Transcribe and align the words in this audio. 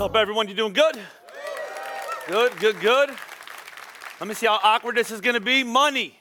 What's 0.00 0.12
up, 0.12 0.16
everyone? 0.16 0.48
You 0.48 0.54
doing 0.54 0.72
good? 0.72 0.98
Good, 2.26 2.56
good, 2.56 2.80
good. 2.80 3.10
Let 4.18 4.28
me 4.28 4.32
see 4.32 4.46
how 4.46 4.58
awkward 4.62 4.96
this 4.96 5.10
is 5.10 5.20
going 5.20 5.34
to 5.34 5.42
be. 5.42 5.62
Money. 5.62 6.18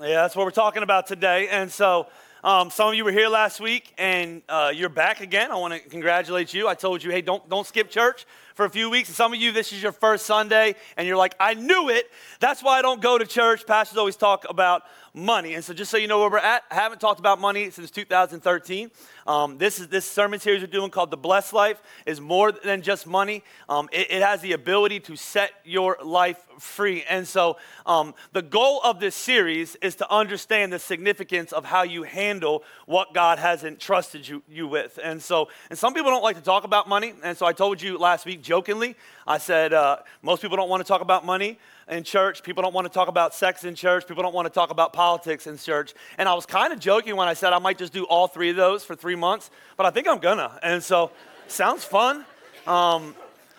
Yeah, 0.00 0.22
that's 0.22 0.34
what 0.34 0.44
we're 0.44 0.50
talking 0.50 0.82
about 0.82 1.06
today. 1.06 1.46
And 1.46 1.70
so, 1.70 2.08
um, 2.42 2.70
some 2.70 2.88
of 2.88 2.96
you 2.96 3.04
were 3.04 3.12
here 3.12 3.28
last 3.28 3.60
week, 3.60 3.94
and 3.98 4.42
uh, 4.48 4.72
you're 4.74 4.88
back 4.88 5.20
again. 5.20 5.52
I 5.52 5.56
want 5.58 5.74
to 5.74 5.88
congratulate 5.88 6.52
you. 6.52 6.66
I 6.66 6.74
told 6.74 7.04
you, 7.04 7.12
hey, 7.12 7.20
don't 7.20 7.48
don't 7.48 7.64
skip 7.64 7.88
church 7.88 8.26
for 8.56 8.64
a 8.64 8.70
few 8.70 8.90
weeks. 8.90 9.08
And 9.08 9.14
some 9.14 9.32
of 9.32 9.38
you, 9.38 9.52
this 9.52 9.72
is 9.72 9.80
your 9.80 9.92
first 9.92 10.26
Sunday, 10.26 10.74
and 10.96 11.06
you're 11.06 11.16
like, 11.16 11.36
I 11.38 11.54
knew 11.54 11.88
it. 11.88 12.10
That's 12.40 12.64
why 12.64 12.80
I 12.80 12.82
don't 12.82 13.00
go 13.00 13.16
to 13.16 13.26
church. 13.26 13.64
Pastors 13.64 13.96
always 13.96 14.16
talk 14.16 14.44
about 14.48 14.82
money. 15.18 15.54
And 15.54 15.64
so, 15.64 15.74
just 15.74 15.90
so 15.90 15.96
you 15.96 16.06
know 16.06 16.20
where 16.20 16.30
we're 16.30 16.38
at, 16.38 16.62
I 16.70 16.74
haven't 16.74 17.00
talked 17.00 17.20
about 17.20 17.40
money 17.40 17.70
since 17.70 17.90
2013. 17.90 18.90
Um, 19.26 19.58
this 19.58 19.78
is 19.78 19.88
this 19.88 20.10
sermon 20.10 20.40
series 20.40 20.62
we're 20.62 20.68
doing 20.68 20.90
called 20.90 21.10
"The 21.10 21.16
Blessed 21.16 21.52
Life" 21.52 21.82
is 22.06 22.20
more 22.20 22.52
than 22.52 22.82
just 22.82 23.06
money. 23.06 23.42
Um, 23.68 23.88
it, 23.92 24.10
it, 24.10 24.22
has 24.22 24.40
the 24.40 24.52
ability 24.52 25.00
to 25.00 25.16
set 25.16 25.52
your 25.64 25.98
life 26.02 26.42
free. 26.58 27.04
And 27.08 27.26
so, 27.26 27.56
um, 27.84 28.14
the 28.32 28.42
goal 28.42 28.80
of 28.84 29.00
this 29.00 29.14
series 29.14 29.74
is 29.76 29.96
to 29.96 30.10
understand 30.10 30.72
the 30.72 30.78
significance 30.78 31.52
of 31.52 31.64
how 31.64 31.82
you 31.82 32.04
handle 32.04 32.62
what 32.86 33.12
God 33.12 33.38
has 33.38 33.64
entrusted 33.64 34.26
you, 34.26 34.42
you 34.48 34.66
with. 34.66 34.98
And 35.02 35.22
so, 35.22 35.48
and 35.70 35.78
some 35.78 35.94
people 35.94 36.10
don't 36.10 36.22
like 36.22 36.36
to 36.36 36.42
talk 36.42 36.64
about 36.64 36.88
money. 36.88 37.14
And 37.22 37.36
so, 37.36 37.44
I 37.44 37.52
told 37.52 37.82
you 37.82 37.98
last 37.98 38.24
week 38.24 38.42
jokingly, 38.42 38.96
I 39.26 39.38
said 39.38 39.72
uh, 39.72 39.98
most 40.22 40.42
people 40.42 40.56
don't 40.56 40.68
want 40.68 40.80
to 40.80 40.88
talk 40.88 41.00
about 41.00 41.26
money 41.26 41.58
in 41.88 42.04
church. 42.04 42.42
People 42.42 42.62
don't 42.62 42.74
want 42.74 42.86
to 42.86 42.92
talk 42.92 43.08
about 43.08 43.34
sex 43.34 43.64
in 43.64 43.74
church. 43.74 44.06
People 44.06 44.22
don't 44.22 44.34
want 44.34 44.46
to 44.46 44.52
talk 44.52 44.70
about 44.70 44.92
politics 44.92 45.46
in 45.46 45.58
church. 45.58 45.94
And 46.18 46.28
I 46.28 46.34
was 46.34 46.46
kind 46.46 46.72
of 46.72 46.78
joking 46.78 47.16
when 47.16 47.28
I 47.28 47.34
said 47.34 47.52
I 47.52 47.58
might 47.58 47.78
just 47.78 47.92
do 47.92 48.04
all 48.04 48.28
three 48.28 48.50
of 48.50 48.56
those 48.56 48.84
for 48.84 48.94
three 48.94 49.16
months, 49.16 49.50
but 49.76 49.86
I 49.86 49.90
think 49.90 50.06
I'm 50.06 50.18
gonna. 50.18 50.58
And 50.62 50.82
so, 50.82 51.10
sounds 51.46 51.84
fun. 51.84 52.24
Um, 52.66 53.14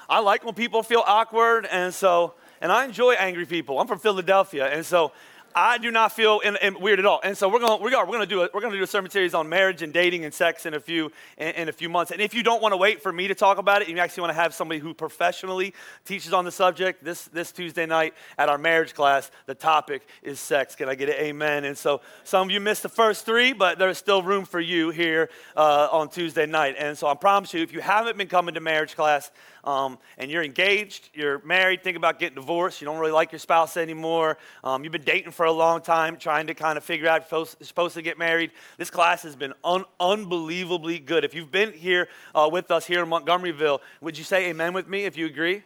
I 0.08 0.20
like 0.20 0.44
when 0.44 0.54
people 0.54 0.84
feel 0.84 1.04
awkward, 1.06 1.66
and 1.66 1.94
so, 1.94 2.34
and 2.62 2.72
I 2.72 2.86
enjoy 2.86 3.14
angry 3.14 3.46
people. 3.46 3.80
I'm 3.80 3.88
from 3.88 4.00
Philadelphia, 4.00 4.68
and 4.68 4.86
so 4.86 5.12
I 5.56 5.78
do 5.78 5.92
not 5.92 6.12
feel 6.12 6.40
in, 6.40 6.56
in 6.62 6.80
weird 6.80 7.00
at 7.00 7.06
all. 7.06 7.20
And 7.24 7.38
so 7.38 7.50
we're 7.50 7.60
going 7.60 7.82
we're 7.82 8.20
to 8.20 8.26
do 8.26 8.42
a, 8.42 8.50
we're 8.54 8.62
going 8.62 8.72
to 8.72 8.78
do 8.78 8.84
a 8.84 8.88
sermon 8.88 9.12
series 9.12 9.34
on 9.34 9.50
marriage 9.50 9.82
and 9.82 9.92
dating 9.92 10.26
and 10.26 10.34
sex 10.34 10.66
in 10.66 10.74
a 10.74 10.80
few 10.80 11.12
in, 11.38 11.50
in 11.50 11.70
a 11.70 11.72
few 11.72 11.90
months. 11.90 12.12
And 12.12 12.22
if 12.22 12.34
you 12.34 12.44
don't 12.44 12.62
want 12.62 12.74
to 12.74 12.78
wait 12.78 13.02
for 13.02 13.12
me 13.12 13.28
to 13.28 13.36
talk 13.36 13.58
about 13.58 13.82
it, 13.82 13.90
you 13.90 13.98
actually 14.00 14.22
want 14.22 14.32
to 14.32 14.42
have 14.42 14.54
somebody 14.54 14.80
who 14.80 14.94
professionally 14.94 15.74
teaches 16.06 16.34
on 16.34 16.46
the 16.46 16.52
subject. 16.52 17.04
This 17.04 17.26
this 17.26 17.52
Tuesday 17.52 17.86
night 17.86 18.14
at 18.38 18.50
our 18.50 18.58
marriage 18.58 18.94
class, 18.94 19.32
the 19.46 19.56
topic 19.56 20.08
is 20.24 20.40
sex. 20.40 20.76
Can 20.76 20.90
I 20.90 20.96
get 20.96 21.10
an 21.10 21.16
amen? 21.16 21.66
And 21.66 21.78
so 21.78 22.02
some 22.24 22.48
of 22.48 22.52
you 22.52 22.60
missed 22.60 22.84
the 22.84 22.90
first 22.90 23.26
three, 23.26 23.54
but 23.54 23.80
there's 23.80 23.98
still 23.98 24.22
room 24.24 24.46
for 24.46 24.60
you 24.60 24.90
here 24.92 25.30
uh, 25.56 25.88
on 25.92 26.10
Tuesday 26.10 26.46
night. 26.46 26.76
And 26.78 26.98
so 26.98 27.08
I 27.08 27.16
promise 27.16 27.54
you, 27.54 27.62
if 27.62 27.74
you 27.74 27.82
haven't 27.82 28.18
been 28.18 28.28
coming 28.28 28.54
to 28.56 28.60
marriage 28.60 28.96
class, 28.96 29.32
um, 29.64 29.98
and 30.18 30.32
you're 30.32 30.44
engaged, 30.44 31.10
you're 31.14 31.42
married, 31.44 31.84
think 31.84 31.98
about 31.98 32.20
getting 32.20 32.36
divorced, 32.36 32.82
you 32.82 32.86
don't 32.86 32.98
really 32.98 33.12
like 33.12 33.32
your 33.32 33.40
spouse 33.40 33.78
anymore, 33.78 34.38
um, 34.64 34.84
you've 34.84 34.94
been 34.94 35.04
dating 35.04 35.32
for 35.40 35.46
a 35.46 35.52
long 35.54 35.80
time, 35.80 36.18
trying 36.18 36.48
to 36.48 36.54
kind 36.54 36.78
of 36.78 36.84
figure 36.84 37.08
out 37.08 37.22
if 37.22 37.32
you're 37.32 37.46
supposed 37.62 37.94
to 37.94 38.02
get 38.02 38.18
married. 38.18 38.52
This 38.78 38.90
class 38.90 39.24
has 39.24 39.38
been 39.38 39.54
un- 39.64 39.86
unbelievably 39.98 41.00
good. 41.00 41.24
If 41.24 41.34
you've 41.34 41.50
been 41.50 41.72
here 41.72 42.10
uh, 42.36 42.50
with 42.52 42.70
us 42.72 42.86
here 42.86 43.02
in 43.02 43.10
Montgomeryville, 43.10 43.80
would 44.02 44.18
you 44.18 44.26
say 44.26 44.50
amen 44.50 44.74
with 44.74 44.90
me 44.90 45.06
if 45.06 45.16
you 45.16 45.28
agree? 45.28 45.64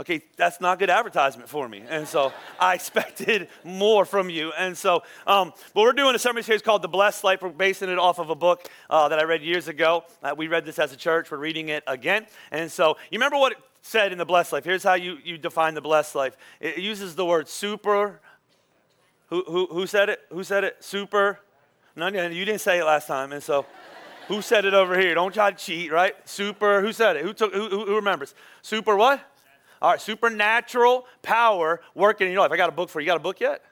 okay, 0.00 0.22
that's 0.36 0.62
not 0.62 0.78
good 0.78 0.88
advertisement 0.88 1.46
for 1.46 1.68
me. 1.68 1.84
And 1.86 2.08
so 2.08 2.32
I 2.58 2.74
expected 2.74 3.48
more 3.62 4.06
from 4.06 4.30
you. 4.30 4.50
And 4.58 4.76
so, 4.76 5.02
um, 5.26 5.52
but 5.74 5.82
we're 5.82 5.92
doing 5.92 6.14
a 6.14 6.18
sermon 6.18 6.42
series 6.42 6.62
called 6.62 6.80
The 6.80 6.88
Blessed 6.88 7.22
Life. 7.22 7.42
We're 7.42 7.50
basing 7.50 7.90
it 7.90 7.98
off 7.98 8.18
of 8.18 8.30
a 8.30 8.34
book 8.34 8.66
uh, 8.88 9.08
that 9.08 9.18
I 9.18 9.24
read 9.24 9.42
years 9.42 9.68
ago. 9.68 10.04
Uh, 10.22 10.34
we 10.36 10.48
read 10.48 10.64
this 10.64 10.78
as 10.78 10.92
a 10.92 10.96
church. 10.96 11.30
We're 11.30 11.36
reading 11.36 11.68
it 11.68 11.84
again. 11.86 12.26
And 12.50 12.72
so, 12.72 12.96
you 13.10 13.18
remember 13.18 13.36
what 13.36 13.52
it 13.52 13.58
said 13.82 14.10
in 14.10 14.16
The 14.16 14.24
Blessed 14.24 14.54
Life? 14.54 14.64
Here's 14.64 14.82
how 14.82 14.94
you, 14.94 15.18
you 15.22 15.36
define 15.36 15.74
The 15.74 15.82
Blessed 15.82 16.14
Life 16.14 16.36
it 16.60 16.78
uses 16.78 17.14
the 17.14 17.26
word 17.26 17.46
super. 17.46 18.20
Who, 19.30 19.68
who, 19.70 19.86
said 19.86 20.08
it? 20.08 20.20
Who 20.30 20.42
said 20.42 20.64
it? 20.64 20.76
Super. 20.80 21.38
No, 21.94 22.08
you 22.08 22.44
didn't 22.44 22.60
say 22.60 22.80
it 22.80 22.84
last 22.84 23.06
time. 23.06 23.32
And 23.32 23.42
so, 23.42 23.64
who 24.26 24.42
said 24.42 24.64
it 24.64 24.74
over 24.74 24.98
here? 24.98 25.14
Don't 25.14 25.32
try 25.32 25.52
to 25.52 25.56
cheat, 25.56 25.92
right? 25.92 26.14
Super. 26.28 26.80
Who 26.80 26.92
said 26.92 27.16
it? 27.16 27.22
Who, 27.22 27.32
took, 27.32 27.54
who, 27.54 27.68
who 27.68 27.94
remembers? 27.94 28.34
Super 28.62 28.96
what? 28.96 29.20
All 29.80 29.92
right, 29.92 30.00
supernatural 30.00 31.06
power 31.22 31.80
working 31.94 32.26
in 32.26 32.32
your 32.32 32.42
life. 32.42 32.52
I 32.52 32.56
got 32.56 32.68
a 32.68 32.72
book 32.72 32.90
for 32.90 33.00
you. 33.00 33.06
You 33.06 33.12
got 33.12 33.16
a 33.16 33.22
book 33.22 33.40
yet? 33.40 33.64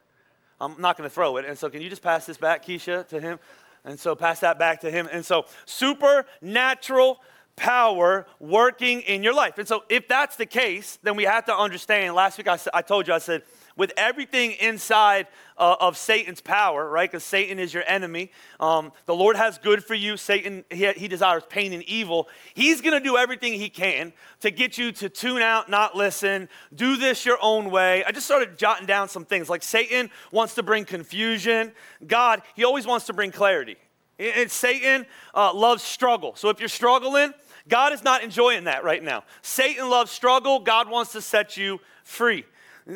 I'm 0.60 0.80
not 0.80 0.97
going 0.97 1.08
to 1.08 1.14
throw 1.14 1.36
it. 1.36 1.44
And 1.44 1.58
so, 1.58 1.68
can 1.68 1.82
you 1.82 1.91
just 1.91 2.02
pass 2.02 2.24
this 2.24 2.38
back, 2.38 2.64
Keisha, 2.64 3.06
to 3.08 3.20
him? 3.20 3.41
And 3.84 3.98
so, 3.98 4.14
pass 4.14 4.41
that 4.41 4.60
back 4.60 4.80
to 4.82 4.91
him. 4.92 5.08
And 5.10 5.24
so, 5.24 5.44
supernatural 5.66 7.20
power 7.56 8.26
working 8.38 9.00
in 9.02 9.24
your 9.24 9.34
life. 9.34 9.58
And 9.58 9.66
so, 9.66 9.82
if 9.88 10.06
that's 10.06 10.36
the 10.36 10.47
case, 10.47 10.98
then 11.02 11.16
we 11.16 11.24
have 11.24 11.44
to 11.47 11.56
understand. 11.56 12.14
Last 12.14 12.38
week, 12.38 12.47
I, 12.48 12.58
I 12.72 12.82
told 12.82 13.08
you, 13.08 13.14
I 13.14 13.18
said, 13.18 13.42
with 13.78 13.93
everything 13.97 14.50
inside 14.61 15.28
uh, 15.56 15.77
of 15.81 15.97
Satan's 15.97 16.41
power, 16.41 16.91
right? 16.91 17.11
Because 17.11 17.25
Satan 17.25 17.59
is 17.59 17.72
your 17.72 17.84
enemy. 17.87 18.33
Um, 18.61 18.93
the 19.06 19.15
Lord 19.15 19.37
has 19.37 19.56
good 19.56 19.83
for 19.84 19.94
you. 19.94 20.16
Satan, 20.16 20.65
he, 20.69 20.93
he 20.93 21.09
desires 21.09 21.44
pain 21.49 21.72
and 21.72 21.83
evil. 21.84 22.28
He's 22.53 22.81
going 22.81 22.93
to 22.93 23.00
do 23.00 23.16
everything 23.16 23.55
he 23.55 23.71
can 23.71 24.12
to 24.41 24.50
get 24.50 24.77
you 24.77 24.93
to 24.93 25.09
tune 25.09 25.41
out, 25.41 25.71
not 25.71 25.97
listen, 25.97 26.49
do 26.75 26.97
this 26.97 27.25
your 27.25 27.39
own 27.41 27.71
way. 27.71 28.05
I 28.05 28.11
just 28.11 28.27
started 28.27 28.59
jotting 28.59 28.87
down 28.87 29.09
some 29.09 29.25
things. 29.25 29.49
Like 29.49 29.62
Satan 29.62 30.10
wants 30.33 30.56
to 30.56 30.62
bring 30.62 30.84
confusion. 30.84 31.72
God, 32.06 32.43
he 32.56 32.65
always 32.65 32.87
wants 32.87 33.06
to 33.06 33.12
bring 33.12 33.31
clarity. 33.31 33.77
And 34.19 34.50
Satan 34.50 35.06
uh, 35.33 35.55
loves 35.55 35.84
struggle. 35.84 36.34
So 36.34 36.49
if 36.49 36.59
you're 36.59 36.69
struggling, 36.69 37.33
God 37.69 37.93
is 37.93 38.03
not 38.03 38.25
enjoying 38.25 38.65
that 38.65 38.83
right 38.83 39.03
now. 39.03 39.22
Satan 39.43 39.89
loves 39.89 40.10
struggle. 40.10 40.59
God 40.59 40.91
wants 40.91 41.12
to 41.12 41.22
set 41.22 41.56
you 41.56 41.78
free. 42.03 42.45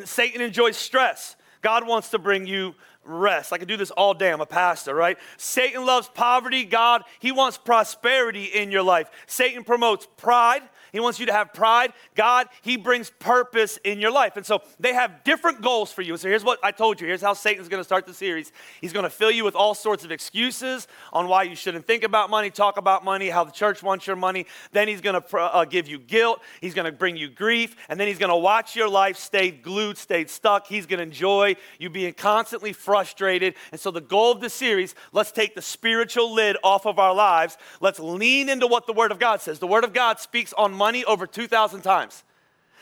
Satan 0.05 0.41
enjoys 0.41 0.77
stress. 0.77 1.35
God 1.61 1.87
wants 1.87 2.09
to 2.09 2.19
bring 2.19 2.45
you 2.45 2.75
rest. 3.05 3.53
I 3.53 3.57
could 3.57 3.67
do 3.67 3.77
this 3.77 3.91
all 3.91 4.13
day. 4.13 4.31
I'm 4.31 4.41
a 4.41 4.45
pastor, 4.45 4.93
right? 4.93 5.17
Satan 5.37 5.85
loves 5.85 6.09
poverty. 6.13 6.63
God, 6.63 7.03
he 7.19 7.31
wants 7.31 7.57
prosperity 7.57 8.45
in 8.45 8.71
your 8.71 8.83
life. 8.83 9.09
Satan 9.27 9.63
promotes 9.63 10.07
pride. 10.17 10.63
He 10.93 10.99
wants 10.99 11.19
you 11.19 11.25
to 11.25 11.33
have 11.33 11.53
pride. 11.53 11.91
God, 12.13 12.47
He 12.61 12.77
brings 12.77 13.09
purpose 13.09 13.77
in 13.83 13.99
your 13.99 14.11
life. 14.11 14.37
And 14.37 14.45
so 14.45 14.61
they 14.79 14.93
have 14.93 15.23
different 15.23 15.61
goals 15.61 15.91
for 15.91 16.03
you. 16.03 16.15
So 16.17 16.29
here's 16.29 16.43
what 16.43 16.59
I 16.63 16.71
told 16.71 17.01
you. 17.01 17.07
Here's 17.07 17.21
how 17.21 17.33
Satan's 17.33 17.67
going 17.67 17.79
to 17.79 17.83
start 17.83 18.05
the 18.05 18.13
series. 18.13 18.51
He's 18.79 18.93
going 18.93 19.03
to 19.03 19.09
fill 19.09 19.31
you 19.31 19.43
with 19.43 19.55
all 19.55 19.73
sorts 19.73 20.05
of 20.05 20.11
excuses 20.11 20.87
on 21.11 21.27
why 21.27 21.43
you 21.43 21.55
shouldn't 21.55 21.87
think 21.87 22.03
about 22.03 22.29
money, 22.29 22.51
talk 22.51 22.77
about 22.77 23.03
money, 23.03 23.29
how 23.29 23.43
the 23.43 23.51
church 23.51 23.81
wants 23.81 24.05
your 24.05 24.15
money. 24.15 24.45
Then 24.71 24.87
he's 24.87 25.01
going 25.01 25.19
to 25.19 25.37
uh, 25.37 25.65
give 25.65 25.87
you 25.87 25.97
guilt. 25.97 26.41
He's 26.61 26.75
going 26.75 26.85
to 26.85 26.91
bring 26.91 27.17
you 27.17 27.27
grief. 27.27 27.75
And 27.89 27.99
then 27.99 28.07
he's 28.07 28.19
going 28.19 28.29
to 28.29 28.37
watch 28.37 28.75
your 28.75 28.87
life 28.87 29.17
stay 29.17 29.49
glued, 29.49 29.97
stay 29.97 30.25
stuck. 30.25 30.67
He's 30.67 30.85
going 30.85 30.99
to 30.99 31.03
enjoy 31.03 31.55
you 31.79 31.89
being 31.89 32.13
constantly 32.13 32.71
frustrated. 32.71 33.55
And 33.71 33.81
so 33.81 33.89
the 33.89 33.99
goal 33.99 34.31
of 34.31 34.41
the 34.41 34.49
series, 34.49 34.93
let's 35.11 35.31
take 35.31 35.55
the 35.55 35.61
spiritual 35.63 36.31
lid 36.31 36.55
off 36.63 36.85
of 36.85 36.99
our 36.99 37.15
lives. 37.15 37.57
Let's 37.81 37.99
lean 37.99 38.47
into 38.47 38.67
what 38.67 38.85
the 38.85 38.93
Word 38.93 39.11
of 39.11 39.17
God 39.17 39.41
says. 39.41 39.57
The 39.57 39.65
Word 39.65 39.83
of 39.83 39.91
God 39.91 40.19
speaks 40.19 40.53
on 40.53 40.71
money 40.71 40.82
over 41.05 41.27
2,000 41.27 41.81
times. 41.81 42.23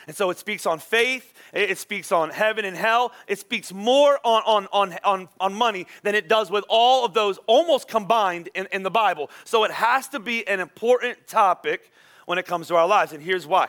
And 0.06 0.16
so 0.16 0.30
it 0.30 0.38
speaks 0.38 0.66
on 0.66 0.80
faith, 0.80 1.32
it 1.52 1.78
speaks 1.78 2.10
on 2.10 2.30
heaven 2.30 2.64
and 2.64 2.76
hell, 2.76 3.12
it 3.28 3.38
speaks 3.38 3.72
more 3.72 4.18
on, 4.24 4.42
on, 4.44 4.68
on, 4.72 4.98
on, 5.04 5.28
on 5.38 5.54
money 5.54 5.86
than 6.02 6.14
it 6.14 6.28
does 6.28 6.50
with 6.50 6.64
all 6.68 7.04
of 7.04 7.14
those 7.14 7.38
almost 7.46 7.86
combined 7.86 8.48
in, 8.54 8.66
in 8.72 8.82
the 8.82 8.90
Bible. 8.90 9.30
So 9.44 9.62
it 9.64 9.70
has 9.70 10.08
to 10.08 10.18
be 10.18 10.46
an 10.48 10.58
important 10.58 11.26
topic 11.28 11.90
when 12.26 12.38
it 12.38 12.46
comes 12.46 12.68
to 12.68 12.74
our 12.74 12.86
lives. 12.86 13.12
And 13.12 13.22
here's 13.22 13.46
why 13.46 13.68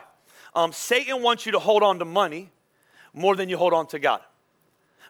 um, 0.55 0.71
Satan 0.71 1.21
wants 1.21 1.45
you 1.45 1.51
to 1.51 1.59
hold 1.59 1.83
on 1.83 1.99
to 1.99 2.05
money 2.05 2.49
more 3.13 3.35
than 3.35 3.47
you 3.47 3.57
hold 3.57 3.73
on 3.73 3.85
to 3.87 3.99
God. 3.99 4.21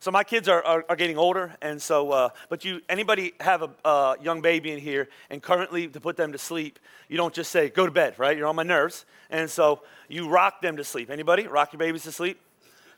So 0.04 0.12
my 0.12 0.26
kids 0.26 0.50
are, 0.50 0.62
are, 0.66 0.84
are 0.90 0.98
getting 0.98 1.18
older, 1.18 1.56
and 1.62 1.82
so, 1.82 2.12
uh, 2.12 2.30
but 2.50 2.66
you, 2.66 2.82
anybody 2.90 3.32
have 3.40 3.62
a 3.62 3.70
uh, 3.86 4.16
young 4.22 4.42
baby 4.42 4.74
in 4.74 4.80
here, 4.80 5.08
and 5.30 5.42
currently 5.42 5.88
to 5.88 6.02
put 6.02 6.18
them 6.18 6.34
to 6.34 6.38
sleep, 6.38 6.78
you 7.08 7.16
don't 7.16 7.34
just 7.34 7.52
say, 7.52 7.70
go 7.70 7.86
to 7.86 7.92
bed, 7.92 8.16
right? 8.18 8.38
You're 8.38 8.48
on 8.48 8.56
my 8.58 8.64
nerves. 8.64 9.06
And 9.30 9.50
so 9.50 9.82
you 10.10 10.28
rock 10.28 10.62
them 10.62 10.76
to 10.76 10.84
sleep. 10.84 11.10
Anybody? 11.10 11.48
Rock 11.48 11.72
your 11.72 11.78
babies 11.78 12.04
to 12.04 12.12
sleep? 12.12 12.38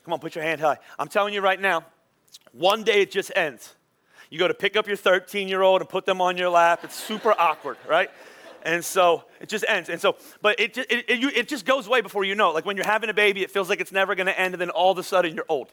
Come 0.04 0.14
on, 0.14 0.18
put 0.18 0.34
your 0.34 0.42
hand 0.42 0.60
high. 0.60 0.78
I'm 0.98 1.06
telling 1.06 1.32
you 1.32 1.40
right 1.40 1.60
now, 1.60 1.84
one 2.50 2.82
day 2.82 3.02
it 3.02 3.12
just 3.12 3.30
ends. 3.36 3.76
You 4.28 4.40
go 4.40 4.48
to 4.48 4.54
pick 4.54 4.76
up 4.76 4.88
your 4.88 4.96
13 4.96 5.46
year 5.46 5.62
old 5.62 5.82
and 5.82 5.88
put 5.88 6.06
them 6.06 6.20
on 6.20 6.36
your 6.36 6.50
lap. 6.50 6.80
It's 6.82 6.96
super 6.96 7.32
awkward, 7.38 7.76
right? 7.88 8.10
And 8.64 8.84
so 8.84 9.26
it 9.40 9.48
just 9.48 9.64
ends. 9.68 9.90
And 9.90 10.00
so, 10.00 10.16
but 10.42 10.58
it, 10.58 10.76
it, 10.76 11.04
it, 11.08 11.20
you, 11.20 11.28
it 11.28 11.46
just 11.46 11.66
goes 11.66 11.86
away 11.86 12.00
before 12.00 12.24
you 12.24 12.34
know. 12.34 12.50
Like 12.50 12.66
when 12.66 12.74
you're 12.76 12.84
having 12.84 13.10
a 13.10 13.14
baby, 13.14 13.44
it 13.44 13.52
feels 13.52 13.68
like 13.68 13.80
it's 13.80 13.92
never 13.92 14.16
going 14.16 14.26
to 14.26 14.36
end, 14.36 14.54
and 14.54 14.60
then 14.60 14.70
all 14.70 14.90
of 14.90 14.98
a 14.98 15.04
sudden 15.04 15.36
you're 15.36 15.46
old. 15.48 15.70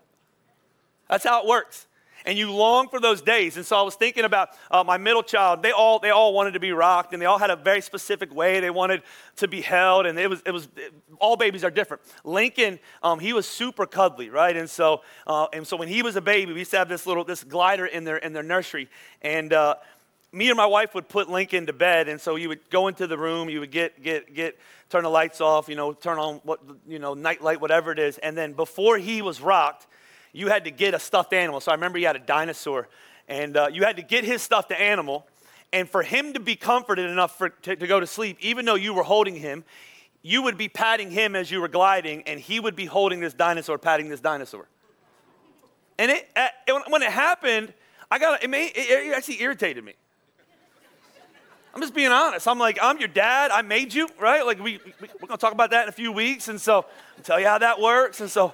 That's 1.14 1.26
how 1.26 1.44
it 1.44 1.48
works 1.48 1.86
and 2.26 2.38
you 2.38 2.52
long 2.52 2.88
for 2.90 3.00
those 3.00 3.22
days. 3.22 3.56
And 3.56 3.64
so 3.64 3.78
I 3.78 3.82
was 3.84 3.94
thinking 3.94 4.26
about 4.26 4.50
uh, 4.72 4.84
my 4.84 4.98
middle 4.98 5.22
child. 5.22 5.62
They 5.62 5.72
all 5.72 6.00
they 6.00 6.10
all 6.10 6.34
wanted 6.34 6.54
to 6.54 6.60
be 6.60 6.72
rocked, 6.72 7.14
and 7.14 7.22
they 7.22 7.28
all 7.28 7.38
had 7.38 7.52
a 7.52 7.56
very 7.56 7.82
specific 7.82 8.34
way 8.34 8.60
they 8.60 8.72
wanted 8.72 9.04
to 9.36 9.48
be 9.48 9.62
held. 9.62 10.08
And 10.08 10.18
it 10.18 10.28
was 10.28 10.42
it 10.44 10.52
was 10.52 10.68
it, 10.76 10.92
all 11.20 11.36
babies 11.36 11.64
are 11.64 11.70
different. 11.70 12.02
Lincoln, 12.24 12.80
um, 13.04 13.20
he 13.20 13.32
was 13.32 13.48
super 13.48 13.86
cuddly, 13.86 14.32
right? 14.32 14.58
And 14.58 14.68
so 14.68 15.04
uh, 15.28 15.48
and 15.54 15.68
so 15.68 15.78
when 15.78 15.88
he 15.88 16.02
was 16.02 16.16
a 16.16 16.22
baby, 16.22 16.52
we 16.52 16.60
used 16.60 16.72
to 16.72 16.80
have 16.80 16.90
this 16.90 17.06
little 17.06 17.24
this 17.24 17.44
glider 17.44 17.86
in 17.86 18.06
their 18.06 18.18
in 18.18 18.34
their 18.34 18.44
nursery, 18.44 18.90
and. 19.22 19.54
Uh, 19.54 19.76
me 20.36 20.50
and 20.50 20.58
my 20.58 20.66
wife 20.66 20.96
would 20.96 21.08
put 21.08 21.30
Lincoln 21.30 21.68
to 21.68 21.74
bed, 21.74 22.08
and 22.08 22.20
so 22.20 22.38
you 22.38 22.50
would 22.50 22.68
go 22.72 22.88
into 22.88 23.06
the 23.06 23.16
room, 23.16 23.52
you 23.52 23.60
would 23.60 23.70
get, 23.70 24.02
get, 24.02 24.34
get, 24.34 24.58
turn 24.90 25.04
the 25.04 25.10
lights 25.10 25.42
off, 25.42 25.70
you 25.70 25.76
know, 25.76 25.94
turn 25.94 26.18
on 26.18 26.38
what, 26.44 26.60
you 26.88 26.98
know, 26.98 27.14
night 27.14 27.44
light, 27.44 27.62
whatever 27.62 27.92
it 27.92 28.00
is, 28.00 28.18
and 28.18 28.36
then 28.36 28.54
before 28.54 28.98
he 28.98 29.22
was 29.22 29.42
rocked, 29.42 29.86
you 30.34 30.48
had 30.48 30.66
to 30.66 30.72
get 30.72 30.94
a 30.94 31.00
stuffed 31.00 31.32
animal. 31.32 31.62
So 31.62 31.72
I 31.72 31.76
remember 31.76 31.98
you 32.00 32.08
had 32.08 32.16
a 32.16 32.20
dinosaur, 32.20 32.90
and 33.28 33.56
uh, 33.56 33.70
you 33.72 33.84
had 33.84 33.96
to 33.96 34.02
get 34.02 34.26
his 34.26 34.42
stuffed 34.42 34.72
animal. 34.72 35.26
And 35.72 35.90
for 35.90 36.04
him 36.04 36.34
to 36.34 36.40
be 36.40 36.56
comforted 36.56 37.10
enough 37.10 37.38
for, 37.38 37.50
to, 37.50 37.76
to 37.76 37.88
go 37.88 38.00
to 38.00 38.06
sleep, 38.06 38.38
even 38.42 38.66
though 38.66 38.76
you 38.76 38.94
were 38.94 39.04
holding 39.04 39.36
him, 39.36 39.64
you 40.22 40.42
would 40.44 40.58
be 40.58 40.70
patting 40.70 41.12
him 41.12 41.36
as 41.36 41.50
you 41.50 41.62
were 41.62 41.68
gliding, 41.68 42.24
and 42.24 42.40
he 42.40 42.60
would 42.60 42.76
be 42.76 42.86
holding 42.86 43.20
this 43.20 43.34
dinosaur, 43.34 43.78
patting 43.78 44.10
this 44.10 44.20
dinosaur. 44.20 44.68
And 45.98 46.12
it, 46.12 46.30
uh, 46.36 46.48
when 46.90 47.02
it 47.02 47.12
happened, 47.12 47.74
I 48.10 48.20
got 48.20 48.44
it, 48.44 48.50
made, 48.50 48.72
it 48.76 49.14
actually 49.16 49.42
irritated 49.42 49.84
me. 49.84 49.94
I'm 51.74 51.82
just 51.82 51.96
being 51.96 52.12
honest. 52.12 52.48
I'm 52.48 52.60
like, 52.60 52.78
I'm 52.82 53.00
your 53.00 53.08
dad. 53.08 53.50
I 53.50 53.64
made 53.64 53.94
you, 53.94 54.08
right? 54.20 54.46
Like, 54.46 54.60
we, 54.60 54.80
we, 54.86 54.94
we're 55.00 55.28
going 55.28 55.32
to 55.32 55.38
talk 55.38 55.54
about 55.54 55.72
that 55.72 55.84
in 55.84 55.90
a 55.90 55.94
few 55.94 56.12
weeks. 56.12 56.48
And 56.48 56.62
so, 56.62 56.86
I'll 57.18 57.24
tell 57.24 57.40
you 57.40 57.48
how 57.48 57.58
that 57.58 57.82
works. 57.82 58.22
And 58.22 58.30
so, 58.30 58.54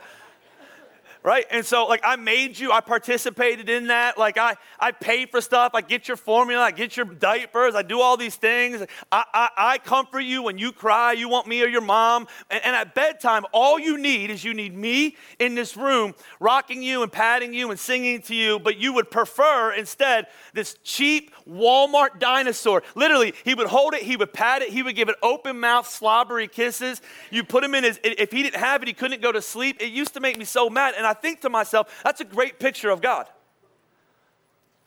right? 1.24 1.46
And 1.52 1.66
so, 1.66 1.86
like, 1.86 2.02
I 2.04 2.16
made 2.16 2.58
you, 2.58 2.72
I 2.72 2.82
participated 2.82 3.70
in 3.70 3.88
that. 3.88 4.18
Like, 4.18 4.38
I, 4.38 4.56
I 4.80 4.92
pay 4.92 5.26
for 5.26 5.42
stuff, 5.42 5.72
I 5.74 5.82
get 5.82 6.08
your 6.08 6.18
formula, 6.18 6.64
I 6.64 6.72
get 6.72 6.96
your 6.96 7.06
diapers, 7.06 7.76
I 7.76 7.82
do 7.82 8.00
all 8.00 8.18
these 8.18 8.36
things. 8.36 8.86
I, 9.12 9.24
I, 9.34 9.50
I 9.58 9.78
comfort 9.80 10.22
you 10.22 10.44
when 10.44 10.58
you 10.58 10.72
cry, 10.72 11.14
you 11.14 11.28
want 11.28 11.48
me 11.48 11.62
or 11.62 11.68
your 11.68 11.82
mom. 11.82 12.28
And, 12.50 12.64
and 12.64 12.76
at 12.76 12.96
bedtime, 12.96 13.46
all 13.52 13.80
you 13.80 13.98
need 13.98 14.30
is 14.30 14.44
you 14.44 14.54
need 14.54 14.76
me 14.76 15.18
in 15.40 15.56
this 15.56 15.76
room 15.76 16.14
rocking 16.40 16.82
you 16.82 17.04
and 17.04 17.12
patting 17.12 17.54
you 17.54 17.70
and 17.70 17.80
singing 17.80 18.22
to 18.24 18.36
you, 18.36 18.60
but 18.60 18.78
you 18.78 18.94
would 18.94 19.12
prefer 19.12 19.74
instead 19.74 20.28
this 20.54 20.78
cheap 20.84 21.34
Walmart 21.48 22.20
dinosaur. 22.20 22.84
Literally, 22.96 23.34
he 23.44 23.56
would 23.56 23.68
hold 23.68 23.94
it, 23.94 24.04
he 24.04 24.16
would 24.16 24.32
pat 24.32 24.62
it, 24.62 24.70
he 24.70 24.84
would 24.84 24.96
give 24.96 25.10
it 25.10 25.16
open 25.22 25.60
mouth, 25.60 25.88
slobbery 25.88 26.48
kisses. 26.48 27.02
You 27.30 27.44
put 27.44 27.64
him 27.64 27.76
in 27.76 27.84
his, 27.84 28.00
if 28.04 28.32
he 28.32 28.44
didn't 28.44 28.60
have 28.60 28.82
it, 28.82 28.88
he 28.88 28.94
couldn't 28.94 29.22
go 29.22 29.32
to 29.32 29.42
sleep. 29.42 29.82
It 29.82 29.92
used 29.92 30.14
to 30.14 30.20
make 30.20 30.38
me 30.38 30.46
so 30.46 30.70
mad. 30.70 30.94
And 30.98 31.09
I 31.10 31.14
think 31.14 31.42
to 31.42 31.50
myself, 31.50 31.92
that's 32.04 32.22
a 32.22 32.26
great 32.26 32.60
picture 32.60 32.92
of 32.92 33.02
God. 33.02 33.26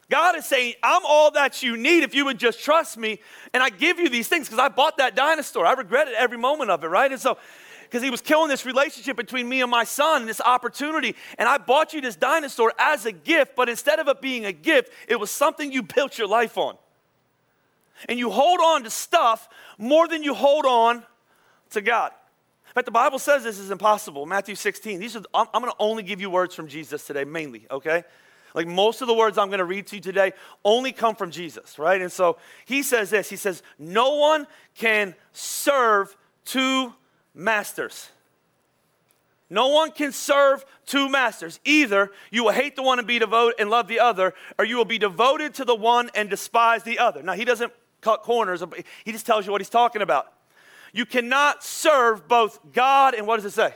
God 0.09 0.37
is 0.37 0.45
saying, 0.47 0.75
I'm 0.83 1.03
all 1.05 1.33
that 1.33 1.63
you 1.63 1.77
need 1.77 2.05
if 2.05 2.15
you 2.15 2.27
would 2.27 2.39
just 2.39 2.61
trust 2.61 2.97
me. 2.97 3.19
And 3.53 3.63
I 3.63 3.71
give 3.71 3.99
you 3.99 4.09
these 4.09 4.29
things 4.29 4.47
because 4.47 4.61
I 4.61 4.69
bought 4.69 4.99
that 4.99 5.17
dinosaur. 5.17 5.67
I 5.67 5.73
regretted 5.73 6.15
every 6.15 6.39
moment 6.39 6.71
of 6.71 6.85
it, 6.85 6.87
right? 6.87 7.11
And 7.11 7.21
so, 7.21 7.39
because 7.83 8.03
he 8.03 8.11
was 8.11 8.21
killing 8.21 8.49
this 8.49 8.65
relationship 8.65 9.17
between 9.17 9.49
me 9.49 9.63
and 9.63 9.71
my 9.71 9.85
son, 9.85 10.27
this 10.27 10.41
opportunity. 10.41 11.17
And 11.39 11.49
I 11.49 11.59
bought 11.59 11.93
you 11.93 12.01
this 12.01 12.15
dinosaur 12.15 12.73
as 12.79 13.05
a 13.05 13.13
gift, 13.13 13.57
but 13.57 13.69
instead 13.69 13.99
of 13.99 14.09
it 14.09 14.21
being 14.21 14.45
a 14.45 14.53
gift, 14.53 14.93
it 15.09 15.19
was 15.19 15.31
something 15.31 15.73
you 15.73 15.83
built 15.83 16.19
your 16.19 16.29
life 16.29 16.57
on. 16.57 16.77
And 18.09 18.19
you 18.19 18.31
hold 18.31 18.61
on 18.61 18.85
to 18.85 18.91
stuff 18.91 19.49
more 19.77 20.07
than 20.07 20.23
you 20.23 20.35
hold 20.35 20.67
on 20.67 21.03
to 21.71 21.81
God. 21.81 22.13
In 22.73 22.75
fact, 22.77 22.87
the 22.87 22.91
Bible 22.91 23.19
says 23.19 23.45
this 23.45 23.59
is 23.59 23.71
impossible. 23.71 24.25
Matthew 24.25 24.55
16. 24.55 24.99
These 24.99 25.17
are, 25.17 25.23
I'm, 25.35 25.47
I'm 25.53 25.61
going 25.61 25.71
to 25.71 25.77
only 25.79 26.03
give 26.03 26.23
you 26.23 26.31
words 26.31 26.55
from 26.55 26.69
Jesus 26.69 27.07
today, 27.07 27.25
mainly, 27.25 27.67
okay? 27.71 28.03
Like 28.55 28.67
most 28.67 29.03
of 29.03 29.09
the 29.09 29.15
words 29.15 29.37
I'm 29.37 29.49
going 29.49 29.59
to 29.59 29.67
read 29.67 29.89
to 29.89 29.97
you 29.97 30.01
today 30.01 30.33
only 30.65 30.91
come 30.91 31.15
from 31.15 31.31
Jesus, 31.31 31.79
right? 31.79 32.01
And 32.01 32.11
so 32.11 32.39
he 32.65 32.83
says 32.83 33.11
this 33.11 33.29
He 33.29 33.37
says, 33.37 33.63
No 33.79 34.17
one 34.17 34.47
can 34.75 35.15
serve 35.35 36.17
two 36.47 36.95
masters. 37.35 38.09
No 39.51 39.69
one 39.69 39.91
can 39.91 40.13
serve 40.13 40.65
two 40.87 41.11
masters. 41.11 41.61
Either 41.67 42.11
you 42.31 42.45
will 42.45 42.53
hate 42.53 42.75
the 42.75 42.83
one 42.83 42.99
and 42.99 43.07
be 43.07 43.19
devoted 43.19 43.61
and 43.61 43.69
love 43.69 43.87
the 43.87 44.01
other, 44.01 44.33
or 44.59 44.65
you 44.65 44.79
will 44.79 44.87
be 44.87 44.97
devoted 44.97 45.53
to 45.55 45.67
the 45.67 45.75
one 45.75 46.09
and 46.15 46.31
despise 46.31 46.85
the 46.85 46.99
other. 46.99 47.23
Now, 47.23 47.35
he 47.35 47.45
doesn't 47.45 47.71
cut 48.01 48.23
corners, 48.23 48.65
he 49.05 49.13
just 49.13 49.27
tells 49.27 49.45
you 49.45 49.53
what 49.53 49.61
he's 49.61 49.69
talking 49.69 50.01
about. 50.01 50.33
You 50.93 51.07
cannot 51.07 51.65
serve 51.65 52.29
both 52.29 52.61
God 52.73 53.15
and 53.15 53.27
what 53.27 53.37
does 53.37 53.47
it 53.47 53.55
say? 53.55 53.75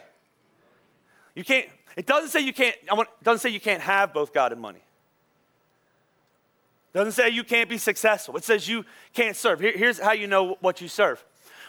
You 1.35 1.45
can't, 1.45 1.67
it 1.97 2.07
doesn't 2.07 2.31
say 2.31 2.41
you 2.41 2.53
can't, 2.53 2.77
it 2.83 3.09
doesn't 3.23 3.41
say 3.41 3.51
you 3.51 3.61
can't 3.61 3.83
have 3.83 4.13
both 4.13 4.33
God 4.33 4.53
and 4.53 4.61
money. 4.61 4.81
It 6.95 6.99
doesn't 6.99 7.13
say 7.13 7.31
you 7.31 7.45
can't 7.45 7.69
be 7.69 7.79
successful. 7.79 8.37
It 8.37 8.45
says 8.45 8.69
you 8.69 8.85
can't 9.13 9.37
serve. 9.37 9.61
Here, 9.61 9.73
here's 9.75 9.99
how 9.99 10.13
you 10.13 10.27
know 10.27 10.57
what 10.61 10.81
you 10.81 10.89
serve. 10.89 11.25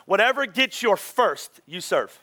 Whatever 0.05 0.45
gets 0.45 0.81
your 0.81 0.95
first, 0.95 1.59
you 1.65 1.81
serve. 1.81 2.17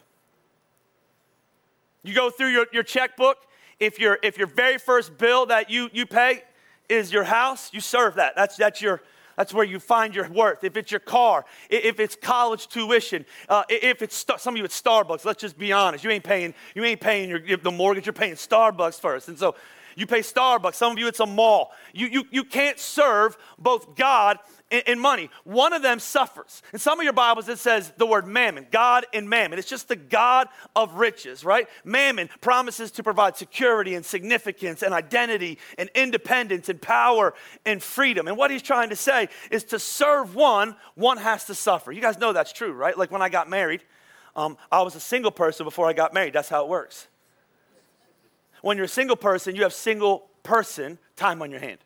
You 2.03 2.15
go 2.15 2.31
through 2.31 2.49
your, 2.49 2.67
your 2.73 2.83
checkbook. 2.83 3.39
If 3.79 3.99
your, 3.99 4.19
if 4.23 4.39
your 4.39 4.47
very 4.47 4.79
first 4.79 5.19
bill 5.19 5.47
that 5.47 5.69
you, 5.69 5.91
you 5.93 6.07
pay 6.07 6.45
is 6.89 7.13
your 7.13 7.25
house, 7.25 7.71
you 7.73 7.81
serve 7.81 8.15
that. 8.15 8.35
That's, 8.37 8.57
that's 8.57 8.81
your, 8.81 9.03
that's 9.37 9.53
where 9.53 9.65
you 9.65 9.81
find 9.81 10.15
your 10.15 10.29
worth. 10.29 10.65
If 10.65 10.77
it's 10.77 10.91
your 10.91 11.01
car, 11.01 11.45
if 11.71 12.01
it's 12.01 12.17
college 12.17 12.69
tuition, 12.69 13.25
uh, 13.49 13.65
if 13.69 14.03
it's 14.03 14.25
some 14.39 14.55
of 14.55 14.59
you 14.59 14.65
at 14.65 14.71
Starbucks, 14.71 15.25
let's 15.25 15.41
just 15.41 15.59
be 15.59 15.73
honest. 15.73 16.05
You 16.05 16.11
ain't 16.11 16.25
paying, 16.25 16.55
you 16.75 16.85
ain't 16.85 17.01
paying 17.01 17.29
your, 17.29 17.57
the 17.57 17.71
mortgage, 17.71 18.07
you're 18.07 18.13
paying 18.13 18.35
Starbucks 18.35 19.01
first. 19.01 19.29
And 19.29 19.39
so 19.39 19.55
you 19.97 20.07
pay 20.07 20.21
Starbucks. 20.21 20.75
Some 20.75 20.93
of 20.93 20.99
you, 20.99 21.07
it's 21.07 21.21
a 21.21 21.27
mall. 21.27 21.73
You, 21.93 22.07
you, 22.09 22.25
you 22.31 22.45
can't 22.45 22.79
serve 22.79 23.37
both 23.59 23.95
God 23.97 24.39
and, 24.87 25.01
money. 25.01 25.31
One 25.45 25.73
of 25.73 25.83
them 25.83 25.99
suffers. 25.99 26.63
In 26.73 26.79
some 26.79 26.99
of 26.99 27.05
your 27.05 27.13
Bibles, 27.13 27.49
it 27.49 27.59
says 27.59 27.93
the 27.97 28.07
word 28.07 28.27
mammon, 28.27 28.67
God 28.71 29.07
and 29.13 29.29
mammon. 29.29 29.59
It's 29.59 29.69
just 29.69 29.89
the 29.89 29.97
God 29.97 30.49
of 30.75 30.95
riches, 30.95 31.45
right? 31.45 31.69
Mammon 31.85 32.29
promises 32.41 32.91
to 32.93 33.03
provide 33.03 33.37
security 33.37 33.95
and 33.95 34.05
significance 34.05 34.83
and 34.83 34.95
identity 34.95 35.59
and 35.79 35.91
independence 35.95 36.69
and 36.69 36.81
power 36.81 37.35
and 37.65 37.83
freedom. 37.83 38.29
And 38.29 38.37
what 38.37 38.51
he's 38.51 38.63
trying 38.63 38.91
to 38.91 38.97
say 38.97 39.29
is 39.51 39.65
to 39.65 39.79
serve 39.79 40.35
one, 40.35 40.77
one 40.95 41.19
has 41.19 41.45
to 41.47 41.55
suffer. 41.55 41.93
You 41.93 42.01
guys 42.01 42.19
know 42.19 42.33
that's 42.33 42.53
true, 42.53 42.73
right? 42.73 42.97
Like 42.97 43.11
when 43.11 43.23
I 43.23 43.29
got 43.29 43.49
married, 43.49 43.83
um, 44.37 44.57
I 44.71 44.83
was 44.83 44.97
a 44.97 45.01
single 45.01 45.31
person 45.31 45.65
before 45.65 45.87
I 45.87 45.93
got 45.93 46.13
married. 46.13 46.33
That's 46.33 46.49
how 46.49 46.63
it 46.65 46.69
works. 46.69 47.07
When 48.63 48.77
you're 48.77 48.87
a 48.87 48.89
single 48.89 49.17
person, 49.17 49.55
you 49.55 49.63
have 49.63 49.75
single 49.75 50.29
person 50.43 50.99
time 51.17 51.43
on 51.43 51.51
your 51.51 51.61
hand 51.61 51.79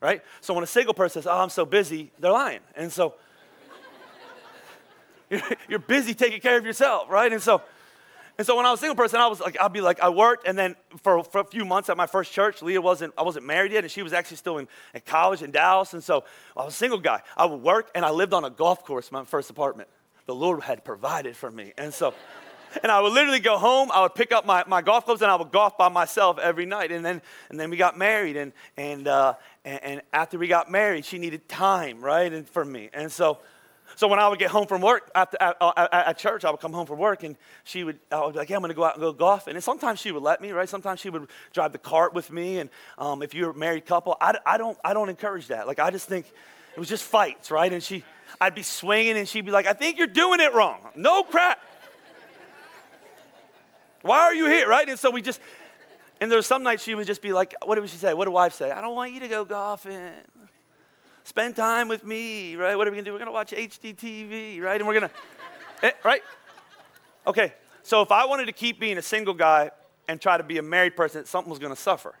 right? 0.00 0.22
So 0.40 0.54
when 0.54 0.64
a 0.64 0.68
single 0.68 0.94
person 0.94 1.22
says, 1.22 1.26
Oh, 1.26 1.38
I'm 1.38 1.50
so 1.50 1.64
busy, 1.64 2.10
they're 2.18 2.32
lying. 2.32 2.60
And 2.76 2.92
so 2.92 3.14
you're 5.68 5.78
busy 5.78 6.14
taking 6.14 6.40
care 6.40 6.56
of 6.56 6.64
yourself, 6.64 7.08
right? 7.10 7.32
And 7.32 7.42
so, 7.42 7.62
and 8.38 8.46
so 8.46 8.56
when 8.56 8.66
I 8.66 8.70
was 8.70 8.78
a 8.78 8.82
single 8.82 8.94
person, 8.94 9.18
I 9.18 9.26
was 9.26 9.40
like, 9.40 9.60
I'd 9.60 9.72
be 9.72 9.80
like, 9.80 9.98
I 10.00 10.08
worked, 10.10 10.46
and 10.46 10.56
then 10.56 10.76
for, 11.02 11.24
for 11.24 11.40
a 11.40 11.44
few 11.44 11.64
months 11.64 11.90
at 11.90 11.96
my 11.96 12.06
first 12.06 12.32
church, 12.32 12.62
Leah 12.62 12.80
wasn't, 12.80 13.12
I 13.18 13.22
wasn't 13.22 13.46
married 13.46 13.72
yet, 13.72 13.82
and 13.82 13.90
she 13.90 14.02
was 14.02 14.12
actually 14.12 14.36
still 14.36 14.58
in, 14.58 14.68
in 14.94 15.00
college 15.04 15.42
in 15.42 15.50
Dallas, 15.50 15.92
and 15.92 16.04
so 16.04 16.22
I 16.56 16.64
was 16.64 16.74
a 16.74 16.76
single 16.76 17.00
guy. 17.00 17.20
I 17.36 17.46
would 17.46 17.60
work, 17.60 17.90
and 17.96 18.04
I 18.04 18.10
lived 18.10 18.32
on 18.32 18.44
a 18.44 18.50
golf 18.50 18.84
course, 18.84 19.10
my 19.10 19.24
first 19.24 19.50
apartment. 19.50 19.88
The 20.26 20.36
Lord 20.36 20.62
had 20.62 20.84
provided 20.84 21.36
for 21.36 21.50
me, 21.50 21.72
and 21.76 21.92
so 21.92 22.14
and 22.82 22.92
I 22.92 23.00
would 23.00 23.12
literally 23.12 23.40
go 23.40 23.58
home, 23.58 23.90
I 23.92 24.02
would 24.02 24.14
pick 24.14 24.32
up 24.32 24.46
my, 24.46 24.64
my 24.66 24.82
golf 24.82 25.04
clubs, 25.04 25.22
and 25.22 25.30
I 25.30 25.36
would 25.36 25.50
golf 25.50 25.76
by 25.78 25.88
myself 25.88 26.38
every 26.38 26.66
night. 26.66 26.92
And 26.92 27.04
then, 27.04 27.22
and 27.50 27.58
then 27.58 27.70
we 27.70 27.76
got 27.76 27.96
married, 27.96 28.36
and, 28.36 28.52
and, 28.76 29.08
uh, 29.08 29.34
and, 29.64 29.82
and 29.82 30.02
after 30.12 30.38
we 30.38 30.48
got 30.48 30.70
married, 30.70 31.04
she 31.04 31.18
needed 31.18 31.48
time, 31.48 32.00
right, 32.00 32.32
and 32.32 32.48
for 32.48 32.64
me. 32.64 32.90
And 32.92 33.10
so, 33.10 33.38
so 33.96 34.06
when 34.06 34.18
I 34.18 34.28
would 34.28 34.38
get 34.38 34.50
home 34.50 34.66
from 34.66 34.80
work 34.80 35.10
after, 35.14 35.36
at, 35.40 35.56
at, 35.60 35.92
at, 35.92 36.18
church, 36.18 36.44
I 36.44 36.50
would 36.50 36.60
come 36.60 36.72
home 36.72 36.86
from 36.86 36.98
work 36.98 37.24
and 37.24 37.36
she 37.64 37.82
would, 37.84 37.98
I 38.12 38.24
would 38.24 38.34
be 38.34 38.38
like, 38.38 38.50
yeah, 38.50 38.56
I'm 38.56 38.62
going 38.62 38.70
to 38.70 38.74
go 38.74 38.84
out 38.84 38.94
and 38.94 39.00
go 39.00 39.12
golf. 39.12 39.46
And 39.46 39.62
sometimes 39.62 39.98
she 39.98 40.12
would 40.12 40.22
let 40.22 40.40
me, 40.40 40.52
right? 40.52 40.68
Sometimes 40.68 41.00
she 41.00 41.10
would 41.10 41.26
drive 41.52 41.72
the 41.72 41.78
cart 41.78 42.14
with 42.14 42.30
me. 42.30 42.58
And 42.58 42.70
um, 42.96 43.22
if 43.22 43.34
you're 43.34 43.50
a 43.50 43.54
married 43.54 43.86
couple, 43.86 44.16
I, 44.20 44.38
I, 44.46 44.56
don't, 44.56 44.78
I 44.84 44.94
don't 44.94 45.08
encourage 45.08 45.48
that. 45.48 45.66
Like, 45.66 45.80
I 45.80 45.90
just 45.90 46.06
think 46.06 46.26
it 46.76 46.78
was 46.78 46.88
just 46.88 47.02
fights, 47.02 47.50
right? 47.50 47.72
And 47.72 47.82
she, 47.82 48.04
I'd 48.40 48.54
be 48.54 48.62
swinging 48.62 49.16
and 49.16 49.28
she'd 49.28 49.44
be 49.44 49.50
like, 49.50 49.66
I 49.66 49.72
think 49.72 49.98
you're 49.98 50.06
doing 50.06 50.38
it 50.40 50.54
wrong. 50.54 50.78
No 50.94 51.22
crap. 51.24 51.58
Why 54.08 54.20
are 54.20 54.34
you 54.34 54.46
here, 54.46 54.66
right? 54.66 54.88
And 54.88 54.98
so 54.98 55.10
we 55.10 55.20
just, 55.20 55.38
and 56.18 56.30
there 56.30 56.38
was 56.38 56.46
some 56.46 56.62
nights 56.62 56.82
she 56.82 56.94
would 56.94 57.06
just 57.06 57.20
be 57.20 57.34
like, 57.34 57.54
what 57.62 57.74
did 57.74 57.86
she 57.90 57.98
say? 57.98 58.14
What 58.14 58.24
did 58.24 58.30
wives 58.30 58.54
say? 58.54 58.70
I 58.70 58.80
don't 58.80 58.94
want 58.94 59.12
you 59.12 59.20
to 59.20 59.28
go 59.28 59.44
golfing. 59.44 60.12
Spend 61.24 61.54
time 61.54 61.88
with 61.88 62.06
me, 62.06 62.56
right? 62.56 62.74
What 62.74 62.88
are 62.88 62.90
we 62.90 62.96
gonna 62.96 63.04
do? 63.04 63.12
We're 63.12 63.18
gonna 63.18 63.32
watch 63.32 63.50
HGTV, 63.52 64.62
right? 64.62 64.80
And 64.80 64.88
we're 64.88 64.94
gonna, 64.94 65.10
eh, 65.82 65.90
right? 66.02 66.22
Okay, 67.26 67.52
so 67.82 68.00
if 68.00 68.10
I 68.10 68.24
wanted 68.24 68.46
to 68.46 68.52
keep 68.52 68.80
being 68.80 68.96
a 68.96 69.02
single 69.02 69.34
guy 69.34 69.72
and 70.08 70.18
try 70.18 70.38
to 70.38 70.42
be 70.42 70.56
a 70.56 70.62
married 70.62 70.96
person, 70.96 71.26
something 71.26 71.50
was 71.50 71.58
gonna 71.58 71.76
suffer. 71.76 72.14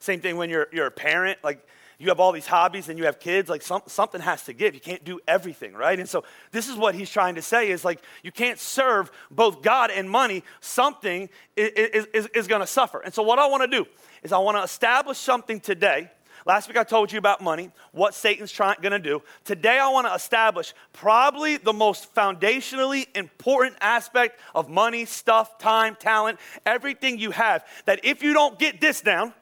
Same 0.00 0.20
thing 0.20 0.36
when 0.36 0.50
you're, 0.50 0.66
you're 0.72 0.86
a 0.86 0.90
parent, 0.90 1.38
like 1.44 1.64
you 2.02 2.08
have 2.08 2.18
all 2.18 2.32
these 2.32 2.48
hobbies 2.48 2.88
and 2.88 2.98
you 2.98 3.04
have 3.04 3.20
kids, 3.20 3.48
like 3.48 3.62
some, 3.62 3.80
something 3.86 4.20
has 4.20 4.42
to 4.42 4.52
give. 4.52 4.74
You 4.74 4.80
can't 4.80 5.04
do 5.04 5.20
everything, 5.28 5.72
right? 5.72 5.96
And 5.96 6.08
so 6.08 6.24
this 6.50 6.68
is 6.68 6.74
what 6.74 6.96
he's 6.96 7.08
trying 7.08 7.36
to 7.36 7.42
say 7.42 7.70
is 7.70 7.84
like 7.84 8.00
you 8.24 8.32
can't 8.32 8.58
serve 8.58 9.12
both 9.30 9.62
God 9.62 9.92
and 9.92 10.10
money. 10.10 10.42
Something 10.60 11.28
is, 11.56 12.06
is, 12.12 12.26
is 12.34 12.46
going 12.48 12.60
to 12.60 12.66
suffer. 12.66 12.98
And 12.98 13.14
so 13.14 13.22
what 13.22 13.38
I 13.38 13.46
want 13.46 13.62
to 13.62 13.68
do 13.68 13.88
is 14.24 14.32
I 14.32 14.38
want 14.38 14.56
to 14.56 14.64
establish 14.64 15.16
something 15.16 15.60
today. 15.60 16.10
Last 16.44 16.66
week 16.66 16.76
I 16.76 16.82
told 16.82 17.12
you 17.12 17.20
about 17.20 17.40
money, 17.40 17.70
what 17.92 18.14
Satan's 18.14 18.50
trying 18.50 18.78
going 18.82 18.90
to 18.90 18.98
do. 18.98 19.22
Today 19.44 19.78
I 19.78 19.88
want 19.90 20.08
to 20.08 20.14
establish 20.14 20.74
probably 20.92 21.56
the 21.56 21.72
most 21.72 22.12
foundationally 22.16 23.06
important 23.14 23.76
aspect 23.80 24.40
of 24.56 24.68
money, 24.68 25.04
stuff, 25.04 25.56
time, 25.58 25.94
talent, 25.94 26.40
everything 26.66 27.20
you 27.20 27.30
have. 27.30 27.64
That 27.84 28.00
if 28.02 28.24
you 28.24 28.32
don't 28.32 28.58
get 28.58 28.80
this 28.80 29.02
down, 29.02 29.34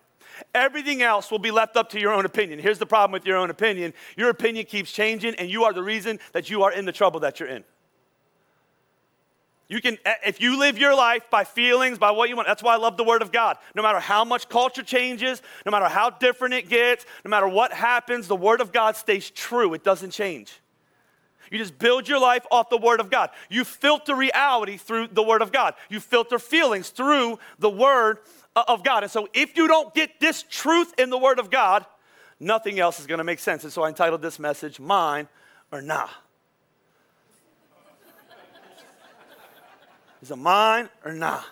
Everything 0.55 1.03
else 1.03 1.31
will 1.31 1.39
be 1.39 1.51
left 1.51 1.77
up 1.77 1.91
to 1.91 2.01
your 2.01 2.13
own 2.13 2.25
opinion. 2.25 2.59
Here's 2.59 2.79
the 2.79 2.87
problem 2.87 3.13
with 3.13 3.27
your 3.27 3.37
own 3.37 3.51
opinion 3.51 3.93
your 4.17 4.31
opinion 4.31 4.67
keeps 4.67 4.93
changing, 4.93 5.35
and 5.37 5.51
you 5.51 5.65
are 5.65 5.73
the 5.73 5.83
reason 5.83 6.19
that 6.33 6.51
you 6.51 6.63
are 6.63 6.73
in 6.73 6.85
the 6.85 6.93
trouble 6.93 7.21
that 7.21 7.41
you're 7.41 7.49
in. 7.49 7.65
You 9.71 9.81
can, 9.81 9.99
eh, 10.05 10.15
if 10.27 10.41
you 10.41 10.59
live 10.59 10.79
your 10.79 10.97
life 10.97 11.31
by 11.31 11.45
feelings, 11.45 11.97
by 11.97 12.11
what 12.11 12.29
you 12.29 12.35
want, 12.35 12.49
that's 12.49 12.63
why 12.63 12.75
I 12.75 12.77
love 12.77 12.97
the 12.97 13.05
Word 13.05 13.23
of 13.23 13.31
God. 13.31 13.57
No 13.77 13.85
matter 13.85 14.01
how 14.01 14.25
much 14.25 14.49
culture 14.49 14.83
changes, 14.83 15.41
no 15.65 15.71
matter 15.71 15.87
how 15.87 16.11
different 16.11 16.55
it 16.55 16.69
gets, 16.69 17.07
no 17.25 17.29
matter 17.29 17.47
what 17.47 17.73
happens, 17.73 18.27
the 18.27 18.35
Word 18.35 18.61
of 18.61 18.73
God 18.73 18.97
stays 18.97 19.31
true. 19.31 19.73
It 19.73 19.85
doesn't 19.85 20.11
change. 20.11 20.61
You 21.53 21.59
just 21.59 21.79
build 21.79 22.09
your 22.09 22.21
life 22.21 22.45
off 22.51 22.69
the 22.69 22.79
Word 22.79 22.99
of 22.99 23.11
God. 23.11 23.31
You 23.49 23.65
filter 23.65 24.15
reality 24.15 24.77
through 24.77 25.09
the 25.09 25.23
Word 25.23 25.41
of 25.41 25.53
God. 25.53 25.75
You 25.89 26.01
filter 26.01 26.41
feelings 26.41 26.91
through 26.91 27.39
the 27.61 27.71
Word 27.71 28.19
Uh, 28.57 28.65
of 28.67 28.83
God. 28.83 29.05
And 29.05 29.13
so 29.13 29.29
if 29.33 29.57
you 29.57 29.69
don't 29.69 29.95
get 29.95 30.19
this 30.19 30.43
truth 30.43 30.93
in 30.99 31.09
the 31.09 31.19
Word 31.19 31.39
of 31.39 31.51
God, 31.51 31.87
nothing 32.41 32.81
else 32.81 32.99
is 32.99 33.07
going 33.07 33.19
to 33.19 33.25
make 33.25 33.39
sense. 33.39 33.63
And 33.63 33.73
so 33.73 33.83
I 33.83 33.89
entitled 33.89 34.23
this 34.23 34.41
message, 34.41 34.81
Mine 34.81 35.29
or 35.71 35.81
Nah. 35.81 36.09
Is 40.23 40.33
it 40.33 40.37
mine 40.37 40.89
or 41.05 41.13
nah? 41.13 41.43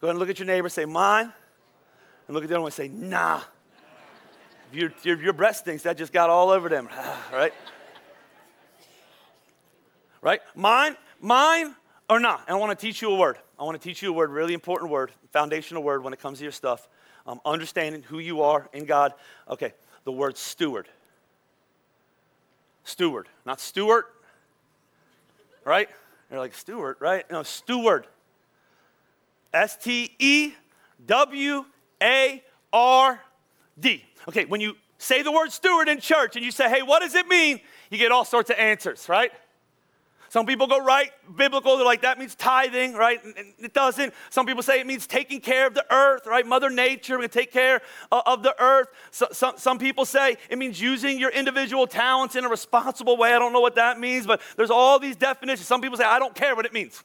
Go 0.00 0.06
ahead 0.06 0.10
and 0.10 0.18
look 0.18 0.28
at 0.28 0.38
your 0.38 0.46
neighbor, 0.46 0.68
say 0.68 0.84
mine, 0.84 1.32
and 2.26 2.34
look 2.34 2.44
at 2.44 2.50
the 2.50 2.54
other 2.54 2.62
one 2.62 2.70
say 2.70 2.88
nah. 2.88 3.40
If 4.70 4.78
your, 4.78 4.92
your, 5.02 5.22
your 5.22 5.32
breast 5.32 5.60
stinks, 5.60 5.84
that 5.84 5.96
just 5.96 6.12
got 6.12 6.28
all 6.30 6.50
over 6.50 6.68
them, 6.68 6.88
right? 7.32 7.54
Right? 10.20 10.40
Mine, 10.54 10.94
mine 11.20 11.74
or 12.10 12.20
not. 12.20 12.42
And 12.46 12.54
I 12.54 12.58
want 12.58 12.78
to 12.78 12.86
teach 12.86 13.00
you 13.00 13.10
a 13.10 13.16
word. 13.16 13.38
I 13.58 13.64
want 13.64 13.80
to 13.80 13.88
teach 13.88 14.02
you 14.02 14.10
a 14.10 14.12
word, 14.12 14.30
really 14.30 14.54
important 14.54 14.90
word, 14.90 15.10
foundational 15.32 15.82
word 15.82 16.04
when 16.04 16.12
it 16.12 16.20
comes 16.20 16.38
to 16.38 16.44
your 16.44 16.52
stuff. 16.52 16.88
Um, 17.26 17.40
understanding 17.44 18.02
who 18.02 18.20
you 18.20 18.42
are 18.42 18.68
in 18.72 18.84
God. 18.84 19.12
Okay, 19.50 19.74
the 20.04 20.12
word 20.12 20.36
steward. 20.38 20.88
Steward, 22.84 23.28
not 23.44 23.60
steward, 23.60 24.04
right? 25.64 25.88
You're 26.30 26.38
like, 26.38 26.54
steward, 26.54 26.96
right? 27.00 27.30
No, 27.30 27.42
steward. 27.42 28.06
S 29.52 29.76
T 29.76 30.14
E 30.18 30.52
W 31.06 31.64
A 32.02 32.42
R 32.72 33.20
D. 33.78 34.04
Okay, 34.28 34.44
when 34.44 34.60
you 34.60 34.76
say 34.98 35.22
the 35.22 35.32
word 35.32 35.52
steward 35.52 35.88
in 35.88 36.00
church 36.00 36.36
and 36.36 36.44
you 36.44 36.50
say, 36.50 36.68
hey, 36.68 36.82
what 36.82 37.00
does 37.00 37.14
it 37.14 37.26
mean? 37.28 37.60
You 37.90 37.98
get 37.98 38.12
all 38.12 38.24
sorts 38.24 38.50
of 38.50 38.56
answers, 38.56 39.08
right? 39.08 39.32
Some 40.28 40.46
people 40.46 40.66
go 40.66 40.82
right 40.82 41.10
biblical, 41.36 41.76
they're 41.76 41.86
like, 41.86 42.02
that 42.02 42.18
means 42.18 42.34
tithing, 42.34 42.94
right? 42.94 43.22
And 43.24 43.54
it 43.58 43.72
doesn't. 43.72 44.12
Some 44.30 44.46
people 44.46 44.62
say 44.62 44.80
it 44.80 44.86
means 44.86 45.06
taking 45.06 45.40
care 45.40 45.66
of 45.66 45.74
the 45.74 45.84
earth, 45.92 46.26
right? 46.26 46.46
Mother 46.46 46.70
Nature, 46.70 47.16
gonna 47.16 47.28
take 47.28 47.52
care 47.52 47.80
uh, 48.12 48.22
of 48.26 48.42
the 48.42 48.54
earth. 48.62 48.88
So, 49.10 49.28
some, 49.32 49.56
some 49.56 49.78
people 49.78 50.04
say 50.04 50.36
it 50.50 50.58
means 50.58 50.80
using 50.80 51.18
your 51.18 51.30
individual 51.30 51.86
talents 51.86 52.36
in 52.36 52.44
a 52.44 52.48
responsible 52.48 53.16
way. 53.16 53.34
I 53.34 53.38
don't 53.38 53.52
know 53.52 53.60
what 53.60 53.76
that 53.76 53.98
means, 53.98 54.26
but 54.26 54.40
there's 54.56 54.70
all 54.70 54.98
these 54.98 55.16
definitions. 55.16 55.66
Some 55.66 55.80
people 55.80 55.96
say, 55.96 56.04
I 56.04 56.18
don't 56.18 56.34
care 56.34 56.54
what 56.54 56.66
it 56.66 56.72
means. 56.72 57.02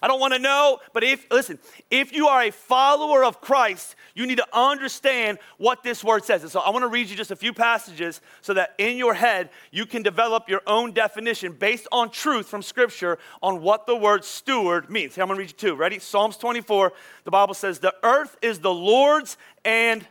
I 0.00 0.08
don't 0.08 0.20
want 0.20 0.34
to 0.34 0.38
know, 0.38 0.78
but 0.92 1.02
if, 1.02 1.26
listen, 1.30 1.58
if 1.90 2.12
you 2.12 2.28
are 2.28 2.42
a 2.42 2.50
follower 2.50 3.24
of 3.24 3.40
Christ, 3.40 3.96
you 4.14 4.26
need 4.26 4.38
to 4.38 4.46
understand 4.52 5.38
what 5.56 5.82
this 5.82 6.04
word 6.04 6.24
says. 6.24 6.42
And 6.42 6.50
so 6.50 6.60
I 6.60 6.70
want 6.70 6.84
to 6.84 6.88
read 6.88 7.08
you 7.08 7.16
just 7.16 7.30
a 7.30 7.36
few 7.36 7.52
passages 7.52 8.20
so 8.40 8.54
that 8.54 8.74
in 8.78 8.96
your 8.96 9.14
head 9.14 9.50
you 9.70 9.86
can 9.86 10.02
develop 10.02 10.48
your 10.48 10.62
own 10.66 10.92
definition 10.92 11.52
based 11.52 11.88
on 11.90 12.10
truth 12.10 12.46
from 12.46 12.62
Scripture 12.62 13.18
on 13.42 13.60
what 13.60 13.86
the 13.86 13.96
word 13.96 14.24
steward 14.24 14.88
means. 14.88 15.14
Here, 15.14 15.22
I'm 15.22 15.28
going 15.28 15.36
to 15.36 15.42
read 15.42 15.50
you 15.50 15.56
two. 15.56 15.74
Ready? 15.74 15.98
Psalms 15.98 16.36
24, 16.36 16.92
the 17.24 17.30
Bible 17.30 17.54
says, 17.54 17.80
The 17.80 17.94
earth 18.02 18.36
is 18.40 18.60
the 18.60 18.72
Lord's 18.72 19.36
and 19.64 20.06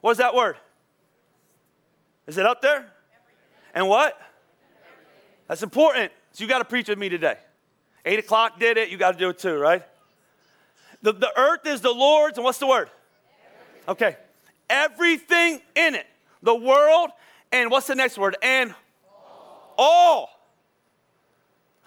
what 0.00 0.12
is 0.12 0.18
that 0.18 0.34
word? 0.34 0.56
Is 2.26 2.38
it 2.38 2.46
up 2.46 2.62
there? 2.62 2.92
And 3.74 3.88
what? 3.88 4.20
That's 5.48 5.62
important. 5.62 6.12
So 6.32 6.44
you 6.44 6.48
got 6.48 6.58
to 6.58 6.64
preach 6.64 6.88
with 6.88 6.98
me 6.98 7.08
today. 7.08 7.36
Eight 8.04 8.18
o'clock 8.18 8.58
did 8.58 8.76
it, 8.76 8.90
you 8.90 8.98
got 8.98 9.12
to 9.12 9.18
do 9.18 9.30
it 9.30 9.38
too, 9.38 9.56
right? 9.56 9.82
The, 11.02 11.12
the 11.12 11.32
earth 11.38 11.66
is 11.66 11.80
the 11.80 11.92
Lord's, 11.92 12.38
and 12.38 12.44
what's 12.44 12.58
the 12.58 12.66
word? 12.66 12.90
Okay. 13.88 14.16
Everything 14.68 15.60
in 15.74 15.94
it. 15.94 16.06
The 16.42 16.54
world, 16.54 17.10
and 17.52 17.70
what's 17.70 17.86
the 17.86 17.94
next 17.94 18.18
word? 18.18 18.36
And 18.42 18.74
all. 19.08 19.74
all. 19.78 20.30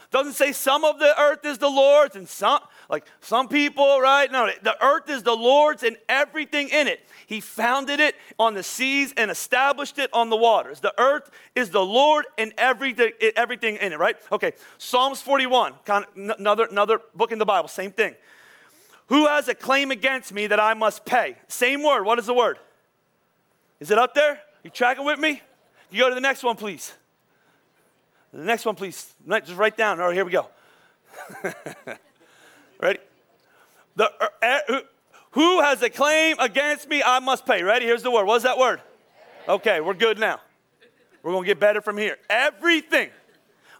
Doesn't 0.09 0.33
say 0.33 0.51
some 0.51 0.83
of 0.83 0.99
the 0.99 1.19
earth 1.19 1.45
is 1.45 1.57
the 1.57 1.69
Lord's 1.69 2.15
and 2.15 2.27
some, 2.27 2.61
like 2.89 3.05
some 3.19 3.49
people, 3.49 3.99
right? 3.99 4.31
No, 4.31 4.49
the 4.61 4.83
earth 4.83 5.09
is 5.09 5.23
the 5.23 5.35
Lord's 5.35 5.83
and 5.83 5.97
everything 6.07 6.69
in 6.69 6.87
it. 6.87 7.05
He 7.25 7.41
founded 7.41 7.99
it 7.99 8.15
on 8.39 8.53
the 8.53 8.63
seas 8.63 9.13
and 9.17 9.29
established 9.29 9.99
it 9.99 10.09
on 10.13 10.29
the 10.29 10.37
waters. 10.37 10.79
The 10.79 10.93
earth 10.97 11.29
is 11.53 11.69
the 11.69 11.83
Lord 11.83 12.25
and 12.37 12.53
everything, 12.57 13.11
everything 13.35 13.75
in 13.77 13.91
it, 13.91 13.99
right? 13.99 14.15
Okay, 14.31 14.53
Psalms 14.77 15.21
41, 15.21 15.73
kind 15.83 16.05
of 16.05 16.39
another, 16.39 16.65
another 16.65 17.01
book 17.13 17.33
in 17.33 17.39
the 17.39 17.45
Bible, 17.45 17.67
same 17.67 17.91
thing. 17.91 18.15
Who 19.07 19.27
has 19.27 19.47
a 19.47 19.55
claim 19.55 19.91
against 19.91 20.33
me 20.33 20.47
that 20.47 20.59
I 20.59 20.73
must 20.73 21.05
pay? 21.05 21.37
Same 21.47 21.83
word. 21.83 22.03
What 22.03 22.19
is 22.19 22.25
the 22.25 22.33
word? 22.33 22.57
Is 23.79 23.91
it 23.91 23.97
up 23.97 24.13
there? 24.13 24.39
You 24.63 24.69
tracking 24.69 25.05
with 25.05 25.19
me? 25.19 25.41
You 25.91 25.99
go 25.99 26.09
to 26.09 26.15
the 26.15 26.21
next 26.21 26.43
one, 26.43 26.55
please. 26.55 26.93
The 28.33 28.43
next 28.43 28.65
one, 28.65 28.75
please. 28.75 29.13
Just 29.27 29.57
write 29.57 29.77
down. 29.77 29.99
All 29.99 30.07
right, 30.07 30.15
here 30.15 30.25
we 30.25 30.31
go. 30.31 30.47
Ready? 32.79 32.99
The, 33.95 34.11
uh, 34.43 34.81
who 35.31 35.61
has 35.61 35.81
a 35.81 35.89
claim 35.89 36.37
against 36.39 36.87
me? 36.87 37.01
I 37.03 37.19
must 37.19 37.45
pay. 37.45 37.63
Ready? 37.63 37.85
Here's 37.85 38.03
the 38.03 38.11
word. 38.11 38.25
What's 38.25 38.43
that 38.43 38.57
word? 38.57 38.81
Okay, 39.47 39.81
we're 39.81 39.93
good 39.93 40.19
now. 40.19 40.39
We're 41.23 41.31
going 41.31 41.43
to 41.43 41.47
get 41.47 41.59
better 41.59 41.81
from 41.81 41.97
here. 41.97 42.17
Everything 42.29 43.09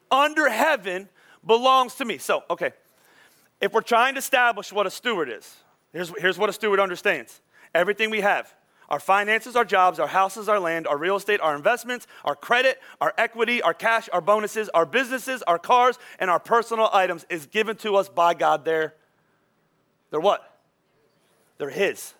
under 0.09 0.49
heaven 0.49 1.09
belongs 1.45 1.95
to 1.95 2.05
me. 2.05 2.17
So, 2.17 2.43
okay, 2.49 2.71
if 3.61 3.73
we're 3.73 3.81
trying 3.81 4.15
to 4.15 4.19
establish 4.19 4.71
what 4.71 4.85
a 4.87 4.91
steward 4.91 5.29
is, 5.29 5.55
here's, 5.93 6.11
here's 6.19 6.37
what 6.37 6.49
a 6.49 6.53
steward 6.53 6.79
understands 6.79 7.41
everything 7.75 8.09
we 8.09 8.21
have 8.21 8.53
our 8.89 8.99
finances, 8.99 9.55
our 9.55 9.65
jobs, 9.65 9.99
our 9.99 10.07
houses, 10.07 10.47
our 10.47 10.59
land, 10.59 10.87
our 10.87 10.97
real 10.97 11.15
estate, 11.17 11.39
our 11.41 11.55
investments, 11.55 12.07
our 12.23 12.35
credit, 12.35 12.79
our 13.01 13.13
equity, 13.17 13.61
our 13.61 13.73
cash, 13.73 14.09
our 14.13 14.21
bonuses, 14.21 14.69
our 14.69 14.85
businesses, 14.85 15.43
our 15.43 15.59
cars, 15.59 15.97
and 16.19 16.29
our 16.29 16.39
personal 16.39 16.89
items 16.93 17.25
is 17.29 17.45
given 17.45 17.75
to 17.77 17.95
us 17.95 18.09
by 18.09 18.33
God. 18.33 18.65
They're, 18.65 18.93
they're 20.11 20.19
what? 20.19 20.57
they're 21.57 21.69
His. 21.69 22.13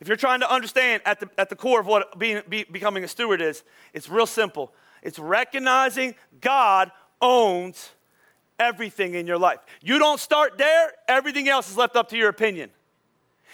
If 0.00 0.08
you're 0.08 0.16
trying 0.16 0.40
to 0.40 0.52
understand 0.52 1.02
at 1.06 1.20
the, 1.20 1.30
at 1.38 1.48
the 1.48 1.56
core 1.56 1.80
of 1.80 1.86
what 1.86 2.18
being, 2.18 2.42
be, 2.48 2.64
becoming 2.64 3.04
a 3.04 3.08
steward 3.08 3.40
is, 3.40 3.62
it's 3.94 4.08
real 4.08 4.26
simple. 4.26 4.72
It's 5.02 5.18
recognizing 5.18 6.14
God 6.40 6.90
owns 7.20 7.90
everything 8.58 9.14
in 9.14 9.26
your 9.26 9.38
life. 9.38 9.58
You 9.82 9.98
don't 9.98 10.20
start 10.20 10.58
there, 10.58 10.92
everything 11.08 11.48
else 11.48 11.70
is 11.70 11.76
left 11.76 11.96
up 11.96 12.10
to 12.10 12.16
your 12.16 12.28
opinion. 12.28 12.70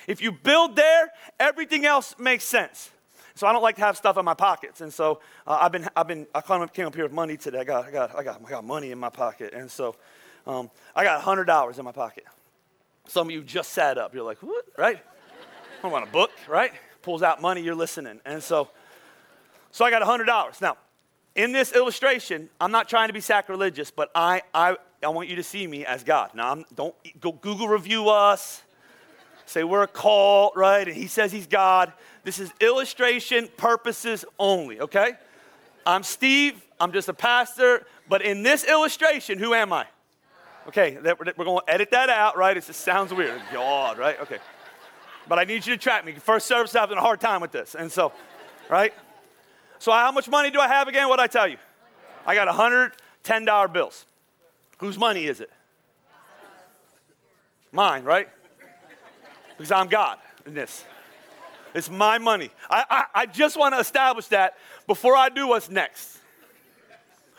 If 0.07 0.23
you 0.23 0.33
build 0.33 0.77
there, 0.77 1.13
everything 1.39 1.87
else 1.87 2.15
makes 2.19 2.45
sense. 2.45 2.91
So 3.35 3.47
I 3.47 3.53
don't 3.53 3.63
like 3.63 3.77
to 3.77 3.83
have 3.83 3.97
stuff 3.97 4.19
in 4.19 4.25
my 4.25 4.35
pockets, 4.35 4.83
and 4.83 4.93
so 4.93 5.21
uh, 5.47 5.59
I've 5.63 5.73
been, 5.73 5.89
I've 5.97 6.07
been, 6.07 6.27
I 6.35 6.43
came 6.67 6.87
up 6.87 6.95
here 6.95 7.05
with 7.05 7.13
money 7.13 7.39
today. 7.39 7.61
I 7.61 7.65
got, 7.65 7.87
I 7.87 7.91
got, 7.91 8.17
I 8.17 8.23
got, 8.23 8.43
I 8.45 8.51
got 8.51 8.65
money 8.65 8.91
in 8.91 8.99
my 8.99 9.09
pocket, 9.09 9.55
and 9.55 9.71
so 9.71 9.97
um, 10.47 10.71
I 10.95 11.05
got 11.05 11.23
hundred 11.23 11.45
dollars 11.45 11.79
in 11.79 11.85
my 11.85 11.93
pocket. 11.93 12.25
Some 13.09 13.29
of 13.29 13.33
you 13.33 13.43
just 13.43 13.73
sat 13.73 13.99
up. 13.99 14.15
You're 14.15 14.25
like, 14.25 14.43
what? 14.43 14.65
Right? 14.77 14.99
I 15.83 15.89
want 15.89 16.09
a 16.09 16.11
book, 16.11 16.31
right? 16.49 16.73
Pulls 17.03 17.23
out 17.23 17.41
money, 17.41 17.63
you're 17.63 17.75
listening. 17.75 18.21
And 18.25 18.43
so, 18.43 18.69
so 19.73 19.85
I 19.85 19.91
got 19.91 20.03
$100. 20.03 20.61
Now, 20.61 20.77
in 21.35 21.53
this 21.53 21.73
illustration, 21.73 22.49
I'm 22.61 22.71
not 22.71 22.89
trying 22.89 23.09
to 23.09 23.13
be 23.13 23.21
sacrilegious, 23.21 23.91
but 23.91 24.11
I, 24.15 24.43
I, 24.55 24.77
I 25.03 25.09
want 25.09 25.29
you 25.29 25.37
to 25.37 25.43
see 25.43 25.67
me 25.67 25.85
as 25.85 26.05
God. 26.05 26.31
Now, 26.35 26.53
I'm, 26.53 26.65
don't 26.75 26.95
go 27.21 27.33
Google 27.33 27.69
review 27.69 28.09
us, 28.09 28.63
say 29.47 29.65
we're 29.65 29.83
a 29.83 29.89
cult, 29.89 30.57
right? 30.57 30.87
And 30.87 30.97
he 30.97 31.07
says 31.07 31.33
he's 31.33 31.47
God. 31.47 31.93
This 32.25 32.39
is 32.39 32.53
illustration 32.61 33.49
purposes 33.57 34.25
only, 34.39 34.81
okay? 34.81 35.13
I'm 35.85 36.03
Steve, 36.03 36.63
I'm 36.81 36.93
just 36.93 37.09
a 37.09 37.15
pastor, 37.15 37.87
but 38.09 38.23
in 38.23 38.43
this 38.43 38.65
illustration, 38.65 39.39
who 39.39 39.55
am 39.55 39.73
I? 39.73 39.87
Okay, 40.69 40.97
that, 41.03 41.19
we're 41.19 41.45
going 41.45 41.61
to 41.67 41.73
edit 41.73 41.91
that 41.91 42.09
out, 42.09 42.37
right? 42.37 42.57
It 42.57 42.65
just 42.65 42.81
sounds 42.81 43.13
weird. 43.13 43.41
God, 43.53 43.99
right? 43.99 44.21
Okay. 44.21 44.39
but 45.29 45.39
I 45.39 45.45
need 45.45 45.67
you 45.67 45.75
to 45.75 45.77
track 45.77 46.05
me. 46.05 46.13
First 46.13 46.47
service, 46.47 46.73
having 46.73 46.99
a 46.99 47.01
hard 47.01 47.21
time 47.21 47.41
with 47.41 47.51
this. 47.51 47.75
And 47.75 47.91
so, 47.91 48.13
right? 48.69 48.95
So, 49.79 49.91
how 49.91 50.13
much 50.13 50.29
money 50.29 50.51
do 50.51 50.61
I 50.61 50.69
have 50.69 50.87
again? 50.87 51.09
What 51.09 51.17
did 51.17 51.25
I 51.25 51.27
tell 51.27 51.49
you? 51.49 51.57
I 52.25 52.37
got 52.37 52.47
$110 52.47 53.73
bills. 53.73 54.07
Whose 54.79 54.97
money 54.97 55.27
is 55.27 55.41
it? 55.41 55.51
Mine, 57.73 58.05
right? 58.05 58.29
Because 59.63 59.81
I'm 59.81 59.87
God 59.87 60.19
in 60.45 60.55
this. 60.55 60.85
It's 61.73 61.89
my 61.89 62.19
money. 62.19 62.51
I, 62.69 62.85
I, 62.91 63.05
I 63.15 63.27
just 63.27 63.57
want 63.57 63.77
to 63.77 63.79
establish 63.79 64.27
that 64.27 64.57
before 64.89 65.17
I 65.17 65.29
do 65.29 65.47
what's 65.47 65.71
next. 65.71 66.19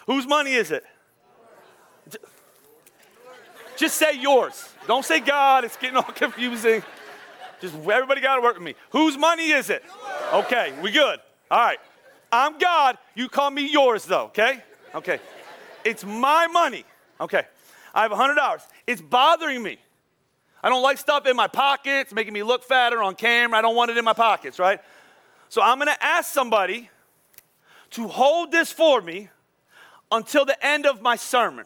Whose 0.08 0.26
money 0.26 0.54
is 0.54 0.72
it? 0.72 0.86
Just 3.76 3.98
say 3.98 4.18
yours. 4.18 4.70
Don't 4.88 5.04
say 5.04 5.20
God. 5.20 5.66
It's 5.66 5.76
getting 5.76 5.98
all 5.98 6.04
confusing. 6.16 6.82
Just 7.60 7.76
everybody 7.76 8.22
got 8.22 8.38
to 8.38 8.42
work 8.42 8.54
with 8.56 8.64
me. 8.64 8.76
Whose 8.92 9.18
money 9.18 9.52
is 9.52 9.70
it? 9.70 9.84
Okay, 10.32 10.72
we 10.82 10.92
good. 10.92 11.20
All 11.52 11.60
right. 11.60 11.80
I'm 12.32 12.58
God. 12.58 12.98
You 13.16 13.28
call 13.28 13.52
me 13.52 13.70
yours, 13.70 14.06
though, 14.06 14.28
okay? 14.28 14.64
Okay. 14.96 15.20
It's 15.84 16.06
my 16.06 16.48
money. 16.48 16.86
Okay. 17.20 17.44
I 17.94 18.04
have 18.04 18.12
$100. 18.12 18.62
It's 18.88 19.02
bothering 19.02 19.62
me. 19.62 19.78
I 20.64 20.70
don't 20.70 20.82
like 20.82 20.98
stuff 20.98 21.28
in 21.28 21.36
my 21.36 21.48
pockets, 21.48 22.14
making 22.14 22.34
me 22.34 22.42
look 22.42 22.64
fatter 22.64 23.04
on 23.04 23.16
camera. 23.16 23.60
I 23.60 23.62
don't 23.62 23.76
want 23.76 23.92
it 23.92 23.98
in 23.98 24.06
my 24.06 24.14
pockets, 24.14 24.60
right? 24.60 24.80
So 25.50 25.62
I'm 25.62 25.78
going 25.78 25.94
to 25.94 26.04
ask 26.04 26.32
somebody 26.32 26.90
to 27.92 28.08
hold 28.08 28.52
this 28.52 28.72
for 28.72 29.02
me 29.02 29.30
until 30.12 30.46
the 30.46 30.66
end 30.66 30.86
of 30.86 31.02
my 31.02 31.18
sermon. 31.18 31.66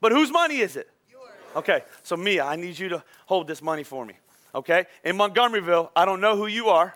But 0.00 0.12
whose 0.12 0.32
money 0.32 0.58
is 0.58 0.76
it? 0.76 0.90
Yours. 1.10 1.30
Okay, 1.54 1.82
so 2.02 2.16
Mia, 2.16 2.44
I 2.44 2.56
need 2.56 2.78
you 2.78 2.88
to 2.88 3.04
hold 3.26 3.46
this 3.46 3.62
money 3.62 3.84
for 3.84 4.04
me. 4.04 4.14
Okay? 4.54 4.86
In 5.04 5.16
Montgomeryville, 5.16 5.90
I 5.94 6.04
don't 6.04 6.20
know 6.20 6.36
who 6.36 6.46
you 6.46 6.68
are, 6.68 6.94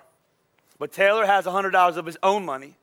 but 0.78 0.92
Taylor 0.92 1.24
has 1.24 1.44
$100 1.44 1.96
of 1.96 2.06
his 2.06 2.18
own 2.22 2.44
money. 2.44 2.74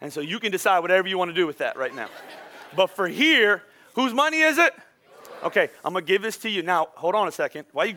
And 0.00 0.12
so 0.12 0.20
you 0.20 0.38
can 0.38 0.52
decide 0.52 0.78
whatever 0.80 1.08
you 1.08 1.18
want 1.18 1.30
to 1.30 1.34
do 1.34 1.46
with 1.46 1.58
that 1.58 1.76
right 1.76 1.94
now. 1.94 2.08
but 2.76 2.88
for 2.88 3.08
here, 3.08 3.62
whose 3.94 4.14
money 4.14 4.40
is 4.40 4.58
it? 4.58 4.74
Okay, 5.44 5.68
I'm 5.84 5.92
gonna 5.92 6.04
give 6.04 6.22
this 6.22 6.38
to 6.38 6.48
you. 6.48 6.62
Now, 6.62 6.88
hold 6.94 7.14
on 7.14 7.28
a 7.28 7.32
second. 7.32 7.66
Why 7.72 7.84
you, 7.84 7.96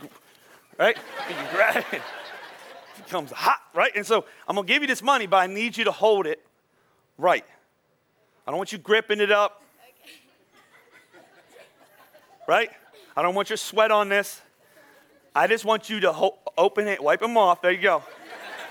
right? 0.78 0.98
You 1.30 1.36
grab 1.52 1.86
it. 1.92 2.02
It 2.98 3.06
becomes 3.06 3.32
hot, 3.32 3.62
right? 3.74 3.92
And 3.96 4.06
so 4.06 4.26
I'm 4.48 4.56
gonna 4.56 4.68
give 4.68 4.82
you 4.82 4.88
this 4.88 5.02
money, 5.02 5.28
but 5.28 5.38
I 5.38 5.48
need 5.48 5.78
you 5.78 5.86
to 5.86 5.92
hold 5.92 6.28
it 6.28 6.46
right. 7.18 7.46
I 8.46 8.52
don't 8.52 8.58
want 8.58 8.72
you 8.72 8.78
gripping 8.78 9.22
it 9.22 9.32
up. 9.32 9.64
Right? 12.48 12.70
I 13.16 13.22
don't 13.22 13.36
want 13.36 13.50
your 13.50 13.58
sweat 13.58 13.92
on 13.92 14.08
this. 14.10 14.42
I 15.36 15.48
just 15.48 15.66
want 15.66 15.90
you 15.90 16.00
to 16.02 16.14
ho- 16.14 16.38
open 16.58 16.88
it, 16.88 17.04
wipe 17.04 17.20
them 17.20 17.38
off. 17.38 17.62
There 17.62 17.72
you 17.72 17.82
go. 17.82 18.04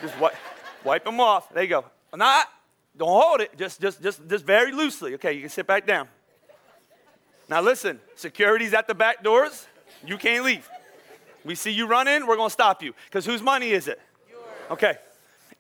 Just 0.00 0.18
wipe, 0.18 0.34
wipe 0.82 1.04
them 1.04 1.20
off. 1.20 1.52
There 1.52 1.62
you 1.62 1.68
go. 1.68 1.84
Not, 2.14 2.46
don't 2.96 3.08
hold 3.08 3.40
it. 3.40 3.56
Just, 3.58 3.80
just, 3.80 4.02
just, 4.02 4.26
just 4.26 4.46
very 4.46 4.72
loosely. 4.72 5.14
Okay, 5.14 5.34
you 5.34 5.40
can 5.40 5.50
sit 5.50 5.66
back 5.66 5.86
down. 5.86 6.08
Now 7.48 7.60
listen, 7.60 8.00
security's 8.14 8.74
at 8.74 8.86
the 8.86 8.94
back 8.94 9.22
doors. 9.22 9.66
You 10.04 10.18
can't 10.18 10.44
leave. 10.44 10.68
We 11.44 11.54
see 11.54 11.70
you 11.70 11.86
running, 11.86 12.26
we're 12.26 12.36
gonna 12.36 12.50
stop 12.50 12.82
you. 12.82 12.92
Because 13.04 13.24
whose 13.24 13.42
money 13.42 13.70
is 13.70 13.88
it? 13.88 14.00
Yours. 14.28 14.42
Okay. 14.70 14.94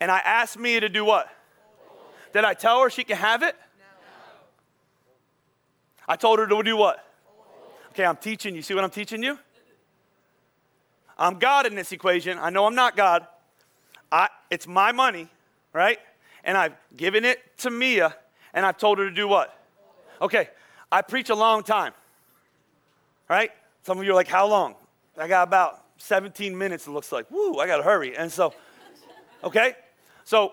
And 0.00 0.10
I 0.10 0.18
asked 0.18 0.58
Mia 0.58 0.80
to 0.80 0.88
do 0.88 1.04
what? 1.04 1.28
Did 2.32 2.44
I 2.44 2.54
tell 2.54 2.82
her 2.82 2.90
she 2.90 3.04
can 3.04 3.16
have 3.16 3.42
it? 3.42 3.54
No. 3.78 3.84
I 6.08 6.16
told 6.16 6.38
her 6.38 6.46
to 6.46 6.62
do 6.62 6.76
what? 6.76 7.02
Okay, 7.90 8.04
I'm 8.04 8.16
teaching 8.16 8.54
you. 8.54 8.62
See 8.62 8.74
what 8.74 8.84
I'm 8.84 8.90
teaching 8.90 9.22
you? 9.22 9.38
I'm 11.16 11.38
God 11.38 11.66
in 11.66 11.74
this 11.74 11.92
equation. 11.92 12.38
I 12.38 12.50
know 12.50 12.66
I'm 12.66 12.74
not 12.74 12.94
God. 12.94 13.26
I, 14.12 14.28
it's 14.50 14.66
my 14.66 14.92
money, 14.92 15.28
right? 15.72 15.98
And 16.44 16.58
I've 16.58 16.74
given 16.96 17.24
it 17.24 17.38
to 17.58 17.70
Mia, 17.70 18.14
and 18.52 18.66
I've 18.66 18.76
told 18.76 18.98
her 18.98 19.08
to 19.08 19.14
do 19.14 19.26
what? 19.26 19.58
Okay, 20.20 20.50
I 20.90 21.02
preach 21.02 21.30
a 21.30 21.34
long 21.34 21.62
time, 21.62 21.92
right? 23.28 23.50
Some 23.82 23.98
of 23.98 24.04
you 24.04 24.12
are 24.12 24.14
like, 24.14 24.28
how 24.28 24.46
long? 24.46 24.74
I 25.18 25.28
got 25.28 25.46
about 25.46 25.82
17 25.98 26.56
minutes, 26.56 26.86
it 26.86 26.90
looks 26.90 27.12
like. 27.12 27.30
Woo, 27.30 27.58
I 27.58 27.66
got 27.66 27.78
to 27.78 27.82
hurry. 27.82 28.16
And 28.16 28.30
so, 28.30 28.52
okay? 29.42 29.74
So, 30.24 30.52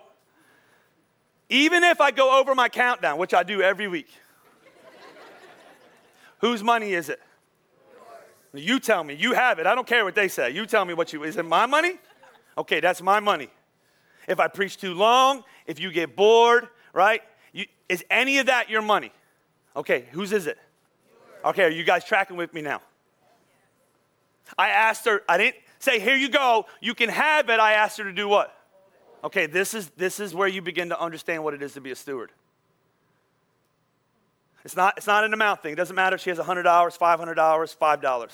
even 1.48 1.84
if 1.84 2.00
I 2.00 2.10
go 2.10 2.40
over 2.40 2.54
my 2.54 2.68
countdown, 2.68 3.18
which 3.18 3.34
I 3.34 3.42
do 3.42 3.60
every 3.60 3.88
week, 3.88 4.08
whose 6.38 6.62
money 6.62 6.94
is 6.94 7.08
it? 7.08 7.20
You 8.54 8.78
tell 8.78 9.02
me. 9.02 9.14
You 9.14 9.32
have 9.32 9.58
it. 9.58 9.66
I 9.66 9.74
don't 9.74 9.86
care 9.86 10.04
what 10.04 10.14
they 10.14 10.28
say. 10.28 10.50
You 10.50 10.64
tell 10.64 10.84
me 10.84 10.94
what 10.94 11.12
you. 11.12 11.24
Is 11.24 11.36
it 11.36 11.44
my 11.44 11.66
money? 11.66 11.98
Okay, 12.56 12.80
that's 12.80 13.02
my 13.02 13.18
money. 13.18 13.48
If 14.28 14.38
I 14.38 14.48
preach 14.48 14.76
too 14.76 14.94
long, 14.94 15.42
if 15.66 15.80
you 15.80 15.90
get 15.90 16.14
bored, 16.14 16.68
right? 16.92 17.20
You, 17.52 17.66
is 17.88 18.04
any 18.10 18.38
of 18.38 18.46
that 18.46 18.70
your 18.70 18.82
money? 18.82 19.12
Okay, 19.76 20.06
whose 20.12 20.32
is 20.32 20.46
it? 20.46 20.58
Okay, 21.44 21.64
are 21.64 21.70
you 21.70 21.84
guys 21.84 22.04
tracking 22.04 22.36
with 22.36 22.54
me 22.54 22.62
now? 22.62 22.80
I 24.56 24.70
asked 24.70 25.04
her, 25.06 25.22
I 25.28 25.38
didn't 25.38 25.56
say, 25.78 25.98
here 25.98 26.16
you 26.16 26.28
go, 26.28 26.66
you 26.80 26.94
can 26.94 27.08
have 27.08 27.48
it. 27.48 27.60
I 27.60 27.74
asked 27.74 27.98
her 27.98 28.04
to 28.04 28.12
do 28.12 28.28
what? 28.28 28.56
Okay, 29.22 29.46
this 29.46 29.74
is, 29.74 29.90
this 29.90 30.20
is 30.20 30.34
where 30.34 30.48
you 30.48 30.62
begin 30.62 30.90
to 30.90 31.00
understand 31.00 31.42
what 31.42 31.54
it 31.54 31.62
is 31.62 31.74
to 31.74 31.80
be 31.80 31.90
a 31.90 31.96
steward. 31.96 32.30
It's 34.64 34.76
not, 34.76 34.94
it's 34.96 35.06
not 35.06 35.24
an 35.24 35.34
amount 35.34 35.62
thing. 35.62 35.72
It 35.72 35.76
doesn't 35.76 35.96
matter 35.96 36.16
if 36.16 36.22
she 36.22 36.30
has 36.30 36.38
$100, 36.38 36.64
$500, 36.64 37.34
$5. 37.34 38.30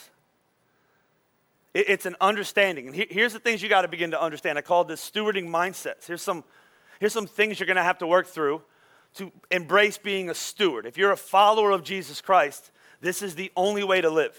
It, 1.75 1.89
it's 1.89 2.07
an 2.07 2.17
understanding. 2.21 2.87
And 2.87 2.95
he, 2.95 3.07
here's 3.11 3.33
the 3.33 3.41
things 3.41 3.63
you 3.63 3.69
got 3.69 3.83
to 3.83 3.89
begin 3.89 4.13
to 4.13 4.21
understand. 4.21 4.59
I 4.59 4.63
call 4.63 4.85
this 4.85 5.09
stewarding 5.09 5.49
mindsets. 5.49 6.07
Here's 6.07 6.23
some, 6.23 6.45
here's 7.01 7.13
some 7.13 7.27
things 7.27 7.59
you're 7.59 7.67
going 7.67 7.77
to 7.77 7.83
have 7.83 7.99
to 7.99 8.07
work 8.07 8.27
through 8.27 8.63
to 9.15 9.33
embrace 9.51 9.99
being 9.99 10.31
a 10.31 10.35
steward. 10.35 10.87
If 10.87 10.97
you're 10.97 11.13
a 11.13 11.17
follower 11.17 11.71
of 11.71 11.83
Jesus 11.83 12.21
Christ, 12.21 12.71
this 13.01 13.23
is 13.23 13.35
the 13.35 13.51
only 13.57 13.83
way 13.83 14.01
to 14.01 14.11
live, 14.11 14.37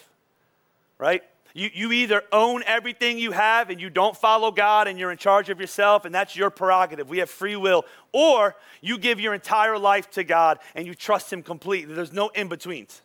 right? 0.98 1.24
You, 1.54 1.70
you 1.74 1.92
either 1.92 2.24
own 2.32 2.64
everything 2.66 3.18
you 3.18 3.32
have 3.32 3.70
and 3.70 3.82
you 3.82 3.90
don't 3.90 4.16
follow 4.16 4.52
God 4.52 4.88
and 4.88 4.98
you're 4.98 5.12
in 5.12 5.18
charge 5.18 5.50
of 5.50 5.60
yourself 5.60 6.06
and 6.06 6.16
that's 6.16 6.36
your 6.36 6.50
prerogative. 6.50 7.10
We 7.10 7.18
have 7.18 7.30
free 7.30 7.56
will. 7.56 7.86
Or 8.14 8.56
you 8.80 8.98
give 8.98 9.20
your 9.20 9.34
entire 9.34 9.78
life 9.78 10.10
to 10.12 10.24
God 10.24 10.60
and 10.76 10.88
you 10.88 10.96
trust 10.96 11.32
Him 11.32 11.44
completely. 11.44 11.94
There's 11.94 12.14
no 12.14 12.30
in 12.30 12.48
betweens. 12.48 13.02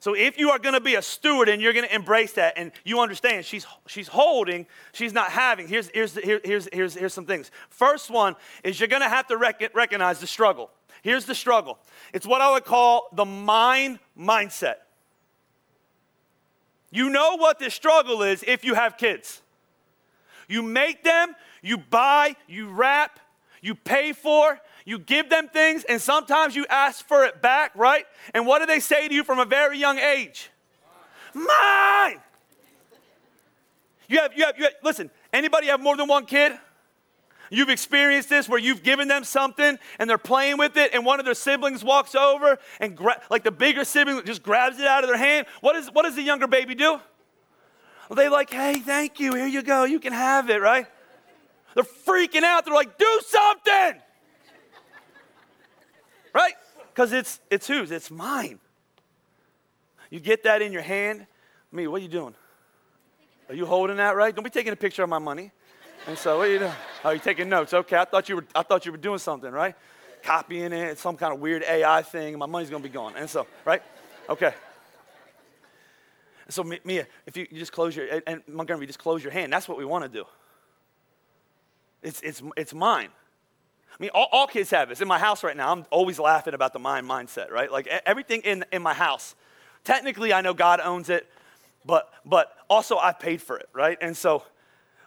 So 0.00 0.14
if 0.14 0.38
you 0.38 0.50
are 0.50 0.58
going 0.58 0.72
to 0.72 0.80
be 0.80 0.94
a 0.94 1.02
steward 1.02 1.50
and 1.50 1.60
you're 1.60 1.74
going 1.74 1.86
to 1.86 1.94
embrace 1.94 2.32
that 2.32 2.54
and 2.56 2.72
you 2.84 3.00
understand 3.00 3.44
she's, 3.44 3.66
she's 3.86 4.08
holding, 4.08 4.66
she's 4.92 5.12
not 5.12 5.30
having, 5.30 5.68
here's, 5.68 5.90
here's, 5.90 6.14
here, 6.14 6.40
here's, 6.42 6.68
here's, 6.72 6.94
here's 6.94 7.12
some 7.12 7.26
things. 7.26 7.50
First 7.68 8.10
one 8.10 8.34
is 8.64 8.80
you're 8.80 8.88
going 8.88 9.02
to 9.02 9.08
have 9.10 9.26
to 9.26 9.36
rec- 9.36 9.74
recognize 9.74 10.18
the 10.18 10.26
struggle. 10.26 10.70
Here's 11.02 11.26
the 11.26 11.34
struggle 11.34 11.78
it's 12.14 12.26
what 12.26 12.40
I 12.40 12.50
would 12.50 12.64
call 12.64 13.08
the 13.12 13.26
mind 13.26 13.98
mindset. 14.18 14.76
You 16.90 17.10
know 17.10 17.36
what 17.36 17.58
the 17.58 17.70
struggle 17.70 18.22
is 18.22 18.42
if 18.46 18.64
you 18.64 18.74
have 18.74 18.96
kids. 18.96 19.42
You 20.48 20.62
make 20.62 21.04
them, 21.04 21.36
you 21.62 21.76
buy, 21.76 22.36
you 22.48 22.70
wrap, 22.70 23.20
you 23.60 23.74
pay 23.74 24.12
for, 24.12 24.58
you 24.84 24.98
give 24.98 25.28
them 25.28 25.48
things, 25.48 25.84
and 25.84 26.00
sometimes 26.00 26.56
you 26.56 26.66
ask 26.68 27.06
for 27.06 27.24
it 27.24 27.42
back, 27.42 27.72
right? 27.74 28.06
And 28.34 28.46
what 28.46 28.60
do 28.60 28.66
they 28.66 28.80
say 28.80 29.08
to 29.08 29.14
you 29.14 29.24
from 29.24 29.38
a 29.38 29.44
very 29.44 29.78
young 29.78 29.98
age? 29.98 30.50
Mine! 31.34 32.20
You 34.08 34.18
have, 34.20 34.36
you 34.36 34.44
have, 34.44 34.58
you 34.58 34.64
have 34.64 34.72
listen, 34.82 35.10
anybody 35.32 35.68
have 35.68 35.80
more 35.80 35.96
than 35.96 36.08
one 36.08 36.26
kid? 36.26 36.52
You've 37.52 37.68
experienced 37.68 38.28
this 38.28 38.48
where 38.48 38.60
you've 38.60 38.82
given 38.82 39.08
them 39.08 39.24
something 39.24 39.76
and 39.98 40.10
they're 40.10 40.18
playing 40.18 40.56
with 40.58 40.76
it, 40.76 40.92
and 40.94 41.04
one 41.04 41.18
of 41.18 41.24
their 41.24 41.34
siblings 41.34 41.82
walks 41.82 42.14
over 42.14 42.58
and, 42.78 42.96
gra- 42.96 43.20
like 43.30 43.42
the 43.42 43.50
bigger 43.50 43.84
sibling, 43.84 44.24
just 44.24 44.42
grabs 44.42 44.78
it 44.78 44.86
out 44.86 45.02
of 45.02 45.08
their 45.08 45.18
hand. 45.18 45.46
What, 45.60 45.76
is, 45.76 45.88
what 45.88 46.04
does 46.04 46.14
the 46.14 46.22
younger 46.22 46.46
baby 46.46 46.74
do? 46.74 47.00
They 48.14 48.28
like, 48.28 48.50
hey, 48.50 48.80
thank 48.80 49.20
you, 49.20 49.34
here 49.34 49.46
you 49.46 49.62
go, 49.62 49.84
you 49.84 50.00
can 50.00 50.12
have 50.12 50.50
it, 50.50 50.60
right? 50.60 50.86
They're 51.74 51.84
freaking 51.84 52.42
out. 52.42 52.64
They're 52.64 52.74
like, 52.74 52.98
do 52.98 53.20
something 53.26 54.00
right? 56.34 56.54
Because 56.88 57.12
it's, 57.12 57.40
it's 57.50 57.66
whose? 57.66 57.90
It's 57.90 58.10
mine. 58.10 58.58
You 60.10 60.20
get 60.20 60.42
that 60.44 60.62
in 60.62 60.72
your 60.72 60.82
hand. 60.82 61.26
Me, 61.72 61.86
what 61.86 62.00
are 62.00 62.02
you 62.02 62.08
doing? 62.08 62.34
Are 63.48 63.54
you 63.54 63.66
holding 63.66 63.96
that 63.96 64.16
right? 64.16 64.34
Don't 64.34 64.44
be 64.44 64.50
taking 64.50 64.72
a 64.72 64.76
picture 64.76 65.02
of 65.02 65.08
my 65.08 65.18
money. 65.18 65.52
And 66.06 66.16
so, 66.16 66.38
what 66.38 66.48
are 66.48 66.52
you 66.52 66.58
doing? 66.60 66.72
Oh, 67.04 67.10
you're 67.10 67.18
taking 67.20 67.48
notes. 67.48 67.74
Okay, 67.74 67.96
I 67.96 68.04
thought 68.04 68.28
you 68.28 68.36
were, 68.36 68.46
I 68.54 68.62
thought 68.62 68.86
you 68.86 68.92
were 68.92 68.98
doing 68.98 69.18
something, 69.18 69.50
right? 69.50 69.74
Copying 70.22 70.72
it, 70.72 70.98
some 70.98 71.16
kind 71.16 71.32
of 71.32 71.40
weird 71.40 71.62
AI 71.62 72.02
thing. 72.02 72.38
My 72.38 72.46
money's 72.46 72.70
to 72.70 72.78
be 72.78 72.88
gone. 72.88 73.14
And 73.16 73.28
so, 73.28 73.46
right? 73.64 73.82
Okay. 74.28 74.54
So, 76.48 76.64
Mia, 76.64 77.06
if 77.26 77.36
you, 77.36 77.46
you 77.50 77.58
just 77.58 77.72
close 77.72 77.94
your, 77.94 78.06
and 78.26 78.42
Montgomery, 78.48 78.86
just 78.86 78.98
close 78.98 79.22
your 79.22 79.32
hand. 79.32 79.52
That's 79.52 79.68
what 79.68 79.78
we 79.78 79.84
want 79.84 80.04
to 80.04 80.08
do. 80.08 80.24
It's, 82.02 82.20
it's, 82.22 82.42
it's 82.56 82.74
mine. 82.74 83.10
I 83.92 84.02
mean, 84.02 84.10
all, 84.14 84.28
all, 84.32 84.46
kids 84.46 84.70
have 84.70 84.88
this. 84.88 85.00
In 85.00 85.08
my 85.08 85.18
house 85.18 85.44
right 85.44 85.56
now, 85.56 85.72
I'm 85.72 85.84
always 85.90 86.18
laughing 86.18 86.54
about 86.54 86.72
the 86.72 86.78
mind 86.78 87.06
mindset, 87.08 87.50
right? 87.50 87.70
Like 87.70 87.86
everything 88.06 88.40
in, 88.42 88.64
in 88.72 88.82
my 88.82 88.94
house. 88.94 89.34
Technically, 89.84 90.32
I 90.32 90.40
know 90.40 90.54
God 90.54 90.80
owns 90.80 91.10
it, 91.10 91.26
but, 91.84 92.10
but 92.24 92.54
also 92.68 92.98
I 92.98 93.12
paid 93.12 93.42
for 93.42 93.58
it, 93.58 93.68
right? 93.72 93.98
And 94.00 94.16
so, 94.16 94.44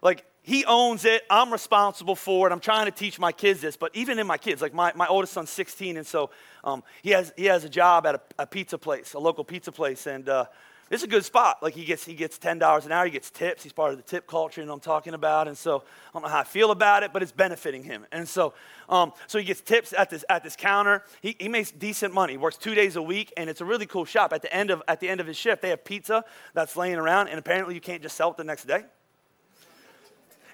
like 0.02 0.26
he 0.44 0.66
owns 0.66 1.06
it. 1.06 1.24
I'm 1.30 1.52
responsible 1.52 2.16
for 2.16 2.48
it. 2.48 2.52
I'm 2.52 2.60
trying 2.60 2.86
to 2.86 2.92
teach 2.92 3.18
my 3.18 3.32
kids 3.32 3.62
this, 3.62 3.78
but 3.78 3.96
even 3.96 4.20
in 4.20 4.28
my 4.28 4.38
kids, 4.38 4.62
like 4.62 4.74
my, 4.74 4.92
my 4.94 5.08
oldest 5.08 5.34
son's 5.34 5.50
16, 5.50 5.98
and 5.98 6.06
so 6.06 6.30
um, 6.66 6.84
he, 7.02 7.12
has, 7.12 7.32
he 7.38 7.46
has 7.46 7.64
a 7.64 7.70
job 7.70 8.06
at 8.06 8.16
a, 8.16 8.22
a, 8.40 8.46
pizza 8.46 8.78
place, 8.78 9.14
a 9.14 9.20
local 9.20 9.46
pizza 9.46 9.72
place, 9.72 10.06
and 10.06 10.28
uh, 10.28 10.46
it's 10.94 11.04
a 11.04 11.08
good 11.08 11.26
spot. 11.26 11.64
Like 11.64 11.74
he 11.74 11.86
gets, 11.86 12.06
he 12.06 12.14
gets 12.14 12.38
$10 12.38 12.86
an 12.86 12.92
hour, 12.92 13.06
he 13.06 13.12
gets 13.12 13.32
tips. 13.32 13.64
He's 13.64 13.74
part 13.74 13.92
of 13.92 13.98
the 13.98 14.04
tip 14.04 14.28
culture, 14.28 14.64
know 14.64 14.74
I'm 14.74 14.80
talking 14.80 15.14
about. 15.14 15.48
And 15.48 15.58
so 15.58 15.78
I 15.78 16.14
don't 16.14 16.22
know 16.22 16.30
how 16.30 16.40
I 16.40 16.44
feel 16.44 16.70
about 16.70 17.02
it, 17.02 17.12
but 17.12 17.24
it's 17.24 17.32
benefiting 17.32 17.84
him. 17.84 18.06
And 18.12 18.28
so, 18.28 18.54
um, 18.90 19.12
so 19.26 19.40
he 19.40 19.44
gets 19.44 19.62
tips 19.62 19.94
at 19.94 20.10
this, 20.10 20.24
at 20.30 20.44
this 20.44 20.56
counter. 20.56 21.04
He, 21.22 21.36
he 21.40 21.50
makes 21.50 21.72
decent 21.72 22.14
money. 22.14 22.34
He 22.34 22.38
works 22.38 22.58
two 22.58 22.76
days 22.76 22.96
a 22.96 23.02
week, 23.02 23.34
and 23.38 23.50
it's 23.50 23.62
a 23.62 23.66
really 23.66 23.88
cool 23.88 24.06
shop. 24.06 24.34
At 24.34 24.44
the, 24.44 24.54
end 24.54 24.70
of, 24.70 24.84
at 24.88 25.00
the 25.00 25.10
end 25.10 25.20
of 25.20 25.26
his 25.26 25.36
shift, 25.36 25.62
they 25.64 25.70
have 25.70 25.84
pizza 25.84 26.24
that's 26.54 26.78
laying 26.78 26.98
around, 26.98 27.30
and 27.30 27.40
apparently 27.40 27.74
you 27.74 27.82
can't 27.82 28.02
just 28.02 28.16
sell 28.16 28.30
it 28.32 28.38
the 28.38 28.44
next 28.44 28.66
day. 28.66 28.84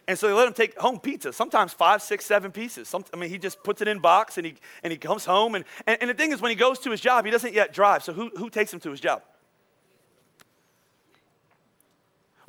And 0.07 0.17
so 0.17 0.27
they 0.27 0.33
let 0.33 0.47
him 0.47 0.53
take 0.53 0.79
home 0.79 0.99
pizza, 0.99 1.33
sometimes 1.33 1.73
five, 1.73 2.01
six, 2.01 2.25
seven 2.25 2.51
pieces. 2.51 2.87
Some, 2.87 3.03
I 3.13 3.17
mean, 3.17 3.29
he 3.29 3.37
just 3.37 3.61
puts 3.63 3.81
it 3.81 3.87
in 3.87 3.99
box 3.99 4.37
and 4.37 4.45
he, 4.47 4.55
and 4.81 4.91
he 4.91 4.97
comes 4.97 5.23
home. 5.23 5.53
And, 5.53 5.65
and, 5.85 5.97
and 6.01 6.09
the 6.09 6.15
thing 6.15 6.31
is, 6.31 6.41
when 6.41 6.49
he 6.49 6.55
goes 6.55 6.79
to 6.79 6.91
his 6.91 6.99
job, 6.99 7.25
he 7.25 7.31
doesn't 7.31 7.53
yet 7.53 7.73
drive. 7.73 8.03
So 8.03 8.13
who, 8.13 8.31
who 8.35 8.49
takes 8.49 8.73
him 8.73 8.79
to 8.79 8.89
his 8.89 8.99
job? 8.99 9.21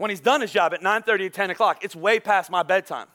When 0.01 0.09
he's 0.09 0.21
done 0.21 0.41
his 0.41 0.51
job 0.51 0.73
at 0.73 0.81
9.30 0.81 1.27
or 1.27 1.29
10 1.29 1.51
o'clock, 1.51 1.85
it's 1.85 1.95
way 1.95 2.21
past 2.21 2.51
my 2.51 2.63
bedtime. 2.63 3.07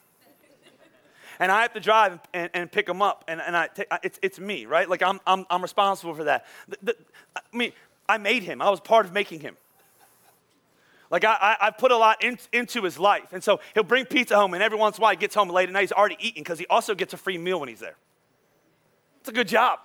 and 1.39 1.51
I 1.51 1.63
have 1.63 1.73
to 1.73 1.79
drive 1.79 2.11
and, 2.11 2.21
and, 2.31 2.49
and 2.53 2.71
pick 2.71 2.87
him 2.87 3.01
up. 3.01 3.23
And, 3.27 3.41
and 3.41 3.57
I 3.57 3.69
take, 3.69 3.87
it's, 4.03 4.19
it's 4.21 4.39
me, 4.39 4.67
right? 4.67 4.87
Like 4.87 5.01
I'm, 5.01 5.19
I'm, 5.25 5.47
I'm 5.49 5.63
responsible 5.63 6.13
for 6.13 6.25
that. 6.25 6.45
The, 6.67 6.77
the, 6.83 6.95
I 7.35 7.57
mean, 7.57 7.71
I 8.07 8.19
made 8.19 8.43
him. 8.43 8.61
I 8.61 8.69
was 8.69 8.79
part 8.79 9.07
of 9.07 9.13
making 9.13 9.39
him. 9.39 9.57
Like 11.09 11.25
I, 11.25 11.33
I, 11.41 11.57
I 11.59 11.71
put 11.71 11.91
a 11.91 11.97
lot 11.97 12.23
in, 12.23 12.37
into 12.53 12.83
his 12.83 12.99
life. 12.99 13.33
And 13.33 13.43
so 13.43 13.61
he'll 13.73 13.81
bring 13.81 14.05
pizza 14.05 14.35
home, 14.35 14.53
and 14.53 14.61
every 14.61 14.77
once 14.77 14.97
in 14.97 15.01
a 15.01 15.05
while 15.05 15.11
he 15.11 15.17
gets 15.17 15.33
home 15.33 15.49
late 15.49 15.67
at 15.67 15.73
night, 15.73 15.81
he's 15.81 15.91
already 15.91 16.17
eating 16.19 16.43
because 16.43 16.59
he 16.59 16.67
also 16.67 16.93
gets 16.93 17.15
a 17.15 17.17
free 17.17 17.39
meal 17.39 17.59
when 17.59 17.69
he's 17.69 17.79
there. 17.79 17.95
It's 19.21 19.29
a 19.29 19.33
good 19.33 19.47
job. 19.47 19.79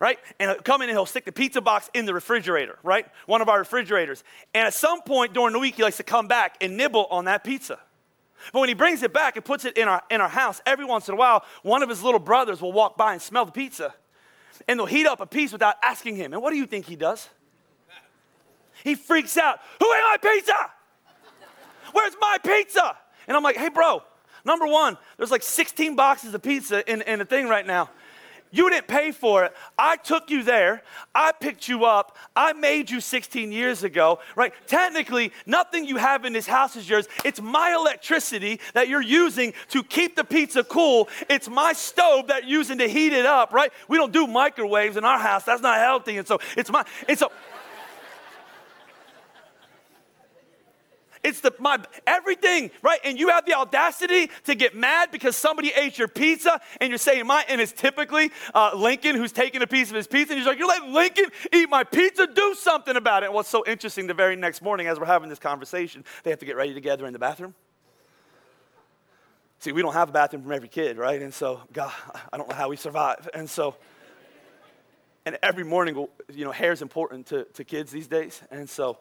Right? 0.00 0.18
And 0.40 0.50
he'll 0.50 0.60
come 0.60 0.82
in 0.82 0.88
and 0.88 0.96
he'll 0.96 1.06
stick 1.06 1.26
the 1.26 1.32
pizza 1.32 1.60
box 1.60 1.90
in 1.94 2.06
the 2.06 2.14
refrigerator, 2.14 2.78
right? 2.82 3.06
One 3.26 3.42
of 3.42 3.48
our 3.48 3.58
refrigerators. 3.58 4.24
And 4.54 4.66
at 4.66 4.74
some 4.74 5.02
point 5.02 5.34
during 5.34 5.52
the 5.52 5.58
week, 5.58 5.76
he 5.76 5.82
likes 5.82 5.98
to 5.98 6.02
come 6.02 6.26
back 6.26 6.56
and 6.62 6.76
nibble 6.76 7.06
on 7.10 7.26
that 7.26 7.44
pizza. 7.44 7.78
But 8.52 8.60
when 8.60 8.68
he 8.68 8.74
brings 8.74 9.02
it 9.02 9.12
back 9.12 9.36
and 9.36 9.44
puts 9.44 9.64
it 9.64 9.76
in 9.76 9.86
our, 9.86 10.02
in 10.10 10.20
our 10.20 10.28
house, 10.28 10.62
every 10.64 10.84
once 10.84 11.08
in 11.08 11.14
a 11.14 11.16
while, 11.16 11.44
one 11.62 11.82
of 11.82 11.88
his 11.88 12.02
little 12.02 12.18
brothers 12.18 12.60
will 12.60 12.72
walk 12.72 12.96
by 12.96 13.12
and 13.12 13.22
smell 13.22 13.44
the 13.44 13.52
pizza. 13.52 13.94
And 14.66 14.78
they'll 14.78 14.86
heat 14.86 15.06
up 15.06 15.20
a 15.20 15.26
piece 15.26 15.52
without 15.52 15.76
asking 15.82 16.16
him. 16.16 16.32
And 16.32 16.42
what 16.42 16.50
do 16.50 16.56
you 16.56 16.66
think 16.66 16.86
he 16.86 16.96
does? 16.96 17.28
He 18.82 18.94
freaks 18.94 19.36
out. 19.36 19.60
Who 19.78 19.86
ate 19.92 20.02
my 20.02 20.16
pizza? 20.22 20.54
Where's 21.92 22.14
my 22.20 22.38
pizza? 22.42 22.96
And 23.26 23.36
I'm 23.36 23.42
like, 23.42 23.56
hey, 23.56 23.68
bro, 23.68 24.02
number 24.44 24.66
one, 24.66 24.96
there's 25.16 25.30
like 25.30 25.42
16 25.42 25.96
boxes 25.96 26.34
of 26.34 26.42
pizza 26.42 26.90
in, 26.90 27.02
in 27.02 27.20
a 27.20 27.24
thing 27.24 27.48
right 27.48 27.66
now. 27.66 27.90
You 28.50 28.68
didn't 28.70 28.88
pay 28.88 29.12
for 29.12 29.44
it. 29.44 29.52
I 29.78 29.96
took 29.96 30.30
you 30.30 30.42
there. 30.42 30.82
I 31.14 31.32
picked 31.32 31.68
you 31.68 31.84
up. 31.84 32.16
I 32.34 32.52
made 32.52 32.90
you 32.90 33.00
16 33.00 33.52
years 33.52 33.84
ago, 33.84 34.18
right? 34.34 34.52
Technically, 34.66 35.32
nothing 35.46 35.84
you 35.84 35.96
have 35.96 36.24
in 36.24 36.32
this 36.32 36.46
house 36.46 36.76
is 36.76 36.88
yours. 36.88 37.06
It's 37.24 37.40
my 37.40 37.74
electricity 37.74 38.60
that 38.74 38.88
you're 38.88 39.02
using 39.02 39.52
to 39.68 39.82
keep 39.84 40.16
the 40.16 40.24
pizza 40.24 40.64
cool. 40.64 41.08
It's 41.28 41.48
my 41.48 41.72
stove 41.72 42.28
that 42.28 42.42
you're 42.42 42.60
using 42.60 42.78
to 42.78 42.88
heat 42.88 43.12
it 43.12 43.26
up, 43.26 43.52
right? 43.52 43.72
We 43.88 43.96
don't 43.96 44.12
do 44.12 44.26
microwaves 44.26 44.96
in 44.96 45.04
our 45.04 45.18
house. 45.18 45.44
That's 45.44 45.62
not 45.62 45.78
healthy. 45.78 46.18
And 46.18 46.26
so 46.26 46.40
it's 46.56 46.70
my, 46.70 46.84
it's 47.08 47.22
a, 47.22 47.28
It's 51.22 51.40
the 51.40 51.52
my 51.58 51.78
everything, 52.06 52.70
right? 52.82 52.98
And 53.04 53.18
you 53.18 53.28
have 53.28 53.44
the 53.44 53.54
audacity 53.54 54.30
to 54.44 54.54
get 54.54 54.74
mad 54.74 55.10
because 55.12 55.36
somebody 55.36 55.70
ate 55.76 55.98
your 55.98 56.08
pizza, 56.08 56.60
and 56.80 56.88
you're 56.88 56.98
saying 56.98 57.26
my 57.26 57.44
and 57.48 57.60
it's 57.60 57.72
typically 57.72 58.30
uh, 58.54 58.72
Lincoln 58.74 59.16
who's 59.16 59.32
taking 59.32 59.60
a 59.60 59.66
piece 59.66 59.90
of 59.90 59.96
his 59.96 60.06
pizza, 60.06 60.32
and 60.32 60.38
he's 60.38 60.46
like, 60.46 60.58
"You're 60.58 60.68
letting 60.68 60.94
Lincoln 60.94 61.26
eat 61.52 61.68
my 61.68 61.84
pizza? 61.84 62.26
Do 62.26 62.54
something 62.54 62.96
about 62.96 63.22
it." 63.22 63.26
And 63.26 63.34
what's 63.34 63.50
so 63.50 63.64
interesting? 63.66 64.06
The 64.06 64.14
very 64.14 64.34
next 64.34 64.62
morning, 64.62 64.86
as 64.86 64.98
we're 64.98 65.06
having 65.06 65.28
this 65.28 65.38
conversation, 65.38 66.04
they 66.24 66.30
have 66.30 66.38
to 66.38 66.46
get 66.46 66.56
ready 66.56 66.72
together 66.72 67.04
in 67.06 67.12
the 67.12 67.18
bathroom. 67.18 67.54
See, 69.60 69.72
we 69.72 69.82
don't 69.82 69.92
have 69.92 70.08
a 70.08 70.12
bathroom 70.12 70.42
from 70.42 70.52
every 70.52 70.68
kid, 70.68 70.96
right? 70.96 71.20
And 71.20 71.34
so, 71.34 71.60
God, 71.70 71.92
I 72.32 72.38
don't 72.38 72.48
know 72.48 72.56
how 72.56 72.70
we 72.70 72.76
survive. 72.76 73.28
And 73.34 73.48
so, 73.48 73.76
and 75.26 75.38
every 75.42 75.64
morning, 75.64 75.94
you 76.32 76.46
know, 76.46 76.50
hair 76.50 76.72
is 76.72 76.80
important 76.80 77.26
to, 77.26 77.44
to 77.44 77.62
kids 77.62 77.92
these 77.92 78.06
days. 78.06 78.40
And 78.50 78.70
so, 78.70 78.96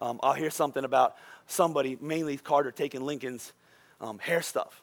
um, 0.00 0.18
I'll 0.22 0.32
hear 0.32 0.50
something 0.50 0.84
about 0.84 1.16
somebody, 1.46 1.98
mainly 2.00 2.36
Carter, 2.36 2.70
taking 2.70 3.02
Lincoln's 3.02 3.52
um, 4.00 4.18
hair 4.18 4.42
stuff. 4.42 4.82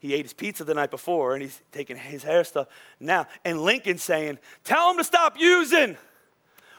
He 0.00 0.14
ate 0.14 0.24
his 0.24 0.32
pizza 0.32 0.64
the 0.64 0.74
night 0.74 0.90
before 0.90 1.34
and 1.34 1.42
he's 1.42 1.60
taking 1.72 1.96
his 1.96 2.22
hair 2.22 2.44
stuff 2.44 2.68
now. 3.00 3.26
And 3.44 3.62
Lincoln's 3.62 4.02
saying, 4.02 4.38
Tell 4.64 4.90
him 4.90 4.98
to 4.98 5.04
stop 5.04 5.38
using 5.38 5.96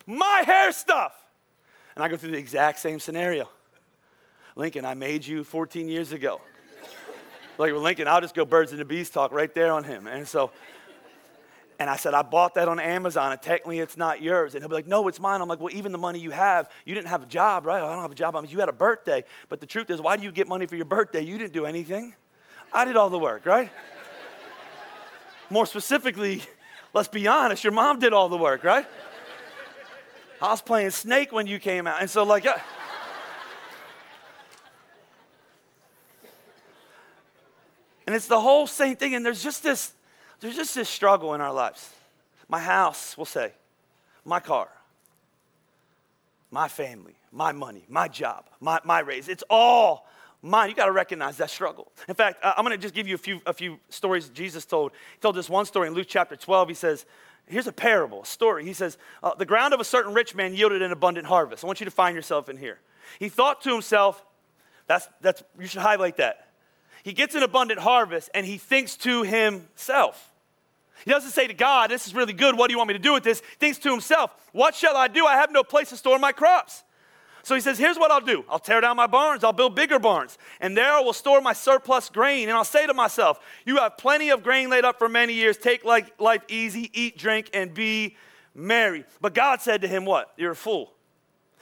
my 0.05 0.43
hair 0.45 0.71
stuff. 0.71 1.13
And 1.95 2.03
I 2.03 2.07
go 2.07 2.15
through 2.15 2.31
the 2.31 2.37
exact 2.37 2.79
same 2.79 2.99
scenario. 2.99 3.49
Lincoln, 4.55 4.85
I 4.85 4.93
made 4.93 5.25
you 5.25 5.43
14 5.43 5.89
years 5.89 6.11
ago. 6.13 6.39
like 7.57 7.73
with 7.73 7.81
Lincoln, 7.81 8.07
I'll 8.07 8.21
just 8.21 8.35
go 8.35 8.45
birds 8.45 8.71
and 8.71 8.79
the 8.79 8.85
bees 8.85 9.09
talk 9.09 9.31
right 9.31 9.53
there 9.53 9.73
on 9.73 9.83
him. 9.83 10.07
And 10.07 10.27
so 10.27 10.51
and 11.79 11.89
I 11.89 11.95
said, 11.95 12.13
I 12.13 12.23
bought 12.23 12.55
that 12.55 12.67
on 12.67 12.77
Amazon, 12.77 13.31
and 13.31 13.41
technically 13.41 13.79
it's 13.79 13.95
not 13.95 14.21
yours. 14.21 14.53
And 14.53 14.61
he'll 14.61 14.67
be 14.67 14.75
like, 14.75 14.87
No, 14.87 15.07
it's 15.07 15.19
mine. 15.19 15.41
I'm 15.41 15.47
like, 15.47 15.61
Well, 15.61 15.73
even 15.73 15.93
the 15.93 15.97
money 15.97 16.19
you 16.19 16.31
have, 16.31 16.69
you 16.83 16.93
didn't 16.93 17.07
have 17.07 17.23
a 17.23 17.25
job, 17.25 17.65
right? 17.65 17.81
I 17.81 17.93
don't 17.93 18.01
have 18.01 18.11
a 18.11 18.15
job. 18.15 18.35
I 18.35 18.41
mean, 18.41 18.51
you 18.51 18.59
had 18.59 18.67
a 18.67 18.73
birthday. 18.73 19.23
But 19.47 19.61
the 19.61 19.65
truth 19.65 19.89
is, 19.89 20.01
why 20.01 20.17
do 20.17 20.23
you 20.23 20.31
get 20.31 20.49
money 20.49 20.65
for 20.65 20.75
your 20.75 20.85
birthday? 20.85 21.21
You 21.21 21.37
didn't 21.37 21.53
do 21.53 21.65
anything. 21.65 22.13
I 22.73 22.83
did 22.83 22.97
all 22.97 23.09
the 23.09 23.17
work, 23.17 23.45
right? 23.45 23.71
More 25.49 25.65
specifically, 25.65 26.43
let's 26.93 27.07
be 27.07 27.27
honest, 27.27 27.63
your 27.63 27.73
mom 27.73 27.99
did 27.99 28.11
all 28.11 28.27
the 28.27 28.37
work, 28.37 28.65
right? 28.65 28.85
I 30.41 30.49
was 30.51 30.61
playing 30.61 30.89
Snake 30.91 31.31
when 31.31 31.47
you 31.47 31.59
came 31.59 31.87
out. 31.87 32.01
And 32.01 32.09
so, 32.09 32.23
like, 32.23 32.45
and 32.45 32.55
it's 38.15 38.27
the 38.27 38.39
whole 38.39 38.67
same 38.67 38.97
thing. 38.97 39.15
And 39.15 39.25
there's 39.25 39.41
just 39.41 39.63
this 39.63 39.93
there's 40.39 40.55
just 40.55 40.75
this 40.75 40.89
struggle 40.89 41.33
in 41.33 41.41
our 41.41 41.53
lives. 41.53 41.89
My 42.47 42.59
house, 42.59 43.17
we'll 43.17 43.25
say, 43.25 43.53
my 44.25 44.39
car, 44.39 44.69
my 46.51 46.67
family, 46.67 47.15
my 47.31 47.51
money, 47.51 47.85
my 47.87 48.07
job, 48.07 48.45
my, 48.59 48.79
my 48.83 48.99
raise. 48.99 49.27
It's 49.27 49.43
all 49.49 50.07
mine. 50.41 50.69
You 50.69 50.75
got 50.75 50.85
to 50.85 50.91
recognize 50.91 51.37
that 51.37 51.49
struggle. 51.49 51.91
In 52.07 52.15
fact, 52.15 52.39
I'm 52.43 52.65
going 52.65 52.75
to 52.75 52.81
just 52.81 52.93
give 52.93 53.07
you 53.07 53.15
a 53.15 53.19
few, 53.19 53.41
a 53.45 53.53
few 53.53 53.79
stories 53.89 54.29
Jesus 54.29 54.65
told. 54.65 54.91
He 55.13 55.19
told 55.21 55.35
this 55.35 55.49
one 55.49 55.65
story 55.65 55.87
in 55.87 55.93
Luke 55.93 56.07
chapter 56.09 56.35
12. 56.35 56.69
He 56.69 56.75
says, 56.75 57.05
Here's 57.45 57.67
a 57.67 57.71
parable, 57.73 58.21
a 58.21 58.25
story. 58.25 58.63
He 58.63 58.73
says, 58.73 58.97
uh, 59.23 59.33
The 59.35 59.45
ground 59.45 59.73
of 59.73 59.79
a 59.79 59.83
certain 59.83 60.13
rich 60.13 60.35
man 60.35 60.53
yielded 60.53 60.81
an 60.81 60.91
abundant 60.91 61.25
harvest. 61.27 61.63
I 61.63 61.67
want 61.67 61.79
you 61.79 61.85
to 61.85 61.91
find 61.91 62.15
yourself 62.15 62.47
in 62.47 62.57
here. 62.57 62.79
He 63.17 63.29
thought 63.29 63.61
to 63.61 63.71
himself, 63.71 64.23
that's, 64.85 65.07
that's, 65.21 65.43
you 65.59 65.67
should 65.67 65.81
highlight 65.81 66.17
that. 66.17 66.48
He 67.03 67.13
gets 67.13 67.35
an 67.35 67.43
abundant 67.43 67.79
harvest 67.79 68.29
and 68.33 68.45
he 68.45 68.57
thinks 68.57 68.95
to 68.97 69.23
himself. 69.23 70.33
He 71.05 71.11
doesn't 71.11 71.31
say 71.31 71.47
to 71.47 71.53
God, 71.53 71.89
This 71.89 72.07
is 72.07 72.13
really 72.13 72.33
good. 72.33 72.57
What 72.57 72.67
do 72.67 72.73
you 72.73 72.77
want 72.77 72.89
me 72.89 72.93
to 72.93 72.99
do 72.99 73.13
with 73.13 73.23
this? 73.23 73.39
He 73.39 73.55
thinks 73.59 73.77
to 73.79 73.91
himself, 73.91 74.31
What 74.51 74.75
shall 74.75 74.97
I 74.97 75.07
do? 75.07 75.25
I 75.25 75.35
have 75.35 75.51
no 75.51 75.63
place 75.63 75.89
to 75.89 75.97
store 75.97 76.19
my 76.19 76.31
crops. 76.31 76.83
So 77.43 77.55
he 77.55 77.61
says, 77.61 77.77
Here's 77.77 77.97
what 77.97 78.11
I'll 78.11 78.21
do 78.21 78.43
I'll 78.49 78.59
tear 78.59 78.81
down 78.81 78.97
my 78.97 79.07
barns, 79.07 79.43
I'll 79.43 79.53
build 79.53 79.75
bigger 79.75 79.99
barns, 79.99 80.37
and 80.59 80.75
there 80.75 80.91
I 80.91 80.99
will 80.99 81.13
store 81.13 81.41
my 81.41 81.53
surplus 81.53 82.09
grain. 82.09 82.49
And 82.49 82.57
I'll 82.57 82.65
say 82.65 82.85
to 82.85 82.93
myself, 82.93 83.39
You 83.65 83.77
have 83.77 83.97
plenty 83.97 84.29
of 84.29 84.43
grain 84.43 84.69
laid 84.69 84.85
up 84.85 84.99
for 84.99 85.09
many 85.09 85.33
years. 85.33 85.57
Take 85.57 85.83
life 85.85 86.43
easy, 86.47 86.91
eat, 86.93 87.17
drink, 87.17 87.49
and 87.53 87.73
be 87.73 88.17
merry. 88.53 89.05
But 89.21 89.33
God 89.33 89.61
said 89.61 89.81
to 89.81 89.87
him, 89.87 90.05
What? 90.05 90.33
You're 90.37 90.51
a 90.51 90.55
fool. 90.55 90.93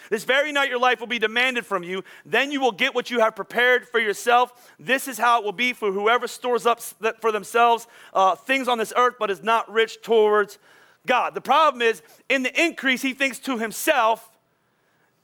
This 0.09 0.23
very 0.23 0.51
night 0.51 0.69
your 0.69 0.79
life 0.79 0.99
will 0.99 1.07
be 1.07 1.19
demanded 1.19 1.65
from 1.65 1.83
you. 1.83 2.03
Then 2.25 2.51
you 2.51 2.61
will 2.61 2.71
get 2.71 2.95
what 2.95 3.09
you 3.11 3.19
have 3.19 3.35
prepared 3.35 3.87
for 3.87 3.99
yourself. 3.99 4.71
This 4.79 5.07
is 5.07 5.17
how 5.17 5.39
it 5.39 5.45
will 5.45 5.51
be 5.51 5.73
for 5.73 5.91
whoever 5.91 6.27
stores 6.27 6.65
up 6.65 6.81
for 7.19 7.31
themselves 7.31 7.87
uh, 8.13 8.35
things 8.35 8.67
on 8.67 8.77
this 8.77 8.93
earth, 8.95 9.15
but 9.19 9.29
is 9.29 9.43
not 9.43 9.71
rich 9.71 10.01
towards 10.01 10.59
God. 11.05 11.33
The 11.33 11.41
problem 11.41 11.81
is, 11.81 12.01
in 12.29 12.43
the 12.43 12.61
increase, 12.63 13.01
he 13.01 13.13
thinks 13.13 13.39
to 13.39 13.57
himself 13.57 14.29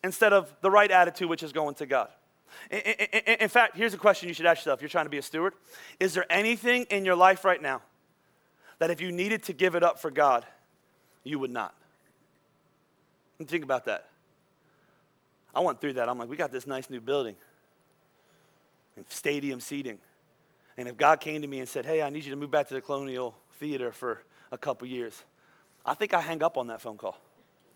instead 0.04 0.34
of 0.34 0.54
the 0.62 0.72
right 0.72 0.92
attitude, 0.92 1.30
which 1.30 1.44
is 1.44 1.54
going 1.54 1.76
to 1.76 1.86
God. 1.86 2.10
In, 2.70 2.80
in, 2.80 3.36
in 3.42 3.50
fact, 3.50 3.78
here's 3.78 3.94
a 3.94 3.98
question 3.98 4.28
you 4.28 4.34
should 4.34 4.46
ask 4.46 4.62
yourself. 4.62 4.82
You're 4.82 4.90
trying 4.90 5.06
to 5.06 5.10
be 5.10 5.18
a 5.18 5.24
steward. 5.24 5.54
Is 6.00 6.14
there 6.14 6.26
anything 6.30 6.84
in 6.90 7.06
your 7.06 7.16
life 7.16 7.46
right 7.46 7.62
now 7.62 7.82
that 8.80 8.90
if 8.90 9.02
you 9.02 9.12
needed 9.12 9.44
to 9.44 9.54
give 9.54 9.76
it 9.76 9.84
up 9.84 10.00
for 10.00 10.12
God, 10.12 10.46
you 11.24 11.40
would 11.40 11.52
not? 11.52 11.74
And 13.40 13.48
think 13.48 13.64
about 13.64 13.86
that. 13.86 14.10
I 15.54 15.60
went 15.60 15.80
through 15.80 15.94
that. 15.94 16.10
I'm 16.10 16.18
like, 16.18 16.30
we 16.30 16.36
got 16.36 16.52
this 16.52 16.66
nice 16.66 16.90
new 16.90 17.02
building 17.02 17.36
and 18.96 19.06
stadium 19.10 19.60
seating. 19.60 20.00
And 20.78 20.88
if 20.88 20.98
God 20.98 21.20
came 21.20 21.42
to 21.42 21.48
me 21.48 21.60
and 21.60 21.70
said, 21.70 21.86
hey, 21.86 22.02
I 22.02 22.10
need 22.10 22.24
you 22.24 22.32
to 22.32 22.36
move 22.36 22.52
back 22.52 22.68
to 22.70 22.74
the 22.74 22.82
Colonial 22.82 23.36
Theater 23.60 23.92
for 23.92 24.24
a 24.52 24.58
couple 24.58 24.88
years, 24.88 25.24
I 25.86 25.94
think 25.94 26.14
I 26.14 26.22
hang 26.22 26.42
up 26.42 26.58
on 26.58 26.68
that 26.68 26.82
phone 26.82 26.98
call. 26.98 27.18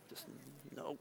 Just, 0.10 0.26
no. 0.76 0.98